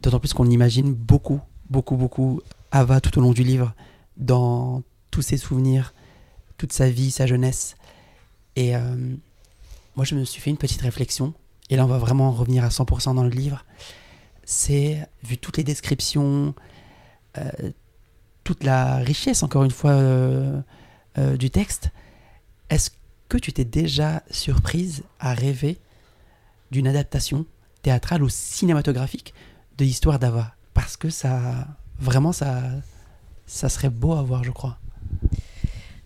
d'autant 0.00 0.20
plus 0.20 0.32
qu'on 0.32 0.48
imagine 0.48 0.92
beaucoup, 0.92 1.40
beaucoup, 1.70 1.96
beaucoup 1.96 2.40
Ava 2.70 3.00
tout 3.00 3.18
au 3.18 3.22
long 3.22 3.32
du 3.32 3.44
livre, 3.44 3.74
dans 4.16 4.82
tous 5.10 5.22
ses 5.22 5.36
souvenirs, 5.36 5.94
toute 6.56 6.72
sa 6.72 6.88
vie, 6.88 7.10
sa 7.10 7.26
jeunesse. 7.26 7.76
Et 8.56 8.76
euh, 8.76 8.80
moi, 9.96 10.04
je 10.04 10.14
me 10.14 10.24
suis 10.24 10.40
fait 10.40 10.50
une 10.50 10.56
petite 10.56 10.82
réflexion, 10.82 11.34
et 11.70 11.76
là, 11.76 11.84
on 11.84 11.88
va 11.88 11.98
vraiment 11.98 12.32
revenir 12.32 12.64
à 12.64 12.68
100% 12.68 13.14
dans 13.14 13.22
le 13.22 13.30
livre. 13.30 13.64
C'est, 14.44 15.08
vu 15.22 15.38
toutes 15.38 15.56
les 15.56 15.64
descriptions, 15.64 16.54
toute 18.42 18.62
la 18.64 18.96
richesse, 18.96 19.42
encore 19.42 19.64
une 19.64 19.70
fois, 19.70 19.98
du 21.16 21.50
texte, 21.50 21.90
est-ce 22.70 22.90
que 23.28 23.38
tu 23.38 23.52
t'es 23.52 23.64
déjà 23.64 24.22
surprise 24.30 25.02
à 25.20 25.34
rêver 25.34 25.78
d'une 26.70 26.86
adaptation 26.86 27.46
théâtrale 27.82 28.22
ou 28.22 28.28
cinématographique 28.28 29.34
de 29.78 29.84
l'histoire 29.84 30.18
d'Ava? 30.18 30.54
Parce 30.72 30.96
que 30.96 31.10
ça, 31.10 31.66
vraiment, 31.98 32.32
ça, 32.32 32.62
ça 33.46 33.68
serait 33.68 33.90
beau 33.90 34.12
à 34.12 34.22
voir, 34.22 34.44
je 34.44 34.50
crois. 34.50 34.78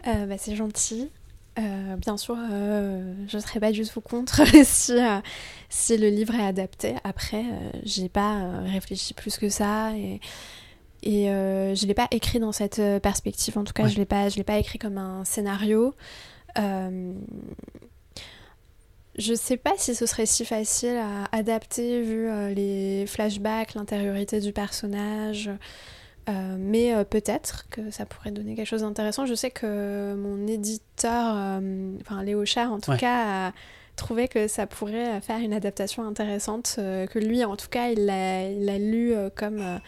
Euh, 0.07 0.27
bah, 0.27 0.37
c'est 0.39 0.57
gentil. 0.57 1.11
Euh, 1.59 1.97
bien 1.97 2.16
sûr, 2.16 2.37
euh, 2.39 3.14
je 3.27 3.37
ne 3.37 3.43
serais 3.43 3.59
pas 3.59 3.73
du 3.73 3.85
tout 3.85 4.01
contre 4.01 4.43
si, 4.64 4.93
si 5.69 5.99
le 5.99 6.09
livre 6.09 6.35
est 6.35 6.47
adapté. 6.47 6.95
Après, 7.05 7.45
j'ai 7.85 8.09
pas 8.09 8.61
réfléchi 8.61 9.14
plus 9.14 9.39
que 9.39 9.49
ça. 9.49 9.97
Et 9.97 10.21
et 11.05 11.27
je 11.27 11.83
ne 11.83 11.87
l'ai 11.87 11.95
pas 11.95 12.09
écrit 12.11 12.41
dans 12.41 12.51
cette 12.51 12.83
perspective. 13.03 13.57
En 13.57 13.62
tout 13.62 13.73
cas, 13.73 13.87
je 13.87 13.95
ne 13.95 13.99
l'ai 13.99 14.05
pas, 14.05 14.29
pas 14.45 14.59
écrit 14.59 14.81
comme 14.81 14.99
un 14.99 15.25
scénario. 15.25 15.95
Je 19.19 19.35
sais 19.35 19.57
pas 19.57 19.73
si 19.77 19.97
ce 19.97 20.07
serait 20.07 20.27
si 20.27 20.45
facile 20.45 20.97
à 20.97 21.37
adapter 21.37 22.03
vu 22.03 22.29
euh, 22.29 22.55
les 22.55 23.05
flashbacks, 23.09 23.75
l'intériorité 23.75 24.39
du 24.39 24.53
personnage, 24.53 25.51
euh, 26.29 26.57
mais 26.57 26.95
euh, 26.95 27.03
peut-être 27.03 27.69
que 27.69 27.91
ça 27.91 28.07
pourrait 28.07 28.31
donner 28.31 28.55
quelque 28.55 28.69
chose 28.69 28.83
d'intéressant. 28.83 29.27
Je 29.27 29.35
sais 29.35 29.51
que 29.51 30.15
mon 30.15 30.47
éditeur, 30.47 31.35
enfin 32.01 32.23
Léo 32.23 32.45
Char 32.45 32.73
en 32.73 32.79
tout 32.79 32.97
cas, 32.97 33.49
a 33.49 33.53
trouvé 33.97 34.29
que 34.29 34.47
ça 34.47 34.69
pourrait 34.69 35.21
faire 35.21 35.39
une 35.39 35.53
adaptation 35.53 36.07
intéressante, 36.07 36.75
que 36.77 37.19
lui 37.19 37.45
en 37.45 37.57
tout 37.57 37.69
cas 37.69 37.89
il 37.89 38.07
l'a 38.07 38.79
lu 38.79 39.15
comme 39.35 39.81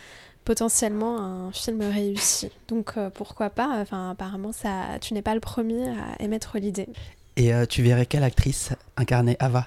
potentiellement 0.44 1.18
un 1.18 1.52
film 1.52 1.82
réussi. 1.82 2.50
Donc 2.68 2.94
pourquoi 3.14 3.50
pas 3.50 3.68
Enfin 3.80 4.10
apparemment 4.10 4.52
ça, 4.52 4.98
tu 5.00 5.14
n'es 5.14 5.22
pas 5.22 5.34
le 5.34 5.40
premier 5.40 5.88
à 5.88 6.22
émettre 6.22 6.58
l'idée. 6.58 6.88
Et 7.36 7.54
euh, 7.54 7.64
tu 7.64 7.82
verrais 7.82 8.04
quelle 8.04 8.24
actrice 8.24 8.70
incarner 8.98 9.36
Ava? 9.38 9.66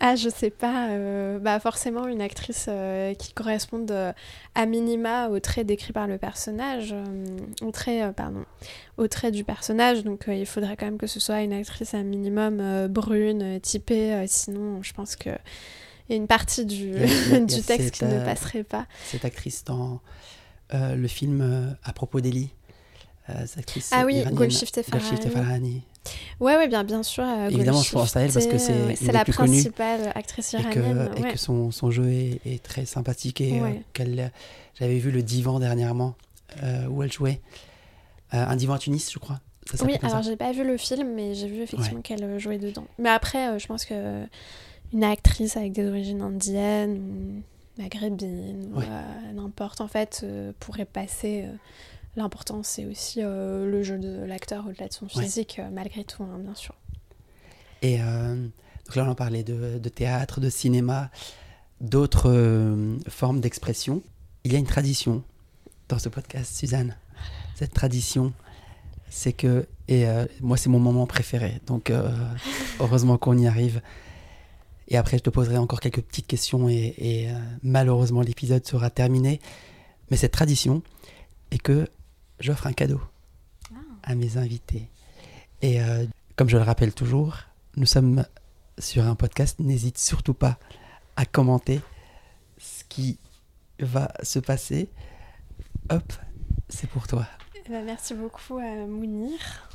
Ah, 0.00 0.14
je 0.14 0.30
sais 0.30 0.50
pas. 0.50 0.88
Euh, 0.88 1.38
bah 1.38 1.60
forcément 1.60 2.06
une 2.06 2.20
actrice 2.22 2.66
euh, 2.68 3.14
qui 3.14 3.32
corresponde 3.34 4.14
à 4.54 4.66
minima 4.66 5.28
aux 5.28 5.40
traits 5.40 5.66
décrits 5.66 5.92
par 5.92 6.06
le 6.06 6.16
personnage, 6.18 6.94
aux 7.62 7.70
traits, 7.70 8.14
pardon, 8.14 8.44
aux 8.96 9.08
traits 9.08 9.34
du 9.34 9.44
personnage. 9.44 10.04
Donc 10.04 10.24
il 10.28 10.46
faudrait 10.46 10.76
quand 10.76 10.86
même 10.86 10.98
que 10.98 11.06
ce 11.06 11.20
soit 11.20 11.42
une 11.42 11.52
actrice 11.52 11.94
à 11.94 12.02
minimum 12.02 12.88
brune, 12.88 13.60
typée. 13.60 14.24
sinon, 14.26 14.82
je 14.82 14.92
pense 14.92 15.16
que 15.16 15.30
y 16.10 16.12
a 16.14 16.16
une 16.16 16.26
partie 16.26 16.64
du, 16.64 16.92
du 17.46 17.62
texte 17.62 17.92
qui 17.92 18.04
ne 18.04 18.24
passerait 18.24 18.64
pas. 18.64 18.86
Cette 19.06 19.24
actrice 19.24 19.64
dans 19.64 20.00
le 20.72 21.08
film 21.08 21.76
à 21.84 21.92
propos 21.92 22.20
d'Eli. 22.20 22.50
ah 23.28 24.04
oui, 24.04 24.24
Golshifteh 24.32 24.82
Farahani. 24.82 25.82
Ouais, 26.40 26.56
ouais, 26.56 26.68
bien, 26.68 26.84
bien 26.84 27.02
sûr. 27.02 27.24
Euh, 27.24 27.48
Évidemment, 27.48 27.82
je 27.82 27.92
pense 27.92 28.16
à 28.16 28.20
elle 28.20 28.32
parce 28.32 28.46
que 28.46 28.58
c'est 28.58 29.12
la 29.12 29.24
principale 29.24 30.12
actrice 30.14 30.52
iranienne. 30.52 31.10
Et 31.16 31.20
que, 31.20 31.28
et 31.28 31.32
que 31.32 31.38
son, 31.38 31.70
son, 31.70 31.90
jeu 31.90 32.08
est, 32.10 32.40
est, 32.44 32.62
très 32.62 32.84
sympathique. 32.84 33.40
Et 33.40 33.60
euh, 33.60 33.70
qu'elle, 33.92 34.32
j'avais 34.78 34.98
vu 34.98 35.10
le 35.10 35.22
divan 35.22 35.58
dernièrement 35.58 36.14
euh, 36.62 36.86
où 36.86 37.02
elle 37.02 37.12
jouait. 37.12 37.40
un 38.32 38.56
divan 38.56 38.74
à 38.74 38.78
Tunis, 38.78 39.10
je 39.12 39.18
crois. 39.18 39.40
oui, 39.82 39.96
alors 40.02 40.22
j'ai 40.22 40.36
pas 40.36 40.52
vu 40.52 40.64
le 40.64 40.76
film, 40.76 41.14
mais 41.14 41.34
j'ai 41.34 41.48
vu 41.48 41.62
effectivement 41.62 42.02
qu'elle 42.02 42.38
jouait 42.38 42.58
dedans. 42.58 42.86
Mais 42.98 43.10
après, 43.10 43.58
je 43.58 43.66
pense 43.66 43.84
que 43.84 44.26
une 44.92 45.04
actrice 45.04 45.56
avec 45.56 45.72
des 45.72 45.86
origines 45.86 46.20
indiennes 46.20 47.42
maghrébines, 47.78 48.72
n'importe, 49.34 49.80
en 49.80 49.88
fait, 49.88 50.24
pourrait 50.60 50.86
passer 50.86 51.46
L'important, 52.16 52.62
c'est 52.62 52.86
aussi 52.86 53.20
euh, 53.22 53.70
le 53.70 53.82
jeu 53.82 53.98
de 53.98 54.24
l'acteur 54.24 54.66
au-delà 54.66 54.88
de 54.88 54.92
son 54.92 55.06
physique, 55.06 55.58
euh, 55.58 55.68
malgré 55.70 56.02
tout, 56.02 56.22
hein, 56.22 56.38
bien 56.38 56.54
sûr. 56.54 56.74
Et 57.82 58.00
euh, 58.00 58.34
donc 58.86 58.96
là, 58.96 59.04
on 59.04 59.10
en 59.10 59.14
parlait 59.14 59.44
de, 59.44 59.88
théâtre, 59.90 60.40
de 60.40 60.48
cinéma, 60.48 61.10
d'autres 61.82 62.32
formes 63.08 63.40
d'expression. 63.40 64.02
Il 64.44 64.52
y 64.52 64.56
a 64.56 64.58
une 64.58 64.66
tradition 64.66 65.22
dans 65.90 65.98
ce 65.98 66.08
podcast, 66.08 66.56
Suzanne. 66.56 66.96
Cette 67.54 67.74
tradition, 67.74 68.32
c'est 69.10 69.34
que, 69.34 69.66
et 69.88 70.06
moi, 70.40 70.56
c'est 70.56 70.70
mon 70.70 70.78
moment 70.78 71.06
préféré. 71.06 71.60
Donc, 71.66 71.92
heureusement 72.80 73.18
qu'on 73.18 73.36
y 73.36 73.46
arrive. 73.46 73.82
Et 74.88 74.96
après, 74.96 75.18
je 75.18 75.22
te 75.22 75.30
poserai 75.30 75.58
encore 75.58 75.80
quelques 75.80 76.02
petites 76.02 76.26
questions 76.26 76.68
et, 76.68 76.94
et 76.98 77.28
malheureusement, 77.62 78.20
l'épisode 78.20 78.64
sera 78.66 78.88
terminé. 78.90 79.40
Mais 80.10 80.16
cette 80.16 80.32
tradition 80.32 80.82
est 81.50 81.58
que 81.58 81.88
j'offre 82.40 82.66
un 82.66 82.72
cadeau 82.72 83.00
ah. 83.72 83.78
à 84.02 84.14
mes 84.14 84.36
invités. 84.36 84.88
Et 85.62 85.80
euh, 85.80 86.06
comme 86.36 86.48
je 86.48 86.56
le 86.56 86.62
rappelle 86.62 86.92
toujours, 86.92 87.38
nous 87.76 87.86
sommes 87.86 88.24
sur 88.78 89.04
un 89.04 89.14
podcast. 89.14 89.58
N'hésite 89.58 89.98
surtout 89.98 90.34
pas 90.34 90.58
à 91.16 91.24
commenter 91.24 91.80
ce 92.58 92.84
qui 92.88 93.18
va 93.80 94.12
se 94.22 94.38
passer. 94.38 94.90
Hop, 95.90 96.12
c'est 96.68 96.88
pour 96.88 97.06
toi. 97.06 97.26
Eh 97.54 97.68
ben, 97.68 97.84
merci 97.84 98.14
beaucoup 98.14 98.58
à 98.58 98.86
Mounir. 98.86 99.68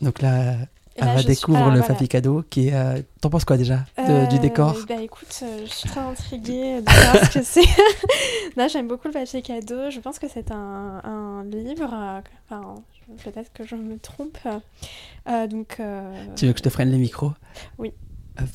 Donc 0.00 0.20
là, 0.20 0.56
elle 0.96 1.24
découvre 1.24 1.70
le 1.70 1.80
voilà. 1.80 2.06
cadeau 2.06 2.44
qui 2.48 2.68
est. 2.68 2.74
Euh, 2.74 3.00
t'en 3.20 3.30
penses 3.30 3.44
quoi 3.44 3.56
déjà 3.56 3.84
du 3.96 4.02
euh, 4.10 4.38
décor 4.38 4.76
Bah 4.88 5.00
écoute, 5.00 5.40
euh, 5.42 5.64
je 5.64 5.70
suis 5.70 5.88
très 5.88 6.00
intriguée 6.00 6.80
de 6.80 6.90
voir 6.90 7.24
ce 7.24 7.38
que 7.38 7.42
c'est. 7.44 7.62
Là, 8.56 8.68
j'aime 8.68 8.88
beaucoup 8.88 9.08
le 9.08 9.40
cadeau. 9.40 9.90
Je 9.90 10.00
pense 10.00 10.18
que 10.18 10.26
c'est 10.28 10.50
un, 10.50 11.00
un, 11.04 11.44
livre. 11.44 12.22
Enfin, 12.48 12.74
peut-être 13.24 13.52
que 13.52 13.64
je 13.64 13.74
me 13.74 13.98
trompe. 13.98 14.38
donc. 15.26 15.80
Tu 16.36 16.46
veux 16.46 16.52
que 16.52 16.58
je 16.58 16.62
te 16.62 16.70
freine 16.70 16.90
les 16.90 16.98
micros 16.98 17.32
Oui. 17.78 17.92
Hop. 18.40 18.48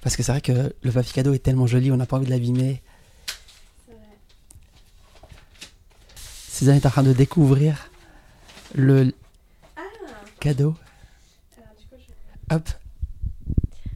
Parce 0.00 0.16
que 0.16 0.22
c'est 0.22 0.32
vrai 0.32 0.40
que 0.40 0.74
le 0.82 1.12
cadeau 1.12 1.32
est 1.32 1.38
tellement 1.38 1.66
joli, 1.66 1.90
on 1.90 1.96
n'a 1.96 2.06
pas 2.06 2.16
envie 2.16 2.26
de 2.26 2.30
l'abîmer. 2.30 2.82
Suzanne 6.50 6.76
est 6.76 6.86
en 6.86 6.90
train 6.90 7.02
de 7.02 7.12
découvrir 7.12 7.90
le 8.74 9.12
ah. 9.76 9.80
cadeau. 10.40 10.74
Hop. 12.50 12.68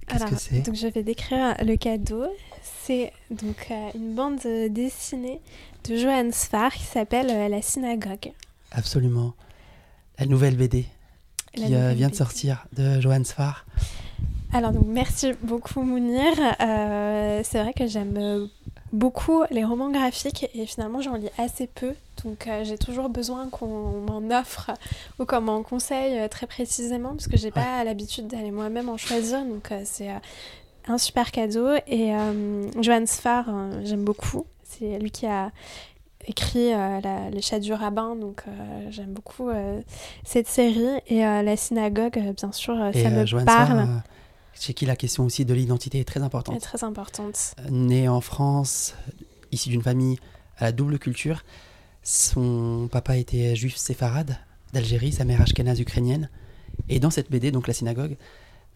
Qu'est-ce 0.08 0.24
que 0.24 0.36
c'est? 0.36 0.60
Donc 0.60 0.74
je 0.74 0.86
vais 0.86 1.02
décrire 1.02 1.54
le 1.62 1.76
cadeau. 1.76 2.26
C'est 2.62 3.12
donc 3.30 3.66
euh, 3.70 3.90
une 3.94 4.14
bande 4.14 4.40
dessinée 4.70 5.40
de 5.88 5.96
Johan 5.96 6.30
Sfar 6.32 6.72
qui 6.72 6.84
s'appelle 6.84 7.28
euh, 7.30 7.48
La 7.48 7.60
Synagogue. 7.60 8.32
Absolument. 8.70 9.34
La 10.18 10.26
nouvelle 10.26 10.56
BD 10.56 10.86
qui 11.54 11.74
euh, 11.74 11.92
vient 11.92 12.08
de 12.08 12.14
sortir 12.14 12.66
de 12.74 13.00
Johan 13.00 13.24
Sfar. 13.24 13.66
Alors 14.52 14.72
donc 14.72 14.86
merci 14.86 15.32
beaucoup 15.42 15.82
Mounir. 15.82 16.34
c'est 17.44 17.62
vrai 17.62 17.74
que 17.76 17.86
j'aime 17.86 18.48
beaucoup 18.92 19.42
les 19.50 19.64
romans 19.64 19.90
graphiques 19.90 20.48
et 20.54 20.66
finalement 20.66 21.00
j'en 21.00 21.14
lis 21.14 21.30
assez 21.38 21.66
peu. 21.66 21.94
Donc 22.24 22.46
euh, 22.46 22.64
j'ai 22.64 22.78
toujours 22.78 23.08
besoin 23.08 23.48
qu'on 23.48 24.00
m'en 24.00 24.38
offre 24.38 24.70
ou 25.18 25.24
qu'on 25.24 25.40
m'en 25.40 25.62
conseille 25.62 26.18
euh, 26.18 26.28
très 26.28 26.46
précisément 26.46 27.10
parce 27.10 27.28
que 27.28 27.36
j'ai 27.36 27.50
pas 27.50 27.84
l'habitude 27.84 28.26
d'aller 28.26 28.50
moi-même 28.50 28.88
en 28.88 28.96
choisir. 28.96 29.44
Donc 29.44 29.70
euh, 29.72 29.82
c'est 29.84 30.10
un 30.86 30.98
super 30.98 31.30
cadeau. 31.30 31.68
Et 31.86 32.12
Johan 32.80 33.06
Sfar, 33.06 33.46
j'aime 33.84 34.04
beaucoup. 34.04 34.46
C'est 34.62 34.98
lui 34.98 35.10
qui 35.10 35.26
a 35.26 35.50
écrit 36.26 36.72
Les 37.32 37.42
chats 37.42 37.58
du 37.58 37.74
rabbin, 37.74 38.16
donc 38.16 38.44
j'aime 38.88 39.12
beaucoup 39.12 39.50
cette 40.24 40.48
série. 40.48 40.98
Et 41.08 41.20
La 41.20 41.56
synagogue, 41.58 42.18
bien 42.34 42.52
sûr, 42.52 42.74
ça 42.74 43.10
me 43.10 43.44
parle 43.44 43.86
chez 44.60 44.74
qui 44.74 44.86
la 44.86 44.96
question 44.96 45.24
aussi 45.24 45.44
de 45.44 45.54
l'identité 45.54 46.00
est 46.00 46.04
très 46.04 46.22
importante. 46.22 46.56
Est 46.56 46.60
très 46.60 46.84
importante. 46.84 47.54
Euh, 47.60 47.70
né 47.70 48.08
en 48.08 48.20
France, 48.20 48.94
issu 49.52 49.68
d'une 49.68 49.82
famille 49.82 50.18
à 50.56 50.64
la 50.64 50.72
double 50.72 50.98
culture, 50.98 51.44
son 52.02 52.88
papa 52.90 53.16
était 53.16 53.54
juif 53.54 53.76
séfarade 53.76 54.36
d'Algérie, 54.72 55.12
sa 55.12 55.24
mère 55.24 55.40
ashkénaze 55.40 55.80
ukrainienne. 55.80 56.28
Et 56.88 57.00
dans 57.00 57.10
cette 57.10 57.30
BD, 57.30 57.50
donc 57.50 57.68
la 57.68 57.74
synagogue, 57.74 58.16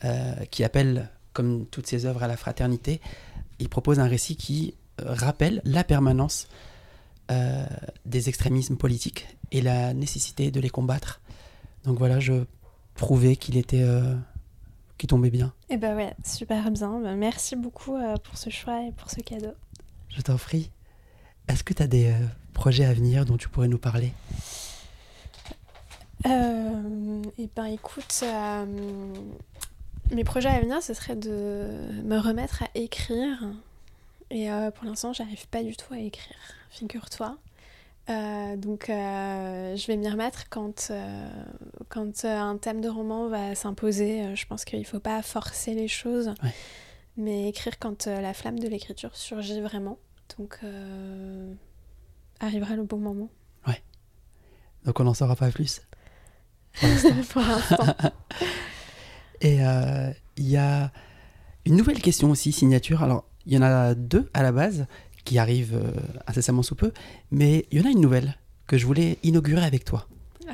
euh, 0.05 0.35
qui 0.51 0.65
appelle, 0.65 1.11
comme 1.33 1.67
toutes 1.67 1.87
ses 1.87 2.07
œuvres, 2.07 2.23
à 2.23 2.29
la 2.29 2.37
fraternité, 2.37 3.01
il 3.59 3.69
propose 3.69 4.01
un 4.01 4.07
récit 4.07 4.37
qui 4.37 4.75
euh, 5.01 5.05
rappelle 5.07 5.61
la 5.65 5.85
permanence 5.85 6.49
des 8.05 8.29
extrémismes 8.29 8.77
politiques 8.77 9.27
et 9.53 9.63
la 9.63 9.95
nécessité 9.95 10.51
de 10.51 10.61
les 10.61 10.69
combattre. 10.69 11.23
Donc 11.85 11.97
voilà, 11.97 12.21
je 12.21 12.45
prouvais 12.95 13.37
qu'il 13.37 13.57
était 13.57 13.87
qui 14.99 15.07
tombait 15.07 15.31
bien. 15.31 15.53
Eh 15.71 15.77
ben 15.77 15.97
ouais, 15.97 16.15
super 16.25 16.71
bien. 16.71 17.01
Ben, 17.01 17.17
merci 17.17 17.57
beaucoup 17.57 17.97
euh, 17.97 18.17
pour 18.17 18.39
ce 18.39 18.51
choix 18.51 18.87
et 18.87 18.93
pour 18.93 19.11
ce 19.11 19.21
cadeau. 19.21 19.53
Je 20.11 20.21
t'en 20.21 20.37
prie. 20.37 20.71
Est-ce 21.49 21.65
que 21.65 21.75
tu 21.75 21.83
as 21.83 21.87
des 21.87 22.11
euh, 22.13 22.27
projets 22.53 22.85
à 22.85 22.93
venir 22.93 23.25
dont 23.25 23.37
tu 23.37 23.49
pourrais 23.49 23.69
nous 23.69 23.79
parler? 23.79 24.13
Euh, 26.27 27.23
Eh 27.39 27.49
ben 27.57 27.65
écoute, 27.65 28.23
mes 30.13 30.25
projets 30.25 30.51
à 30.51 30.61
venir, 30.61 30.83
ce 30.83 30.95
serait 30.95 31.17
de 31.17 31.67
me 32.05 32.19
remettre 32.19 32.63
à 32.63 32.69
écrire. 32.75 33.45
Et 34.31 34.49
pour 34.77 34.85
l'instant, 34.85 35.13
j'arrive 35.13 35.49
pas 35.49 35.63
du 35.65 35.77
tout 35.77 35.93
à 35.93 35.99
écrire, 35.99 36.37
figure-toi. 36.71 37.37
Euh, 38.11 38.57
donc 38.57 38.91
euh, 38.91 39.77
je 39.77 39.87
vais 39.87 39.97
m'y 39.97 40.09
remettre 40.09 40.49
quand, 40.51 40.89
euh, 40.91 41.29
quand 41.89 42.25
un 42.25 42.57
thème 42.57 42.81
de 42.81 42.89
roman 42.89 43.29
va 43.29 43.55
s'imposer. 43.55 44.35
je 44.35 44.47
pense 44.47 44.65
qu'il 44.65 44.81
ne 44.81 44.85
faut 44.85 45.01
pas 45.01 45.23
forcer 45.23 45.75
les 45.75 45.89
choses, 45.89 46.35
mais 47.17 47.49
écrire 47.49 47.79
quand 47.79 48.07
la 48.07 48.35
flamme 48.35 48.59
de 48.59 48.69
l'écriture 48.69 49.15
surgit 49.17 49.61
vraiment. 49.61 49.99
Donc 50.39 50.61
arrivera 52.41 52.75
le 52.75 52.85
bon 52.85 52.99
moment. 52.99 53.31
Ouais. 53.67 53.83
Donc 54.85 54.99
on 54.99 55.05
n'en 55.05 55.15
saura 55.15 55.37
pas 55.37 55.51
plus. 55.51 55.83
Pour 57.31 57.43
l'instant. 57.43 57.95
Et 59.41 59.59
il 60.37 60.49
y 60.49 60.57
a 60.57 60.91
une 61.67 61.77
nouvelle 61.77 62.01
question 62.01 62.31
aussi, 62.31 62.51
signature. 62.51 63.03
Alors 63.03 63.25
il 63.47 63.53
y 63.53 63.59
en 63.59 63.63
a 63.63 63.95
deux 63.95 64.29
à 64.35 64.43
la 64.43 64.53
base 64.53 64.87
qui 65.25 65.39
arrive 65.39 65.75
euh, 65.77 65.91
incessamment 66.27 66.63
sous 66.63 66.75
peu. 66.75 66.93
Mais 67.31 67.67
il 67.71 67.81
y 67.81 67.83
en 67.83 67.87
a 67.87 67.91
une 67.91 68.01
nouvelle 68.01 68.37
que 68.67 68.77
je 68.79 68.87
voulais 68.87 69.19
inaugurer 69.23 69.65
avec 69.65 69.85
toi. 69.85 70.07
Ah. 70.49 70.53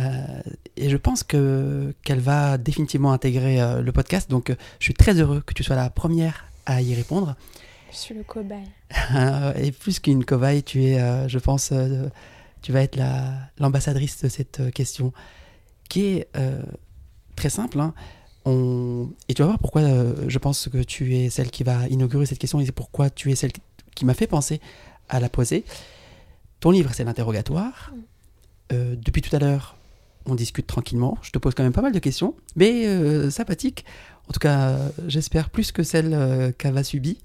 Euh, 0.00 0.40
et 0.76 0.88
je 0.88 0.96
pense 0.96 1.22
que 1.24 1.94
qu'elle 2.04 2.20
va 2.20 2.58
définitivement 2.58 3.12
intégrer 3.12 3.60
euh, 3.60 3.80
le 3.82 3.92
podcast. 3.92 4.30
Donc, 4.30 4.54
je 4.78 4.84
suis 4.84 4.94
très 4.94 5.14
heureux 5.20 5.42
que 5.44 5.54
tu 5.54 5.64
sois 5.64 5.76
la 5.76 5.90
première 5.90 6.44
à 6.66 6.82
y 6.82 6.94
répondre. 6.94 7.36
Je 7.90 7.96
suis 7.96 8.14
le 8.14 8.22
cobaye. 8.22 8.68
et 9.56 9.72
plus 9.72 9.98
qu'une 9.98 10.24
cobaye, 10.24 10.62
tu 10.62 10.84
es, 10.84 11.28
je 11.28 11.38
pense, 11.38 11.72
tu 12.60 12.70
vas 12.72 12.82
être 12.82 12.96
la- 12.96 13.32
l'ambassadrice 13.58 14.22
de 14.22 14.28
cette 14.28 14.70
question, 14.74 15.12
qui 15.88 16.04
est 16.04 16.28
très 17.34 17.48
simple. 17.48 17.80
hein. 17.80 17.94
On... 18.44 19.10
Et 19.28 19.34
tu 19.34 19.42
vas 19.42 19.46
voir 19.48 19.58
pourquoi 19.58 19.82
euh, 19.82 20.14
je 20.28 20.38
pense 20.38 20.68
que 20.68 20.78
tu 20.78 21.16
es 21.16 21.30
celle 21.30 21.50
qui 21.50 21.64
va 21.64 21.86
inaugurer 21.88 22.26
cette 22.26 22.38
question 22.38 22.60
et 22.60 22.70
pourquoi 22.72 23.10
tu 23.10 23.30
es 23.30 23.34
celle 23.34 23.52
qui- 23.98 24.04
m'a 24.04 24.14
fait 24.14 24.26
penser 24.26 24.60
à 25.08 25.20
la 25.20 25.28
poser. 25.28 25.64
Ton 26.60 26.70
livre, 26.70 26.90
c'est 26.94 27.04
l'interrogatoire. 27.04 27.92
Mm. 27.94 28.00
Euh, 28.72 28.96
depuis 28.96 29.22
tout 29.22 29.34
à 29.34 29.38
l'heure, 29.38 29.76
on 30.26 30.34
discute 30.34 30.66
tranquillement. 30.66 31.16
Je 31.22 31.30
te 31.30 31.38
pose 31.38 31.54
quand 31.54 31.62
même 31.62 31.72
pas 31.72 31.82
mal 31.82 31.92
de 31.92 31.98
questions, 31.98 32.34
mais 32.56 32.86
euh, 32.86 33.30
sympathique. 33.30 33.84
En 34.28 34.32
tout 34.32 34.40
cas, 34.40 34.76
j'espère 35.06 35.48
plus 35.48 35.72
que 35.72 35.82
celle 35.82 36.12
euh, 36.12 36.52
qu'Ava 36.52 36.84
subie. 36.84 37.18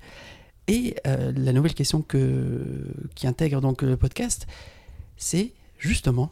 Et 0.68 0.96
euh, 1.06 1.34
la 1.36 1.52
nouvelle 1.52 1.74
question 1.74 2.02
que, 2.02 2.62
qui 3.16 3.28
intègre 3.28 3.60
donc 3.60 3.82
le 3.82 3.98
podcast, 3.98 4.48
c'est 5.18 5.52
justement 5.78 6.32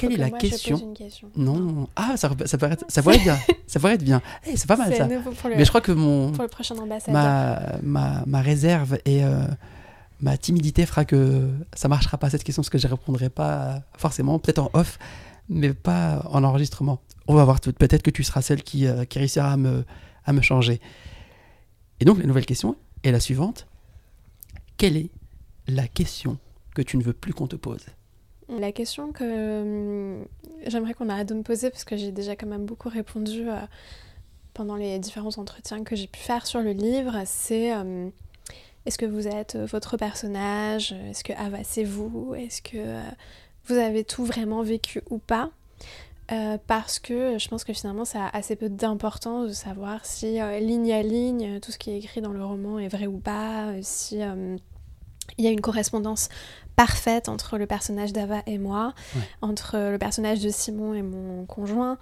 quelle 0.00 0.12
est 0.12 0.16
que 0.16 0.20
la 0.20 0.28
moi, 0.28 0.38
je 0.40 0.48
question 0.48 0.76
pose 0.78 0.86
une 0.86 0.94
question. 0.94 1.30
Non, 1.36 1.88
ah 1.96 2.16
ça, 2.16 2.30
ça 2.46 2.58
pourrait 2.58 2.72
être, 2.72 2.84
ça 2.88 3.02
pourrait 3.02 3.16
être 3.16 3.22
bien, 3.22 3.38
ça 3.66 3.80
pourrait 3.80 3.94
être 3.94 4.04
bien. 4.04 4.22
Eh, 4.46 4.56
c'est 4.56 4.66
pas 4.66 4.76
mal 4.76 4.94
ça. 4.94 5.06
le, 5.06 5.20
Mais 5.56 5.64
je 5.64 5.68
crois 5.68 5.80
que 5.80 5.92
mon 5.92 6.32
pour 6.32 6.42
le 6.42 6.48
prochain 6.48 6.76
ambassadeur. 6.76 7.12
ma, 7.12 7.78
ma, 7.82 8.24
ma 8.26 8.40
réserve 8.40 8.98
et 9.04 9.24
euh, 9.24 9.42
ma 10.20 10.36
timidité 10.36 10.86
fera 10.86 11.04
que 11.04 11.50
ça 11.74 11.88
marchera 11.88 12.18
pas 12.18 12.30
cette 12.30 12.44
question 12.44 12.62
parce 12.62 12.70
que 12.70 12.78
je 12.78 12.86
répondrai 12.86 13.28
pas 13.28 13.82
forcément, 13.96 14.38
peut-être 14.38 14.60
en 14.60 14.70
off, 14.72 14.98
mais 15.48 15.72
pas 15.72 16.24
en 16.30 16.44
enregistrement. 16.44 17.00
On 17.28 17.34
va 17.34 17.44
voir 17.44 17.60
tout. 17.60 17.72
Peut-être 17.72 18.02
que 18.02 18.10
tu 18.10 18.24
seras 18.24 18.42
celle 18.42 18.62
qui, 18.62 18.86
euh, 18.86 19.04
qui 19.04 19.18
réussira 19.18 19.52
à 19.52 19.56
me, 19.56 19.84
à 20.24 20.32
me 20.32 20.40
changer. 20.40 20.80
Et 22.00 22.04
donc 22.04 22.18
la 22.18 22.26
nouvelle 22.26 22.46
question 22.46 22.76
est 23.04 23.12
la 23.12 23.20
suivante. 23.20 23.66
Quelle 24.76 24.96
est 24.96 25.10
la 25.68 25.86
question 25.86 26.38
que 26.74 26.82
tu 26.82 26.96
ne 26.96 27.02
veux 27.02 27.12
plus 27.12 27.34
qu'on 27.34 27.46
te 27.46 27.56
pose? 27.56 27.84
La 28.58 28.72
question 28.72 29.12
que 29.12 29.62
hum, 29.62 30.26
j'aimerais 30.66 30.94
qu'on 30.94 31.08
arrête 31.08 31.28
de 31.28 31.34
me 31.34 31.42
poser, 31.42 31.70
parce 31.70 31.84
que 31.84 31.96
j'ai 31.96 32.12
déjà 32.12 32.36
quand 32.36 32.46
même 32.46 32.66
beaucoup 32.66 32.88
répondu 32.88 33.48
euh, 33.48 33.56
pendant 34.54 34.76
les 34.76 34.98
différents 34.98 35.38
entretiens 35.38 35.84
que 35.84 35.96
j'ai 35.96 36.06
pu 36.06 36.20
faire 36.20 36.46
sur 36.46 36.60
le 36.60 36.72
livre, 36.72 37.22
c'est 37.24 37.74
euh, 37.74 38.08
est-ce 38.86 38.98
que 38.98 39.06
vous 39.06 39.28
êtes 39.28 39.56
euh, 39.56 39.66
votre 39.66 39.96
personnage 39.96 40.92
Est-ce 40.92 41.24
que 41.24 41.32
Ava 41.32 41.58
c'est 41.62 41.84
vous 41.84 42.34
Est-ce 42.34 42.62
que 42.62 42.76
euh, 42.76 43.02
vous 43.66 43.76
avez 43.76 44.04
tout 44.04 44.24
vraiment 44.24 44.62
vécu 44.62 45.02
ou 45.10 45.18
pas? 45.18 45.50
Parce 46.68 47.00
que 47.00 47.38
je 47.38 47.48
pense 47.48 47.64
que 47.64 47.72
finalement 47.72 48.04
ça 48.04 48.26
a 48.26 48.36
assez 48.36 48.54
peu 48.54 48.68
d'importance 48.68 49.48
de 49.48 49.52
savoir 49.52 50.06
si 50.06 50.38
ligne 50.60 50.92
à 50.92 51.02
ligne 51.02 51.58
tout 51.58 51.72
ce 51.72 51.78
qui 51.78 51.90
est 51.90 51.98
écrit 51.98 52.20
dans 52.20 52.30
le 52.30 52.44
roman 52.44 52.78
est 52.78 52.86
vrai 52.86 53.08
ou 53.08 53.18
pas, 53.18 53.72
si 53.82 54.22
euh, 54.22 54.56
il 55.38 55.44
y 55.44 55.48
a 55.48 55.50
une 55.50 55.60
correspondance 55.60 56.28
parfaite 56.76 57.28
entre 57.28 57.58
le 57.58 57.66
personnage 57.66 58.12
d'Ava 58.12 58.42
et 58.46 58.56
moi, 58.58 58.94
Ouais. 59.14 59.22
entre 59.42 59.76
le 59.90 59.98
personnage 59.98 60.40
de 60.40 60.48
Simon 60.48 60.94
et 60.94 61.02
mon 61.02 61.44
conjoint. 61.44 61.98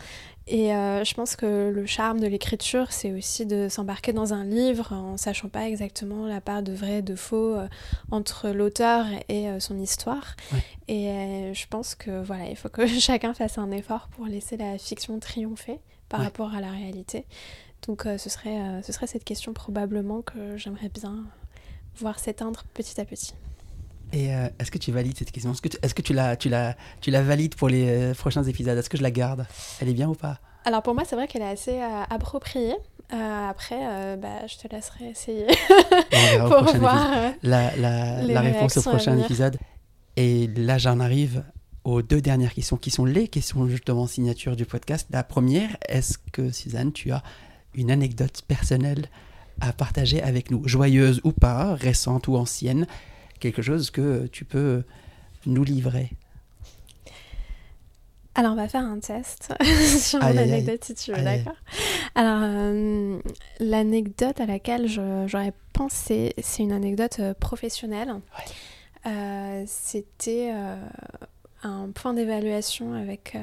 Et 0.46 0.72
euh, 0.74 1.02
je 1.04 1.14
pense 1.14 1.36
que 1.36 1.68
le 1.74 1.84
charme 1.84 2.20
de 2.20 2.26
l'écriture, 2.26 2.92
c'est 2.92 3.12
aussi 3.12 3.44
de 3.44 3.68
s'embarquer 3.68 4.12
dans 4.12 4.32
un 4.34 4.44
livre 4.44 4.92
en 4.92 5.16
sachant 5.16 5.48
pas 5.48 5.68
exactement 5.68 6.26
la 6.26 6.40
part 6.40 6.62
de 6.62 6.72
vrai 6.72 6.98
et 6.98 7.02
de 7.02 7.16
faux 7.16 7.54
euh, 7.56 7.68
entre 8.12 8.48
l'auteur 8.50 9.04
et 9.28 9.48
euh, 9.48 9.58
son 9.60 9.78
histoire. 9.78 10.36
Ouais. 10.52 10.62
Et 10.88 11.52
je 11.54 11.66
pense 11.68 11.94
que 11.94 12.22
voilà, 12.22 12.48
il 12.48 12.56
faut 12.56 12.68
que 12.70 12.86
chacun 13.00 13.34
fasse 13.34 13.58
un 13.58 13.70
effort 13.72 14.08
pour 14.16 14.26
laisser 14.26 14.56
la 14.56 14.78
fiction 14.78 15.18
triompher 15.18 15.80
par 16.08 16.20
Ouais. 16.20 16.26
rapport 16.26 16.54
à 16.54 16.60
la 16.60 16.70
réalité. 16.70 17.26
Donc 17.86 18.04
ce, 18.04 18.28
serait, 18.30 18.82
ce 18.82 18.92
serait 18.92 19.06
cette 19.06 19.22
question 19.24 19.52
probablement 19.52 20.20
que 20.22 20.56
j'aimerais 20.56 20.88
bien 20.88 21.24
voir 21.98 22.18
s'éteindre 22.18 22.64
petit 22.74 23.00
à 23.00 23.04
petit. 23.04 23.34
Et 24.12 24.34
euh, 24.34 24.48
est-ce 24.58 24.70
que 24.70 24.78
tu 24.78 24.92
valides 24.92 25.16
cette 25.18 25.30
question? 25.30 25.52
Est-ce 25.52 25.60
que 25.60 25.68
tu, 25.68 25.76
est-ce 25.82 25.94
que 25.94 26.02
tu 26.02 26.14
la, 26.14 26.36
tu 26.36 26.48
la, 26.48 26.74
tu 27.00 27.10
la 27.10 27.22
valides 27.22 27.54
pour 27.54 27.68
les 27.68 27.88
euh, 27.88 28.14
prochains 28.14 28.44
épisodes? 28.44 28.76
Est-ce 28.76 28.88
que 28.88 28.96
je 28.96 29.02
la 29.02 29.10
garde? 29.10 29.46
Elle 29.80 29.88
est 29.88 29.94
bien 29.94 30.08
ou 30.08 30.14
pas? 30.14 30.38
Alors 30.64 30.82
pour 30.82 30.94
moi, 30.94 31.04
c'est 31.06 31.16
vrai 31.16 31.28
qu'elle 31.28 31.42
est 31.42 31.50
assez 31.50 31.80
euh, 31.80 32.02
appropriée. 32.08 32.74
Après, 33.10 34.18
bah, 34.18 34.46
je 34.46 34.58
te 34.58 34.70
laisserai 34.70 35.08
essayer 35.08 35.46
pour 36.46 36.76
voir. 36.76 37.32
la, 37.42 37.74
la, 37.74 38.40
réponse 38.42 38.76
au 38.76 38.82
prochain 38.82 39.16
épisode. 39.16 39.56
Et 40.16 40.46
là, 40.48 40.76
j'en 40.76 41.00
arrive 41.00 41.42
aux 41.84 42.02
deux 42.02 42.20
dernières 42.20 42.52
questions 42.52 42.76
qui 42.76 42.90
sont 42.90 43.06
les 43.06 43.26
questions 43.28 43.66
justement 43.66 44.06
signature 44.06 44.56
du 44.56 44.66
podcast. 44.66 45.08
La 45.10 45.24
première, 45.24 45.74
est-ce 45.88 46.18
que 46.18 46.50
Suzanne, 46.50 46.92
tu 46.92 47.10
as 47.10 47.22
une 47.72 47.90
anecdote 47.90 48.42
personnelle? 48.46 49.06
À 49.60 49.72
partager 49.72 50.22
avec 50.22 50.50
nous 50.50 50.66
Joyeuse 50.66 51.20
ou 51.24 51.32
pas, 51.32 51.74
récente 51.74 52.28
ou 52.28 52.36
ancienne 52.36 52.86
Quelque 53.40 53.62
chose 53.62 53.90
que 53.90 54.26
tu 54.26 54.44
peux 54.44 54.82
nous 55.46 55.64
livrer 55.64 56.10
Alors, 58.34 58.52
on 58.52 58.56
va 58.56 58.68
faire 58.68 58.84
un 58.84 58.98
test 58.98 59.52
sur 59.98 60.20
mon 60.20 60.26
anecdote 60.26 60.84
si 60.84 60.94
tu 60.94 61.12
veux, 61.12 61.22
d'accord? 61.22 61.56
Alors, 62.14 62.40
euh, 62.42 63.18
l'anecdote 63.60 64.40
à 64.40 64.46
laquelle 64.46 64.88
j'aurais 64.88 65.52
pensé, 65.78 66.34
c'est 66.42 66.64
une 66.64 66.72
anecdote 66.72 67.18
euh, 67.20 67.34
professionnelle. 67.34 68.12
Euh, 69.06 69.62
C'était 69.66 70.50
euh, 70.52 70.76
un 71.62 71.90
point 71.90 72.14
d'évaluation 72.14 72.94
avec 72.94 73.36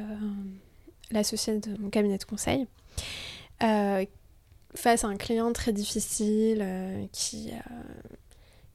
l'associé 1.11 1.59
de 1.59 1.81
mon 1.81 1.89
cabinet 1.89 2.17
de 2.17 2.25
conseil. 2.25 2.67
Euh, 4.75 4.77
face 4.77 5.03
à 5.03 5.07
un 5.07 5.17
client 5.17 5.51
très 5.53 5.73
difficile 5.73 6.59
euh, 6.61 7.05
qui 7.11 7.51
euh, 7.51 7.69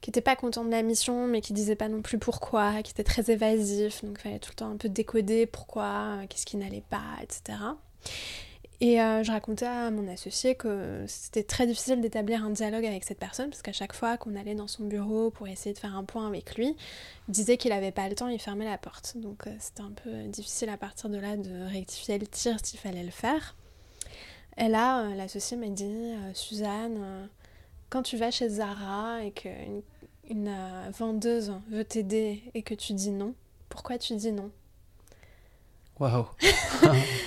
qui 0.01 0.09
était 0.09 0.21
pas 0.21 0.35
content 0.35 0.65
de 0.65 0.71
la 0.71 0.81
mission 0.81 1.27
mais 1.27 1.41
qui 1.41 1.53
disait 1.53 1.75
pas 1.75 1.87
non 1.89 2.01
plus 2.01 2.17
pourquoi, 2.17 2.81
qui 2.83 2.91
était 2.91 3.03
très 3.03 3.31
évasif 3.31 4.03
donc 4.03 4.17
il 4.19 4.21
fallait 4.21 4.39
tout 4.39 4.51
le 4.51 4.55
temps 4.55 4.71
un 4.71 4.77
peu 4.77 4.89
décoder 4.89 5.45
pourquoi, 5.45 6.19
euh, 6.21 6.25
qu'est-ce 6.27 6.45
qui 6.45 6.57
n'allait 6.57 6.83
pas, 6.89 7.03
etc. 7.21 7.57
Et 8.81 8.99
euh, 8.99 9.21
je 9.21 9.31
racontais 9.31 9.67
à 9.67 9.91
mon 9.91 10.11
associé 10.11 10.55
que 10.55 11.05
c'était 11.07 11.43
très 11.43 11.67
difficile 11.67 12.01
d'établir 12.01 12.43
un 12.43 12.49
dialogue 12.49 12.83
avec 12.83 13.03
cette 13.03 13.19
personne 13.19 13.51
parce 13.51 13.61
qu'à 13.61 13.73
chaque 13.73 13.93
fois 13.93 14.17
qu'on 14.17 14.35
allait 14.35 14.55
dans 14.55 14.67
son 14.67 14.85
bureau 14.85 15.29
pour 15.29 15.47
essayer 15.47 15.71
de 15.71 15.77
faire 15.77 15.95
un 15.95 16.03
point 16.03 16.27
avec 16.27 16.55
lui, 16.55 16.75
il 17.27 17.31
disait 17.31 17.57
qu'il 17.57 17.73
avait 17.73 17.91
pas 17.91 18.09
le 18.09 18.15
temps, 18.15 18.27
il 18.27 18.39
fermait 18.39 18.65
la 18.65 18.79
porte. 18.79 19.13
Donc 19.17 19.45
euh, 19.45 19.51
c'était 19.59 19.83
un 19.83 19.91
peu 19.91 20.09
euh, 20.09 20.27
difficile 20.27 20.69
à 20.69 20.77
partir 20.77 21.11
de 21.11 21.17
là 21.17 21.37
de 21.37 21.71
rectifier 21.71 22.17
le 22.17 22.25
tir 22.25 22.57
s'il 22.63 22.79
fallait 22.79 23.03
le 23.03 23.11
faire. 23.11 23.55
Et 24.57 24.67
là, 24.67 25.03
euh, 25.05 25.15
l'associé 25.15 25.57
m'a 25.57 25.67
dit 25.67 25.85
euh, 25.85 26.33
Suzanne, 26.33 26.97
euh, 27.01 27.25
quand 27.89 28.03
tu 28.03 28.17
vas 28.17 28.31
chez 28.31 28.49
Zara 28.49 29.23
et 29.23 29.31
qu'une 29.31 29.81
une, 30.29 30.55
vendeuse 30.97 31.53
veut 31.69 31.83
t'aider 31.85 32.43
et 32.53 32.61
que 32.61 32.73
tu 32.73 32.93
dis 32.93 33.11
non, 33.11 33.33
pourquoi 33.69 33.97
tu 33.97 34.15
dis 34.15 34.31
non? 34.31 34.51
Waouh 35.99 36.25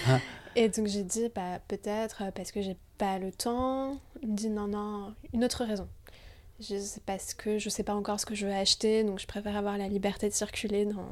Et 0.56 0.68
donc 0.68 0.86
j'ai 0.86 1.02
dit 1.02 1.28
bah 1.34 1.58
peut-être 1.68 2.22
parce 2.34 2.52
que 2.52 2.62
j'ai 2.62 2.76
pas 2.98 3.18
le 3.18 3.32
temps. 3.32 3.98
Il 4.22 4.28
me 4.30 4.36
dit 4.36 4.48
non 4.50 4.68
non, 4.68 5.14
une 5.32 5.44
autre 5.44 5.64
raison. 5.64 5.88
Je- 6.60 6.78
C'est 6.78 7.02
parce 7.02 7.34
que 7.34 7.58
je 7.58 7.68
sais 7.68 7.82
pas 7.82 7.94
encore 7.94 8.20
ce 8.20 8.26
que 8.26 8.34
je 8.36 8.46
veux 8.46 8.54
acheter, 8.54 9.02
donc 9.02 9.18
je 9.18 9.26
préfère 9.26 9.56
avoir 9.56 9.76
la 9.76 9.88
liberté 9.88 10.28
de 10.28 10.34
circuler 10.34 10.86
dans, 10.86 11.08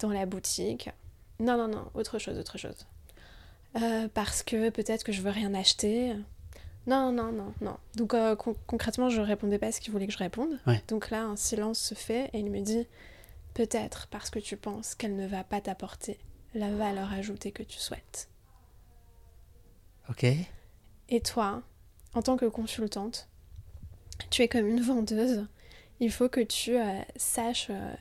dans 0.00 0.10
la 0.10 0.26
boutique. 0.26 0.90
Non 1.38 1.56
non 1.56 1.68
non, 1.68 1.86
autre 1.94 2.18
chose, 2.18 2.38
autre 2.38 2.58
chose. 2.58 2.86
Euh, 3.76 4.08
parce 4.12 4.42
que 4.42 4.70
peut-être 4.70 5.04
que 5.04 5.12
je 5.12 5.22
veux 5.22 5.30
rien 5.30 5.54
acheter. 5.54 6.14
Non 6.86 7.12
non 7.12 7.30
non 7.30 7.54
non. 7.60 7.76
Donc 7.94 8.14
euh, 8.14 8.34
con- 8.34 8.56
concrètement 8.66 9.10
je 9.10 9.20
répondais 9.20 9.58
pas 9.58 9.68
à 9.68 9.72
ce 9.72 9.80
qu'il 9.80 9.92
voulait 9.92 10.06
que 10.06 10.12
je 10.12 10.18
réponde. 10.18 10.58
Ouais. 10.66 10.82
Donc 10.88 11.10
là 11.10 11.22
un 11.22 11.36
silence 11.36 11.78
se 11.78 11.94
fait 11.94 12.30
et 12.32 12.40
il 12.40 12.50
me 12.50 12.60
dit 12.60 12.86
peut-être 13.54 14.08
parce 14.08 14.30
que 14.30 14.38
tu 14.40 14.56
penses 14.56 14.94
qu'elle 14.94 15.14
ne 15.14 15.26
va 15.26 15.44
pas 15.44 15.60
t'apporter 15.60 16.18
la 16.54 16.70
valeur 16.74 17.12
ajoutée 17.12 17.52
que 17.52 17.62
tu 17.62 17.78
souhaites. 17.78 18.28
Ok. 20.08 20.24
Et 21.08 21.20
toi, 21.20 21.62
en 22.14 22.22
tant 22.22 22.36
que 22.36 22.46
consultante, 22.46 23.28
tu 24.30 24.42
es 24.42 24.48
comme 24.48 24.66
une 24.66 24.80
vendeuse. 24.80 25.46
Il 26.00 26.10
faut 26.10 26.28
que 26.28 26.40
tu 26.40 26.76
euh, 26.76 27.00
saches 27.14 27.68
euh, 27.70 27.94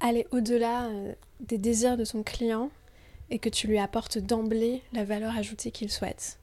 aller 0.00 0.26
au-delà 0.32 0.90
des 1.40 1.56
désirs 1.56 1.96
de 1.96 2.04
ton 2.04 2.22
client 2.22 2.70
et 3.30 3.38
que 3.38 3.48
tu 3.48 3.66
lui 3.66 3.78
apportes 3.78 4.18
d'emblée 4.18 4.82
la 4.92 5.04
valeur 5.04 5.36
ajoutée 5.36 5.70
qu'il 5.70 5.90
souhaite. 5.90 6.38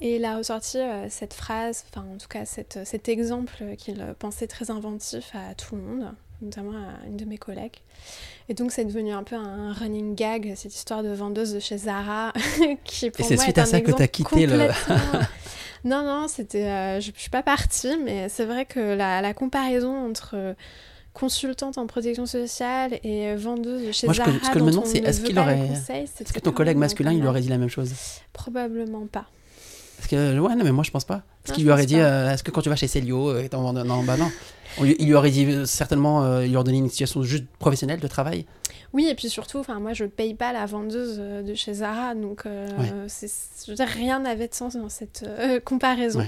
Et 0.00 0.16
il 0.16 0.24
a 0.24 0.36
ressorti 0.36 0.78
euh, 0.78 1.06
cette 1.08 1.34
phrase, 1.34 1.84
enfin 1.88 2.06
en 2.14 2.18
tout 2.18 2.28
cas 2.28 2.44
cette- 2.44 2.80
cet 2.84 3.08
exemple 3.08 3.64
qu'il 3.78 4.00
euh, 4.00 4.12
pensait 4.18 4.46
très 4.46 4.70
inventif 4.70 5.32
à 5.34 5.54
tout 5.54 5.74
le 5.74 5.82
monde, 5.82 6.14
notamment 6.42 6.72
à 6.72 7.06
une 7.06 7.16
de 7.16 7.24
mes 7.24 7.38
collègues. 7.38 7.78
Et 8.48 8.54
donc 8.54 8.70
c'est 8.72 8.84
devenu 8.84 9.12
un 9.12 9.22
peu 9.24 9.36
un 9.36 9.72
running 9.72 10.14
gag, 10.14 10.52
cette 10.54 10.74
histoire 10.74 11.02
de 11.02 11.08
vendeuse 11.08 11.52
de 11.54 11.60
chez 11.60 11.78
Zara, 11.78 12.32
qui 12.84 13.10
pour 13.10 13.26
c'est 13.26 13.34
moi 13.36 13.44
suite 13.44 13.58
est 13.58 13.60
à 13.62 13.66
ça 13.66 13.80
que 13.80 13.90
t'as 13.90 14.04
exemple 14.04 14.12
quitté 14.12 14.46
le- 14.46 14.68
Non, 15.84 16.02
non, 16.02 16.26
c'était. 16.28 17.00
je, 17.00 17.10
je 17.14 17.20
suis 17.20 17.30
pas 17.30 17.42
partie, 17.44 17.96
mais 18.04 18.28
c'est 18.28 18.44
vrai 18.44 18.66
que 18.66 18.80
la, 18.80 19.20
la 19.22 19.34
comparaison 19.34 20.08
entre 20.08 20.54
consultante 21.18 21.78
en 21.78 21.86
protection 21.86 22.26
sociale 22.26 23.00
et 23.02 23.34
vendeuse 23.36 23.90
chez 23.92 24.06
Moi, 24.06 24.14
Zara. 24.14 24.30
que, 24.30 24.44
ce 24.44 24.50
que 24.50 24.58
je 24.58 24.64
me 24.64 24.70
demande, 24.70 24.86
c'est 24.86 24.98
est-ce 24.98 25.22
qu'il 25.22 25.38
aurait. 25.38 25.70
Est-ce 25.88 26.32
que 26.32 26.40
ton 26.40 26.52
collègue 26.52 26.76
masculin, 26.76 27.12
il 27.12 27.20
lui 27.20 27.28
aurait 27.28 27.40
dit 27.40 27.48
la 27.48 27.58
même 27.58 27.70
chose? 27.70 27.92
Probablement 28.34 29.06
pas. 29.06 29.26
Parce 29.96 30.08
que, 30.08 30.38
ouais, 30.38 30.54
non, 30.54 30.64
mais 30.64 30.72
moi, 30.72 30.84
je 30.84 30.90
pense 30.90 31.06
pas. 31.06 31.22
Est-ce 31.44 31.54
qu'il 31.54 31.64
lui 31.64 31.72
aurait 31.72 31.86
dit, 31.86 31.98
euh, 31.98 32.30
est-ce 32.30 32.42
que 32.42 32.50
quand 32.50 32.60
tu 32.60 32.68
vas 32.68 32.76
chez 32.76 32.86
Célio, 32.86 33.30
euh, 33.30 33.48
non, 33.50 34.02
bah 34.02 34.18
non. 34.18 34.30
il 34.84 35.06
lui 35.06 35.14
aurait 35.14 35.30
dit 35.30 35.46
euh, 35.46 35.64
certainement, 35.64 36.40
il 36.40 36.48
lui 36.48 36.56
aurait 36.56 36.64
donné 36.64 36.78
une 36.78 36.90
situation 36.90 37.22
juste 37.22 37.46
professionnelle 37.58 38.00
de 38.00 38.08
travail. 38.08 38.44
Oui, 38.92 39.08
et 39.08 39.14
puis 39.14 39.30
surtout, 39.30 39.58
enfin, 39.58 39.80
moi, 39.80 39.94
je 39.94 40.04
paye 40.04 40.34
pas 40.34 40.52
la 40.52 40.66
vendeuse 40.66 41.16
de 41.18 41.54
chez 41.54 41.74
Zara, 41.74 42.14
donc 42.14 42.44
c'est, 43.08 43.30
je 43.64 43.70
veux 43.70 43.76
dire, 43.76 43.88
rien 43.88 44.20
n'avait 44.20 44.48
de 44.48 44.54
sens 44.54 44.76
dans 44.76 44.90
cette 44.90 45.26
comparaison. 45.64 46.22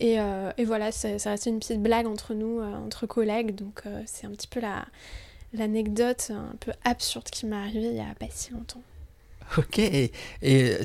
Et, 0.00 0.16
et, 0.58 0.64
voilà, 0.64 0.92
ça, 0.92 1.18
ça 1.18 1.30
restait 1.30 1.50
une 1.50 1.58
petite 1.58 1.82
blague 1.82 2.06
entre 2.06 2.34
nous, 2.34 2.60
entre 2.60 3.06
collègues, 3.06 3.54
donc 3.54 3.82
c'est 4.06 4.26
un 4.26 4.30
petit 4.30 4.46
peu 4.46 4.60
la, 4.60 4.86
l'anecdote 5.52 6.30
un 6.30 6.54
peu 6.60 6.72
absurde 6.84 7.24
qui 7.24 7.46
m'est 7.46 7.56
arrivée 7.56 7.88
il 7.88 7.96
y 7.96 8.00
a 8.00 8.14
pas 8.18 8.26
si 8.30 8.52
longtemps. 8.52 8.82
Ok, 9.56 9.78
et, 9.78 10.12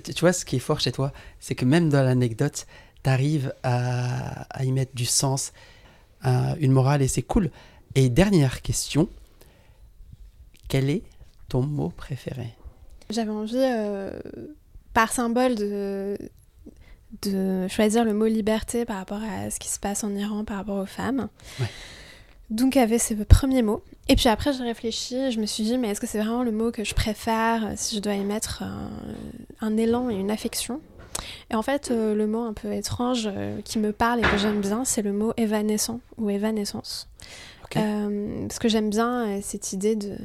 tu 0.03 0.19
vois, 0.21 0.31
ce 0.31 0.45
qui 0.45 0.55
est 0.55 0.59
fort 0.59 0.79
chez 0.79 0.93
toi, 0.93 1.11
c'est 1.39 1.53
que 1.53 1.65
même 1.65 1.89
dans 1.89 2.01
l'anecdote, 2.01 2.65
tu 3.03 3.09
arrives 3.09 3.53
à, 3.63 4.47
y 4.63 4.71
mettre 4.71 4.95
du 4.95 5.05
sens, 5.05 5.51
une 6.23 6.71
morale, 6.71 7.01
et 7.01 7.09
c'est 7.09 7.23
cool. 7.23 7.51
Et 7.95 8.09
dernière 8.09 8.61
question, 8.61 9.09
quel 10.69 10.89
est 10.89 11.03
ton 11.49 11.61
mot 11.61 11.89
préféré? 11.89 12.55
J'avais 13.09 13.31
envie, 13.31 13.57
euh, 13.57 14.17
par 14.93 15.11
symbole, 15.11 15.55
de, 15.55 16.17
de 17.21 17.67
choisir 17.67 18.03
le 18.03 18.13
mot 18.13 18.25
liberté 18.25 18.85
par 18.85 18.97
rapport 18.97 19.21
à 19.21 19.49
ce 19.49 19.59
qui 19.59 19.67
se 19.67 19.79
passe 19.79 20.03
en 20.03 20.13
Iran, 20.15 20.43
par 20.43 20.57
rapport 20.57 20.77
aux 20.77 20.85
femmes. 20.85 21.29
Ouais. 21.59 21.67
Donc, 22.49 22.77
avait 22.77 22.99
ces 22.99 23.15
premiers 23.15 23.61
mots. 23.61 23.83
Et 24.09 24.15
puis 24.15 24.27
après, 24.27 24.53
j'ai 24.53 24.63
réfléchi, 24.63 25.31
je 25.31 25.39
me 25.39 25.45
suis 25.45 25.63
dit, 25.63 25.77
mais 25.77 25.89
est-ce 25.89 26.01
que 26.01 26.07
c'est 26.07 26.19
vraiment 26.19 26.43
le 26.43 26.51
mot 26.51 26.71
que 26.71 26.83
je 26.83 26.93
préfère, 26.93 27.65
euh, 27.65 27.73
si 27.75 27.95
je 27.95 28.01
dois 28.01 28.13
y 28.13 28.23
mettre 28.23 28.63
un, 29.61 29.77
élan 29.77 30.09
et 30.09 30.15
une 30.15 30.29
affection? 30.29 30.81
Et 31.49 31.55
en 31.55 31.61
fait, 31.61 31.89
euh, 31.89 32.13
le 32.13 32.27
mot 32.27 32.41
un 32.41 32.53
peu 32.53 32.73
étrange 32.73 33.29
euh, 33.31 33.61
qui 33.63 33.79
me 33.79 33.93
parle 33.93 34.19
et 34.19 34.23
que 34.23 34.37
j'aime 34.37 34.59
bien, 34.59 34.83
c'est 34.83 35.01
le 35.01 35.13
mot 35.13 35.33
évanescent 35.37 36.01
ou 36.17 36.29
évanescence. 36.29 37.07
parce 37.71 38.59
que 38.59 38.67
j'aime 38.67 38.89
bien 38.89 39.39
cette 39.41 39.71
idée 39.71 39.95
de, 39.95 40.17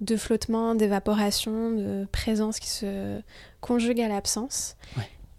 de 0.00 0.16
flottement, 0.16 0.74
d'évaporation, 0.74 1.72
de 1.72 2.06
présence 2.12 2.60
qui 2.60 2.68
se 2.68 3.20
conjugue 3.60 4.00
à 4.00 4.08
l'absence. 4.08 4.76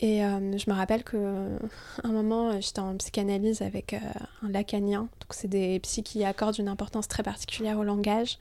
Et 0.02 0.24
euh, 0.24 0.58
je 0.58 0.70
me 0.70 0.76
rappelle 0.76 1.04
qu'à 1.04 1.18
un 1.18 2.12
moment, 2.12 2.60
j'étais 2.62 2.80
en 2.80 2.96
psychanalyse 2.98 3.62
avec 3.62 3.94
euh, 3.94 4.00
un 4.44 4.50
lacanien. 4.50 5.02
Donc, 5.02 5.32
c'est 5.32 5.50
des 5.50 5.80
psys 5.82 6.04
qui 6.04 6.24
accordent 6.24 6.58
une 6.58 6.70
importance 6.70 7.08
très 7.08 7.24
particulière 7.24 7.78
au 7.78 7.84
langage. 7.84 8.38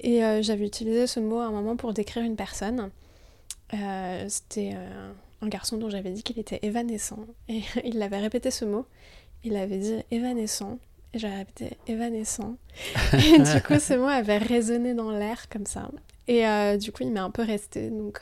Et 0.00 0.22
euh, 0.24 0.42
j'avais 0.42 0.66
utilisé 0.66 1.06
ce 1.06 1.20
mot 1.20 1.38
à 1.38 1.46
un 1.46 1.50
moment 1.50 1.76
pour 1.76 1.94
décrire 1.94 2.22
une 2.22 2.36
personne. 2.36 2.90
C'était 4.28 4.76
un 5.40 5.48
garçon 5.48 5.78
dont 5.78 5.88
j'avais 5.88 6.10
dit 6.10 6.22
qu'il 6.22 6.38
était 6.38 6.58
évanescent. 6.60 7.20
Et 7.48 7.62
il 7.84 8.02
avait 8.02 8.18
répété 8.18 8.50
ce 8.50 8.66
mot. 8.66 8.84
Il 9.44 9.56
avait 9.56 9.78
dit 9.78 9.96
évanescent. 10.10 10.78
Et 11.14 11.18
j'avais 11.18 11.36
répété 11.36 11.78
évanescent. 11.86 12.56
et 13.14 13.38
du 13.38 13.62
coup, 13.62 13.78
ce 13.78 13.94
mot 13.94 14.08
avait 14.08 14.36
résonné 14.36 14.92
dans 14.92 15.10
l'air 15.10 15.48
comme 15.48 15.64
ça. 15.64 15.90
Et 16.28 16.44
du 16.76 16.92
coup, 16.92 17.02
il 17.02 17.12
m'est 17.12 17.20
un 17.20 17.30
peu 17.30 17.42
resté. 17.42 17.88
Donc 17.88 18.20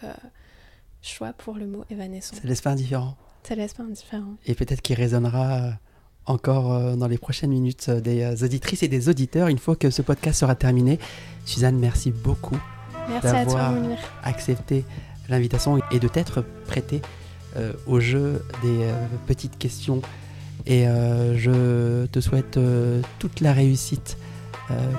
choix 1.02 1.32
pour 1.32 1.54
le 1.54 1.66
mot 1.66 1.84
évanescent. 1.90 2.36
Ça 2.36 2.42
laisse 2.44 2.60
pas 2.60 2.70
indifférent. 2.70 3.16
Ça 3.42 3.54
laisse 3.54 3.74
pas 3.74 3.82
indifférent. 3.82 4.34
Et 4.46 4.54
peut-être 4.54 4.82
qu'il 4.82 4.96
résonnera 4.96 5.52
euh, 5.52 5.70
encore 6.26 6.72
euh, 6.72 6.96
dans 6.96 7.08
les 7.08 7.18
prochaines 7.18 7.50
minutes 7.50 7.86
euh, 7.88 8.00
des 8.00 8.44
auditrices 8.44 8.82
et 8.82 8.88
des 8.88 9.08
auditeurs 9.08 9.48
une 9.48 9.58
fois 9.58 9.76
que 9.76 9.90
ce 9.90 10.02
podcast 10.02 10.40
sera 10.40 10.54
terminé. 10.54 10.98
Suzanne, 11.44 11.78
merci 11.78 12.10
beaucoup 12.10 12.58
d'avoir 13.22 13.74
accepté 14.22 14.84
l'invitation 15.28 15.80
et 15.90 15.98
de 15.98 16.06
t'être 16.06 16.44
prêtée 16.66 17.02
au 17.88 17.98
jeu 17.98 18.44
des 18.62 18.86
petites 19.26 19.58
questions. 19.58 20.00
Et 20.64 20.84
je 20.84 22.06
te 22.06 22.20
souhaite 22.20 22.60
toute 23.18 23.40
la 23.40 23.52
réussite 23.52 24.16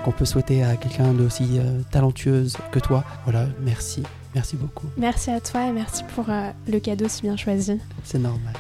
qu'on 0.03 0.11
peut 0.11 0.25
souhaiter 0.25 0.61
à 0.61 0.75
quelqu'un 0.75 1.13
d'aussi 1.13 1.61
talentueuse 1.91 2.57
que 2.73 2.79
toi. 2.79 3.05
Voilà, 3.23 3.47
merci. 3.61 4.03
Merci 4.36 4.55
beaucoup. 4.55 4.88
Merci 4.97 5.29
à 5.32 5.39
toi 5.41 5.67
et 5.67 5.71
merci 5.71 6.03
pour 6.15 6.29
euh, 6.29 6.49
le 6.67 6.79
cadeau 6.79 7.07
si 7.07 7.23
bien 7.23 7.36
choisi. 7.38 7.79
C'est 8.03 8.19
normal. 8.19 8.53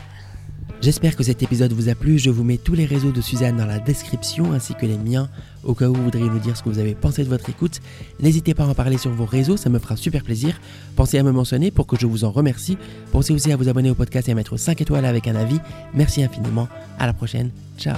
J'espère 0.81 1.15
que 1.15 1.23
cet 1.23 1.43
épisode 1.43 1.73
vous 1.73 1.89
a 1.89 1.95
plu. 1.95 2.17
Je 2.17 2.31
vous 2.31 2.43
mets 2.43 2.57
tous 2.57 2.73
les 2.73 2.85
réseaux 2.85 3.11
de 3.11 3.21
Suzanne 3.21 3.57
dans 3.57 3.67
la 3.67 3.77
description 3.77 4.51
ainsi 4.51 4.73
que 4.73 4.87
les 4.87 4.97
miens 4.97 5.29
au 5.63 5.75
cas 5.75 5.87
où 5.87 5.93
vous 5.93 6.03
voudriez 6.03 6.27
nous 6.27 6.39
dire 6.39 6.57
ce 6.57 6.63
que 6.63 6.69
vous 6.69 6.79
avez 6.79 6.95
pensé 6.95 7.23
de 7.23 7.29
votre 7.29 7.47
écoute. 7.49 7.81
N'hésitez 8.19 8.55
pas 8.55 8.63
à 8.63 8.67
en 8.67 8.73
parler 8.73 8.97
sur 8.97 9.11
vos 9.11 9.25
réseaux, 9.25 9.57
ça 9.57 9.69
me 9.69 9.77
fera 9.77 9.95
super 9.95 10.23
plaisir. 10.23 10.59
Pensez 10.95 11.19
à 11.19 11.23
me 11.23 11.31
mentionner 11.31 11.69
pour 11.69 11.85
que 11.85 11.97
je 11.99 12.07
vous 12.07 12.23
en 12.23 12.31
remercie. 12.31 12.79
Pensez 13.11 13.31
aussi 13.31 13.51
à 13.51 13.57
vous 13.57 13.69
abonner 13.69 13.91
au 13.91 13.95
podcast 13.95 14.27
et 14.27 14.31
à 14.31 14.35
mettre 14.35 14.57
5 14.57 14.81
étoiles 14.81 15.05
avec 15.05 15.27
un 15.27 15.35
avis. 15.35 15.59
Merci 15.93 16.23
infiniment. 16.23 16.67
À 16.97 17.05
la 17.05 17.13
prochaine. 17.13 17.51
Ciao. 17.77 17.97